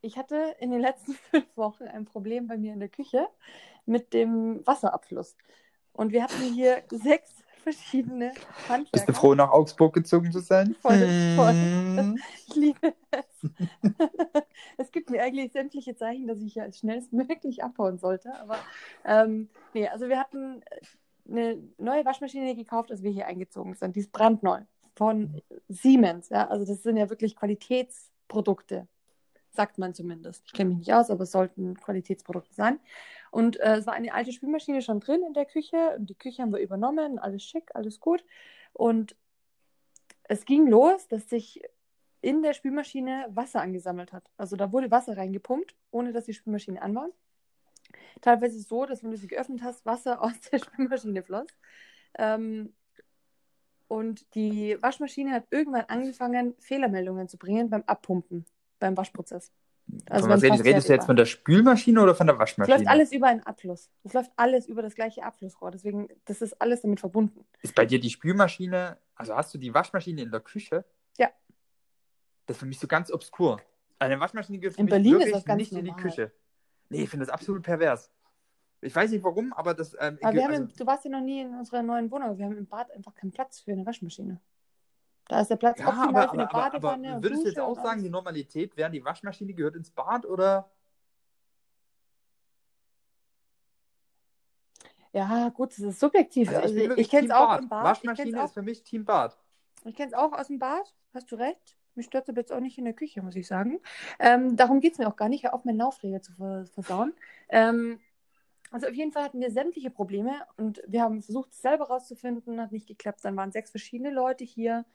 [0.02, 3.28] ich hatte in den letzten fünf Wochen ein Problem bei mir in der Küche
[3.86, 5.36] mit dem Wasserabfluss.
[5.94, 7.44] Und wir hatten hier sechs
[7.74, 9.06] verschiedene Bist Handwerker.
[9.08, 10.76] du froh, nach Augsburg gezogen zu sein?
[10.82, 11.00] Voll,
[11.36, 11.52] voll.
[11.52, 12.18] Hm.
[12.48, 13.50] Ich liebe es.
[14.78, 18.34] es gibt mir eigentlich sämtliche Zeichen, dass ich ja schnellstmöglich abhauen sollte.
[18.40, 18.58] Aber
[19.04, 20.62] ähm, nee, also wir hatten
[21.30, 23.98] eine neue Waschmaschine gekauft, als wir hier eingezogen sind.
[23.98, 24.62] Die ist brandneu
[24.96, 26.30] von Siemens.
[26.30, 26.48] Ja?
[26.48, 28.88] Also das sind ja wirklich Qualitätsprodukte,
[29.52, 30.44] sagt man zumindest.
[30.46, 32.80] Ich kenne mich nicht aus, aber es sollten Qualitätsprodukte sein.
[33.38, 35.96] Und äh, es war eine alte Spülmaschine schon drin in der Küche.
[35.96, 38.26] Und die Küche haben wir übernommen, alles schick, alles gut.
[38.74, 39.16] Und
[40.24, 41.62] es ging los, dass sich
[42.22, 44.28] in der Spülmaschine Wasser angesammelt hat.
[44.38, 47.10] Also da wurde Wasser reingepumpt, ohne dass die Spülmaschine an war.
[48.22, 51.46] Teilweise so, dass wenn du sie geöffnet hast, Wasser aus der Spülmaschine floss.
[52.18, 52.74] Ähm,
[53.88, 58.48] und die Waschmaschine hat irgendwann angefangen, Fehlermeldungen zu bringen beim Abpumpen,
[58.80, 59.52] beim Waschprozess.
[60.10, 62.78] Also was redest, redest du jetzt Postwerk von der Spülmaschine oder von der Es Waschmaschine?
[62.78, 63.90] läuft alles über einen Abfluss.
[64.04, 65.72] Es läuft alles über das gleiche Abflussrohr.
[65.72, 67.46] Deswegen, das ist alles damit verbunden.
[67.62, 70.84] Ist bei dir die Spülmaschine, also hast du die Waschmaschine in der Küche?
[71.18, 71.30] Ja.
[72.46, 73.62] Das ist für mich so ganz obskur.
[74.00, 76.04] Eine Waschmaschine gehört für In mich Berlin ist wirklich das ganz nicht in die normal.
[76.04, 76.32] Küche.
[76.90, 78.12] Nee, ich finde das absolut pervers.
[78.82, 79.94] Ich weiß nicht warum, aber das.
[80.00, 82.38] Ähm, Aber wir haben also, im, du warst ja noch nie in unserer neuen Wohnung.
[82.38, 84.40] Wir haben im Bad einfach keinen Platz für eine Waschmaschine.
[85.28, 87.16] Da ist der Platz ja, optimal aber, für eine aber, aber, aber Badewanne.
[87.16, 88.10] und würdest du jetzt auch sagen, die.
[88.10, 90.70] Normalität wäre, die Waschmaschine gehört ins Bad oder?
[95.14, 96.50] Ja, gut, das ist subjektiv.
[96.50, 97.98] Also Also bin ich kenne es auch im Bad.
[97.98, 99.38] Ich kenne Waschmaschine es ist für mich Team Bad.
[99.84, 100.94] ich kenn's auch aus dem Bad.
[101.14, 101.76] Hast du recht.
[101.96, 103.80] Mich stört es aber jetzt auch nicht in der Küche, muss ich sagen.
[104.20, 105.44] Ähm, darum geht es mir auch gar nicht.
[105.44, 107.14] Hör auf, meinen Laufreger zu vers- versauen.
[107.50, 108.00] Ähm,
[108.72, 112.60] also auf jeden Fall hatten wir sämtliche Probleme und wir haben versucht, es selber rauszufinden,
[112.60, 113.20] hat nicht geklappt.
[113.24, 114.86] Dann waren sechs verschiedene Leute hier,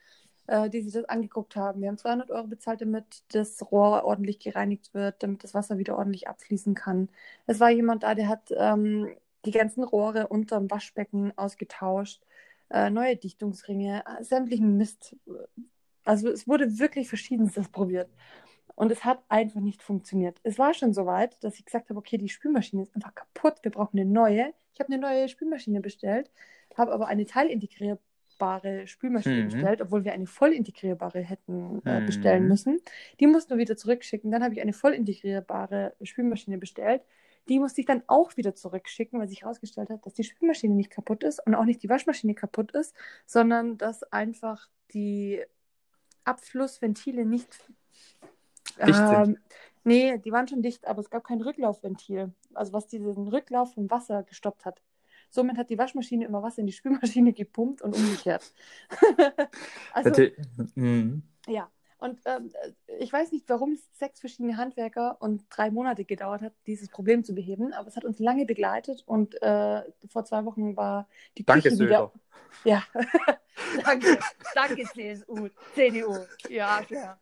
[0.46, 1.80] äh, die sich das angeguckt haben.
[1.80, 5.96] Wir haben 200 Euro bezahlt, damit das Rohr ordentlich gereinigt wird, damit das Wasser wieder
[5.96, 7.08] ordentlich abfließen kann.
[7.46, 9.08] Es war jemand da, der hat ähm,
[9.44, 12.22] die ganzen Rohre unterm Waschbecken ausgetauscht,
[12.70, 15.16] äh, neue Dichtungsringe, äh, sämtlichen Mist.
[16.04, 18.10] Also es wurde wirklich verschiedenstes probiert.
[18.74, 20.38] Und es hat einfach nicht funktioniert.
[20.42, 23.56] Es war schon so weit, dass ich gesagt habe, okay, die Spülmaschine ist einfach kaputt,
[23.62, 24.52] wir brauchen eine neue.
[24.74, 26.30] Ich habe eine neue Spülmaschine bestellt,
[26.76, 29.50] habe aber eine teilintegrierbare Spülmaschine Mhm.
[29.50, 32.06] bestellt, obwohl wir eine voll integrierbare hätten äh, Mhm.
[32.06, 32.80] bestellen müssen.
[33.20, 34.30] Die mussten wir wieder zurückschicken.
[34.30, 37.02] Dann habe ich eine voll integrierbare Spülmaschine bestellt.
[37.48, 40.90] Die musste ich dann auch wieder zurückschicken, weil sich herausgestellt hat, dass die Spülmaschine nicht
[40.90, 42.94] kaputt ist und auch nicht die Waschmaschine kaputt ist,
[43.26, 45.42] sondern dass einfach die
[46.24, 47.48] Abflussventile nicht.
[48.76, 49.12] Dicht sind.
[49.28, 49.38] Ähm,
[49.84, 52.32] nee, die waren schon dicht, aber es gab kein Rücklaufventil.
[52.54, 54.82] Also was diesen Rücklauf vom Wasser gestoppt hat.
[55.30, 58.52] Somit hat die Waschmaschine immer Wasser in die Spülmaschine gepumpt und umgekehrt.
[59.92, 60.32] also, Hätte-
[60.74, 61.22] Mhm.
[61.46, 61.70] ja.
[61.98, 62.50] Und ähm,
[62.98, 67.22] ich weiß nicht, warum es sechs verschiedene Handwerker und drei Monate gedauert hat, dieses Problem
[67.22, 71.08] zu beheben, aber es hat uns lange begleitet und äh, vor zwei Wochen war
[71.38, 72.10] die Danke, Küche wieder.
[72.10, 72.12] Söder.
[72.64, 72.82] Ja,
[73.84, 74.18] danke,
[74.52, 76.16] danke CSU, CDU,
[76.48, 77.20] ja, klar.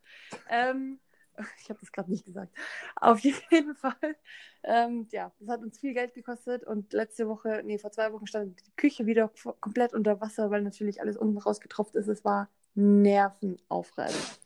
[0.49, 0.99] Ähm,
[1.63, 2.53] ich habe das gerade nicht gesagt.
[2.97, 4.17] Auf jeden Fall,
[4.65, 8.27] ähm, ja, das hat uns viel Geld gekostet und letzte Woche, nee, vor zwei Wochen
[8.27, 12.09] stand die Küche wieder komplett unter Wasser, weil natürlich alles unten rausgetropft ist.
[12.09, 14.41] Es war nervenaufreibend.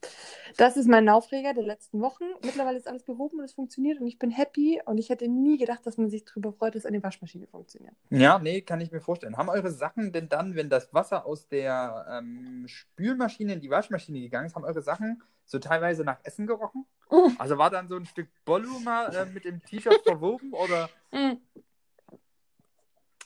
[0.56, 2.24] Das ist mein Aufreger der letzten Wochen.
[2.44, 5.58] Mittlerweile ist alles behoben und es funktioniert und ich bin happy und ich hätte nie
[5.58, 7.94] gedacht, dass man sich darüber freut, dass eine Waschmaschine funktioniert.
[8.10, 9.36] Ja, nee, kann ich mir vorstellen.
[9.36, 14.20] Haben eure Sachen denn dann, wenn das Wasser aus der ähm, Spülmaschine in die Waschmaschine
[14.20, 16.86] gegangen ist, haben eure Sachen so teilweise nach Essen gerochen?
[17.10, 17.30] Oh.
[17.38, 20.88] Also war dann so ein Stück Bollo mal äh, mit dem T-Shirt verwoben oder?
[21.12, 21.38] Mm.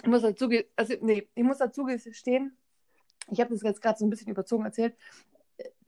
[0.03, 2.57] Ich muss dazu, also, nee, ich muss dazu gestehen,
[3.31, 4.95] ich habe das jetzt gerade so ein bisschen überzogen erzählt.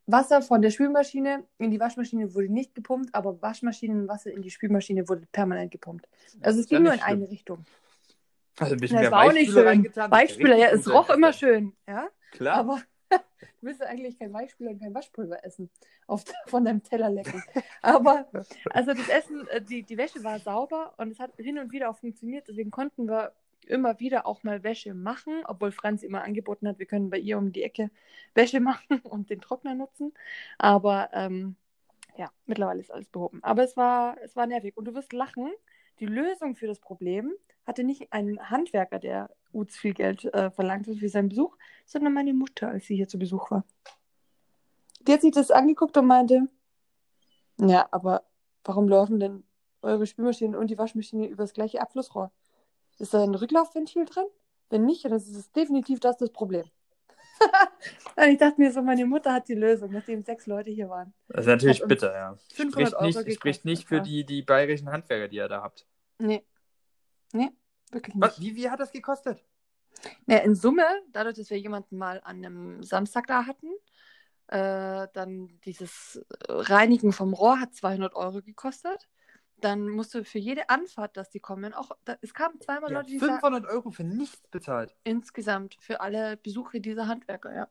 [0.06, 5.08] Wasser von der Spülmaschine in die Waschmaschine wurde nicht gepumpt, aber Waschmaschinenwasser in die Spülmaschine
[5.08, 6.08] wurde permanent gepumpt.
[6.40, 7.12] Also es Ist ja ging nur in schlimm.
[7.12, 7.64] eine Richtung.
[8.58, 9.84] Also ein bisschen Das mehr war auch nicht schön.
[9.94, 12.08] Weichspüler, ja, es roch immer schön, ja.
[12.32, 12.56] Klar.
[12.56, 12.82] Aber
[13.40, 15.70] du willst eigentlich kein Weichspüler und kein Waschpulver essen,
[16.06, 17.42] auf, von deinem Teller lecken.
[17.82, 18.26] Aber
[18.70, 21.90] also das Essen, äh, die, die Wäsche war sauber und es hat hin und wieder
[21.90, 22.48] auch funktioniert.
[22.48, 23.32] Deswegen konnten wir
[23.66, 27.38] immer wieder auch mal Wäsche machen, obwohl Franz immer angeboten hat, wir können bei ihr
[27.38, 27.90] um die Ecke
[28.34, 30.12] Wäsche machen und den Trockner nutzen.
[30.58, 31.56] Aber ähm,
[32.16, 33.42] ja, mittlerweile ist alles behoben.
[33.42, 34.76] Aber es war, es war nervig.
[34.76, 35.50] Und du wirst lachen,
[36.00, 37.32] die Lösung für das Problem
[37.66, 42.12] hatte nicht ein Handwerker, der Uts viel Geld äh, verlangt hat für seinen Besuch, sondern
[42.12, 43.64] meine Mutter, als sie hier zu Besuch war.
[45.00, 46.48] Die hat sich das angeguckt und meinte,
[47.58, 48.24] ja, aber
[48.64, 49.44] warum laufen denn
[49.82, 52.30] eure Spülmaschine und die Waschmaschine über das gleiche Abflussrohr?
[52.98, 54.26] Ist da ein Rücklaufventil drin?
[54.68, 56.64] Wenn nicht, dann ist es definitiv das das Problem.
[58.16, 61.14] und ich dachte mir so, meine Mutter hat die Lösung, nachdem sechs Leute hier waren.
[61.28, 62.36] Das ist natürlich bitter, ja.
[62.52, 65.62] 500 Spricht Euro nicht, gekostet, spricht nicht für die, die bayerischen Handwerker, die ihr da
[65.62, 65.86] habt.
[66.18, 66.44] Nee.
[67.32, 67.50] Nee,
[67.90, 68.22] wirklich nicht.
[68.24, 69.42] Was, wie, wie hat das gekostet?
[70.26, 73.66] Ja, in Summe, dadurch, dass wir jemanden mal an einem Samstag da hatten,
[74.48, 79.08] äh, dann dieses Reinigen vom Rohr hat 200 Euro gekostet.
[79.58, 82.98] Dann musst du für jede Anfahrt, dass die kommen, auch, da, es kamen zweimal Ja,
[82.98, 84.96] Leute, die sagen, 500 Euro für nichts bezahlt.
[85.04, 87.68] insgesamt für alle Besuche dieser Handwerker, ja.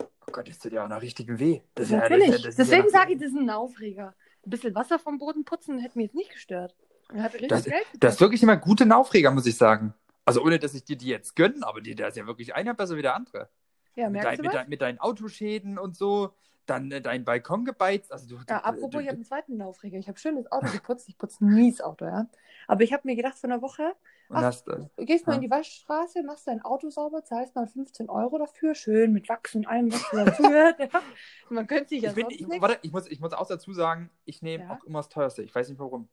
[0.00, 1.60] Oh Gott, das tut ja auch noch richtig weh.
[1.74, 4.14] Das ist ja- das ja- das ja Deswegen noch- sage ich, das ist ein Aufreger.
[4.46, 6.74] Ein bisschen Wasser vom Boden putzen hätte mir jetzt nicht gestört.
[7.12, 9.94] Richtig Das, Geld das ist wirklich immer gute Aufreger, muss ich sagen.
[10.24, 12.74] Also ohne, dass ich dir die jetzt gönne, aber die, da ist ja wirklich einer
[12.74, 13.48] besser wie der andere.
[13.94, 16.34] Ja, mit, merkst dein, du mit, dein, mit deinen Autoschäden und so,
[16.66, 18.12] dann äh, dein Balkon gebeizt.
[18.12, 19.98] Also du, Ja, du, apropos, du, ich habe einen zweiten Aufreger.
[19.98, 21.08] Ich habe schön das Auto geputzt.
[21.08, 22.28] Ich putze nie das Auto, ja.
[22.66, 23.94] Aber ich habe mir gedacht, vor einer Woche,
[24.28, 25.36] ach, hast, äh, Du gehst mal Ja.
[25.36, 29.54] in die Waschstraße, machst dein Auto sauber, zahlst mal 15 Euro dafür, schön mit Wachs
[29.54, 30.78] und allem, was dazugehört.
[30.92, 31.02] ja.
[31.48, 34.10] Man könnte sich ja ich, bin, ich, warte, ich, muss, ich muss auch dazu sagen,
[34.26, 34.74] ich nehme Ja.
[34.74, 35.42] auch immer das teuerste.
[35.42, 36.08] Ich weiß nicht warum.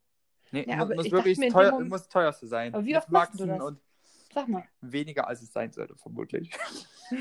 [0.56, 2.74] Nee, Ja, muss, muss ich wirklich teuer, Moment- muss das teuerste sein.
[2.74, 3.62] Aber wie oft machst du das?
[3.62, 3.80] Und
[4.34, 4.64] Sag mal.
[4.82, 6.52] weniger als es sein sollte, vermutlich.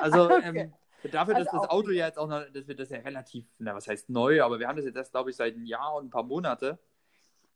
[0.00, 0.72] also, Okay.
[1.04, 2.98] ähm, dafür, dass Also das auch Auto ja jetzt auch noch, dass wir das ja
[2.98, 5.64] relativ, na, was heißt neu, aber wir haben das jetzt erst, glaube ich, seit einem
[5.64, 6.78] Jahr und ein paar Monate.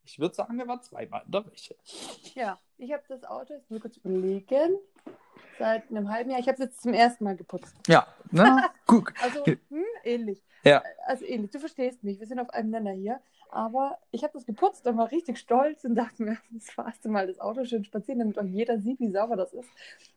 [0.07, 1.74] Ich würde sagen, wir waren zweimal in der Wäsche.
[2.34, 4.78] Ja, ich habe das Auto, jetzt mal kurz überlegen,
[5.59, 6.40] seit einem halben Jahr.
[6.40, 7.74] Ich habe es jetzt zum ersten Mal geputzt.
[7.86, 9.14] Ja, na, guck.
[9.23, 10.43] Also, hm, ähnlich.
[10.62, 10.82] Ja.
[11.06, 13.20] Also ähnlich, du verstehst mich, wir sind auf einem Nenner hier.
[13.55, 17.28] Aber ich habe das geputzt und war richtig stolz und dachte mir, das erste Mal
[17.28, 19.68] das Auto schön spazieren, damit auch jeder sieht, wie sauber das ist.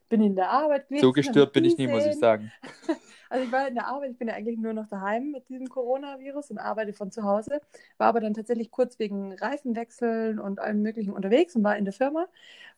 [0.08, 1.02] Bin in der Arbeit gewesen.
[1.02, 2.50] So gestört bin ich nie muss ich sagen.
[3.30, 5.68] Also ich war in der Arbeit, ich bin ja eigentlich nur noch daheim mit diesem
[5.68, 7.60] Coronavirus und arbeite von zu Hause,
[7.98, 11.92] war aber dann tatsächlich kurz wegen Reifenwechseln und allem möglichen unterwegs und war in der
[11.92, 12.26] Firma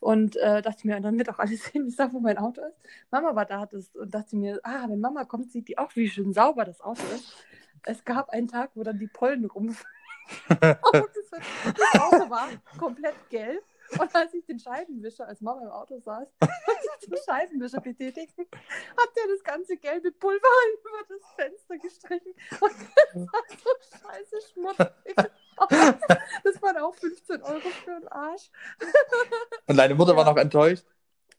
[0.01, 2.75] und äh, dachte mir, dann wird auch alles sehen, wie sauber mein Auto ist.
[3.11, 5.95] Mama war da hat es, und dachte mir, ah, wenn Mama kommt, sieht die auch,
[5.95, 7.33] wie schön sauber das Auto ist.
[7.83, 10.00] Es gab einen Tag, wo dann die Pollen rumflogen
[10.49, 13.63] Und das, Auto war komplett gelb.
[13.99, 16.27] Und als ich den Scheibenwischer, als Mama im Auto saß,
[17.07, 20.39] den Scheibenwischer betätigten, hat der das ganze gelbe Pulver
[20.79, 22.33] über das Fenster gestrichen.
[22.61, 25.15] Und das war so scheiße schmutzig.
[26.43, 28.49] Das waren auch 15 Euro für den Arsch.
[29.67, 30.31] Und deine Mutter war Ja.
[30.31, 30.85] noch enttäuscht.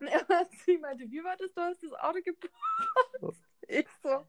[0.01, 0.20] Ja,
[0.66, 1.52] sie meinte, wie war das?
[1.55, 3.40] Du hast das Auto gebraucht.
[3.69, 4.27] Ich so,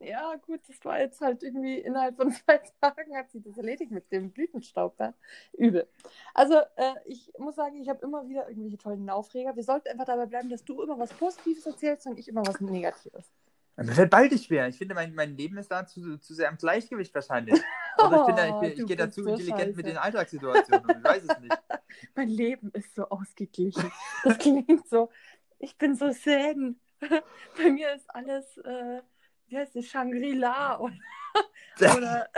[0.00, 3.90] ja gut, das war jetzt halt irgendwie innerhalb von zwei Tagen hat sie das erledigt
[3.90, 4.98] mit dem Blütenstaub.
[5.00, 5.14] Ja?
[5.52, 5.88] Übel.
[6.34, 9.56] Also äh, ich muss sagen, ich habe immer wieder irgendwelche tollen Aufreger.
[9.56, 12.60] Wir sollten einfach dabei bleiben, dass du immer was Positives erzählst und ich immer was
[12.60, 13.32] Negatives.
[13.76, 14.68] Mir fällt beides schwer.
[14.68, 17.60] Ich finde, mein, mein Leben ist da zu, zu sehr im Gleichgewicht wahrscheinlich.
[17.98, 19.84] Oder ich, bin da, ich, Oh, bin, ich gehe da bist zu so intelligent mit
[19.84, 19.94] scheiße.
[19.94, 20.96] den Alltagssituationen.
[20.98, 21.58] Ich weiß es nicht.
[22.14, 23.92] Mein Leben ist so ausgeglichen.
[24.24, 25.10] Das klingt so,
[25.58, 26.80] ich bin so zen.
[27.00, 29.02] Bei mir ist alles, äh,
[29.48, 30.96] wie heißt es, Shangri-La oder,
[31.96, 32.28] oder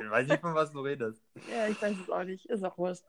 [0.00, 1.22] Ich weiß nicht, von was du redest.
[1.50, 2.46] Ja, ich weiß es auch nicht.
[2.46, 3.04] Ist auch wurscht.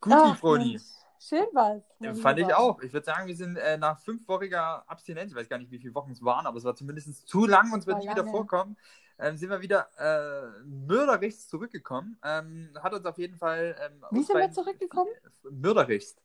[0.00, 0.70] Guti, Ach, Froni.
[0.70, 0.82] Mensch.
[1.20, 1.84] Schön war's.
[2.00, 2.82] Ja, fand ich auch.
[2.82, 5.94] Ich würde sagen, wir sind äh, nach fünfwöchiger Abstinenz, ich weiß gar nicht, wie viele
[5.94, 8.76] Wochen es waren, aber es war zumindest zu lang, uns wird War nie wieder vorkommen.
[9.20, 12.18] Ähm, sind wir wieder äh, mörderichst zurückgekommen.
[12.24, 13.76] Ähm, hat uns auf jeden Fall.
[13.80, 15.12] Ähm, Wie sind wir zurückgekommen?
[15.48, 16.20] Mörderichst.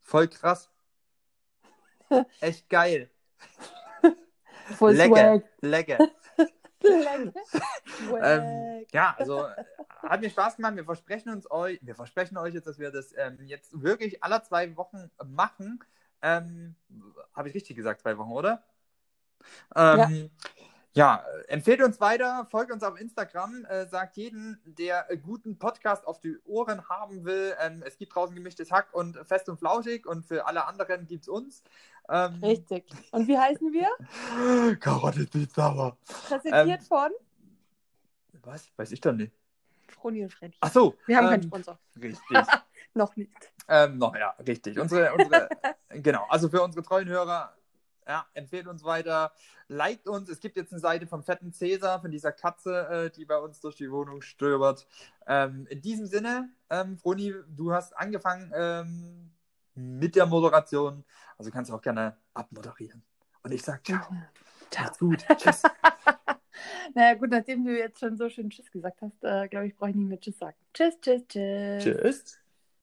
[0.00, 0.70] Voll krass.
[2.40, 3.10] Echt geil.
[4.76, 5.42] Voll Lecker.
[5.60, 5.98] Lecker.
[6.80, 7.32] Lecker.
[8.20, 9.46] Ähm, ja, also
[10.02, 10.76] hat mir Spaß gemacht.
[10.76, 14.42] Wir versprechen uns euch, wir versprechen euch jetzt, dass wir das ähm, jetzt wirklich alle
[14.42, 15.80] zwei Wochen machen.
[16.22, 16.76] Ähm,
[17.34, 18.62] Habe ich richtig gesagt, zwei Wochen, oder?
[19.74, 20.08] Ähm, ja.
[21.48, 26.18] Empfehlt uns weiter, folgt uns auf Instagram, äh, sagt jeden, der äh, guten Podcast auf
[26.20, 27.54] die Ohren haben will.
[27.60, 31.22] Ähm, es gibt draußen gemischtes Hack und fest und flauschig und für alle anderen gibt
[31.22, 31.62] es uns.
[32.08, 32.86] Ähm, Richtig.
[33.12, 34.76] Und wie heißen wir?
[34.80, 35.96] Karotte sauer.
[36.26, 37.10] Präsentiert Ähm, von
[38.42, 38.70] Was?
[38.76, 39.32] Weiß ich doch nicht.
[39.88, 40.56] Froni und Freddy.
[40.60, 40.96] Ach so.
[41.06, 41.78] Wir haben ähm, keinen Sponsor.
[42.00, 42.38] Richtig.
[42.94, 43.52] Noch nicht.
[43.68, 44.78] Ähm, noch, ja, richtig.
[44.78, 45.48] Unsere, unsere,
[45.90, 47.54] genau, also für unsere treuen Hörer,
[48.08, 49.32] ja, empfehlt uns weiter,
[49.68, 50.28] liked uns.
[50.30, 53.60] Es gibt jetzt eine Seite vom fetten Cäsar, von dieser Katze, äh, die bei uns
[53.60, 54.86] durch die Wohnung stöbert.
[55.26, 59.30] Ähm, in diesem Sinne, ähm, Froni, du hast angefangen ähm,
[59.74, 61.04] mit der Moderation,
[61.36, 63.02] also kannst du auch gerne abmoderieren.
[63.42, 64.00] Und ich sag ciao.
[64.70, 64.84] Ciao.
[64.84, 65.24] Macht's gut.
[65.36, 65.62] Tschüss.
[66.94, 69.90] Naja, gut, nachdem du jetzt schon so schön Tschüss gesagt hast, äh, glaube ich, brauche
[69.90, 70.56] ich nicht mehr Tschüss sagen.
[70.72, 71.84] Tschüss, tschüss, tschüss.
[71.84, 72.38] Tschüss.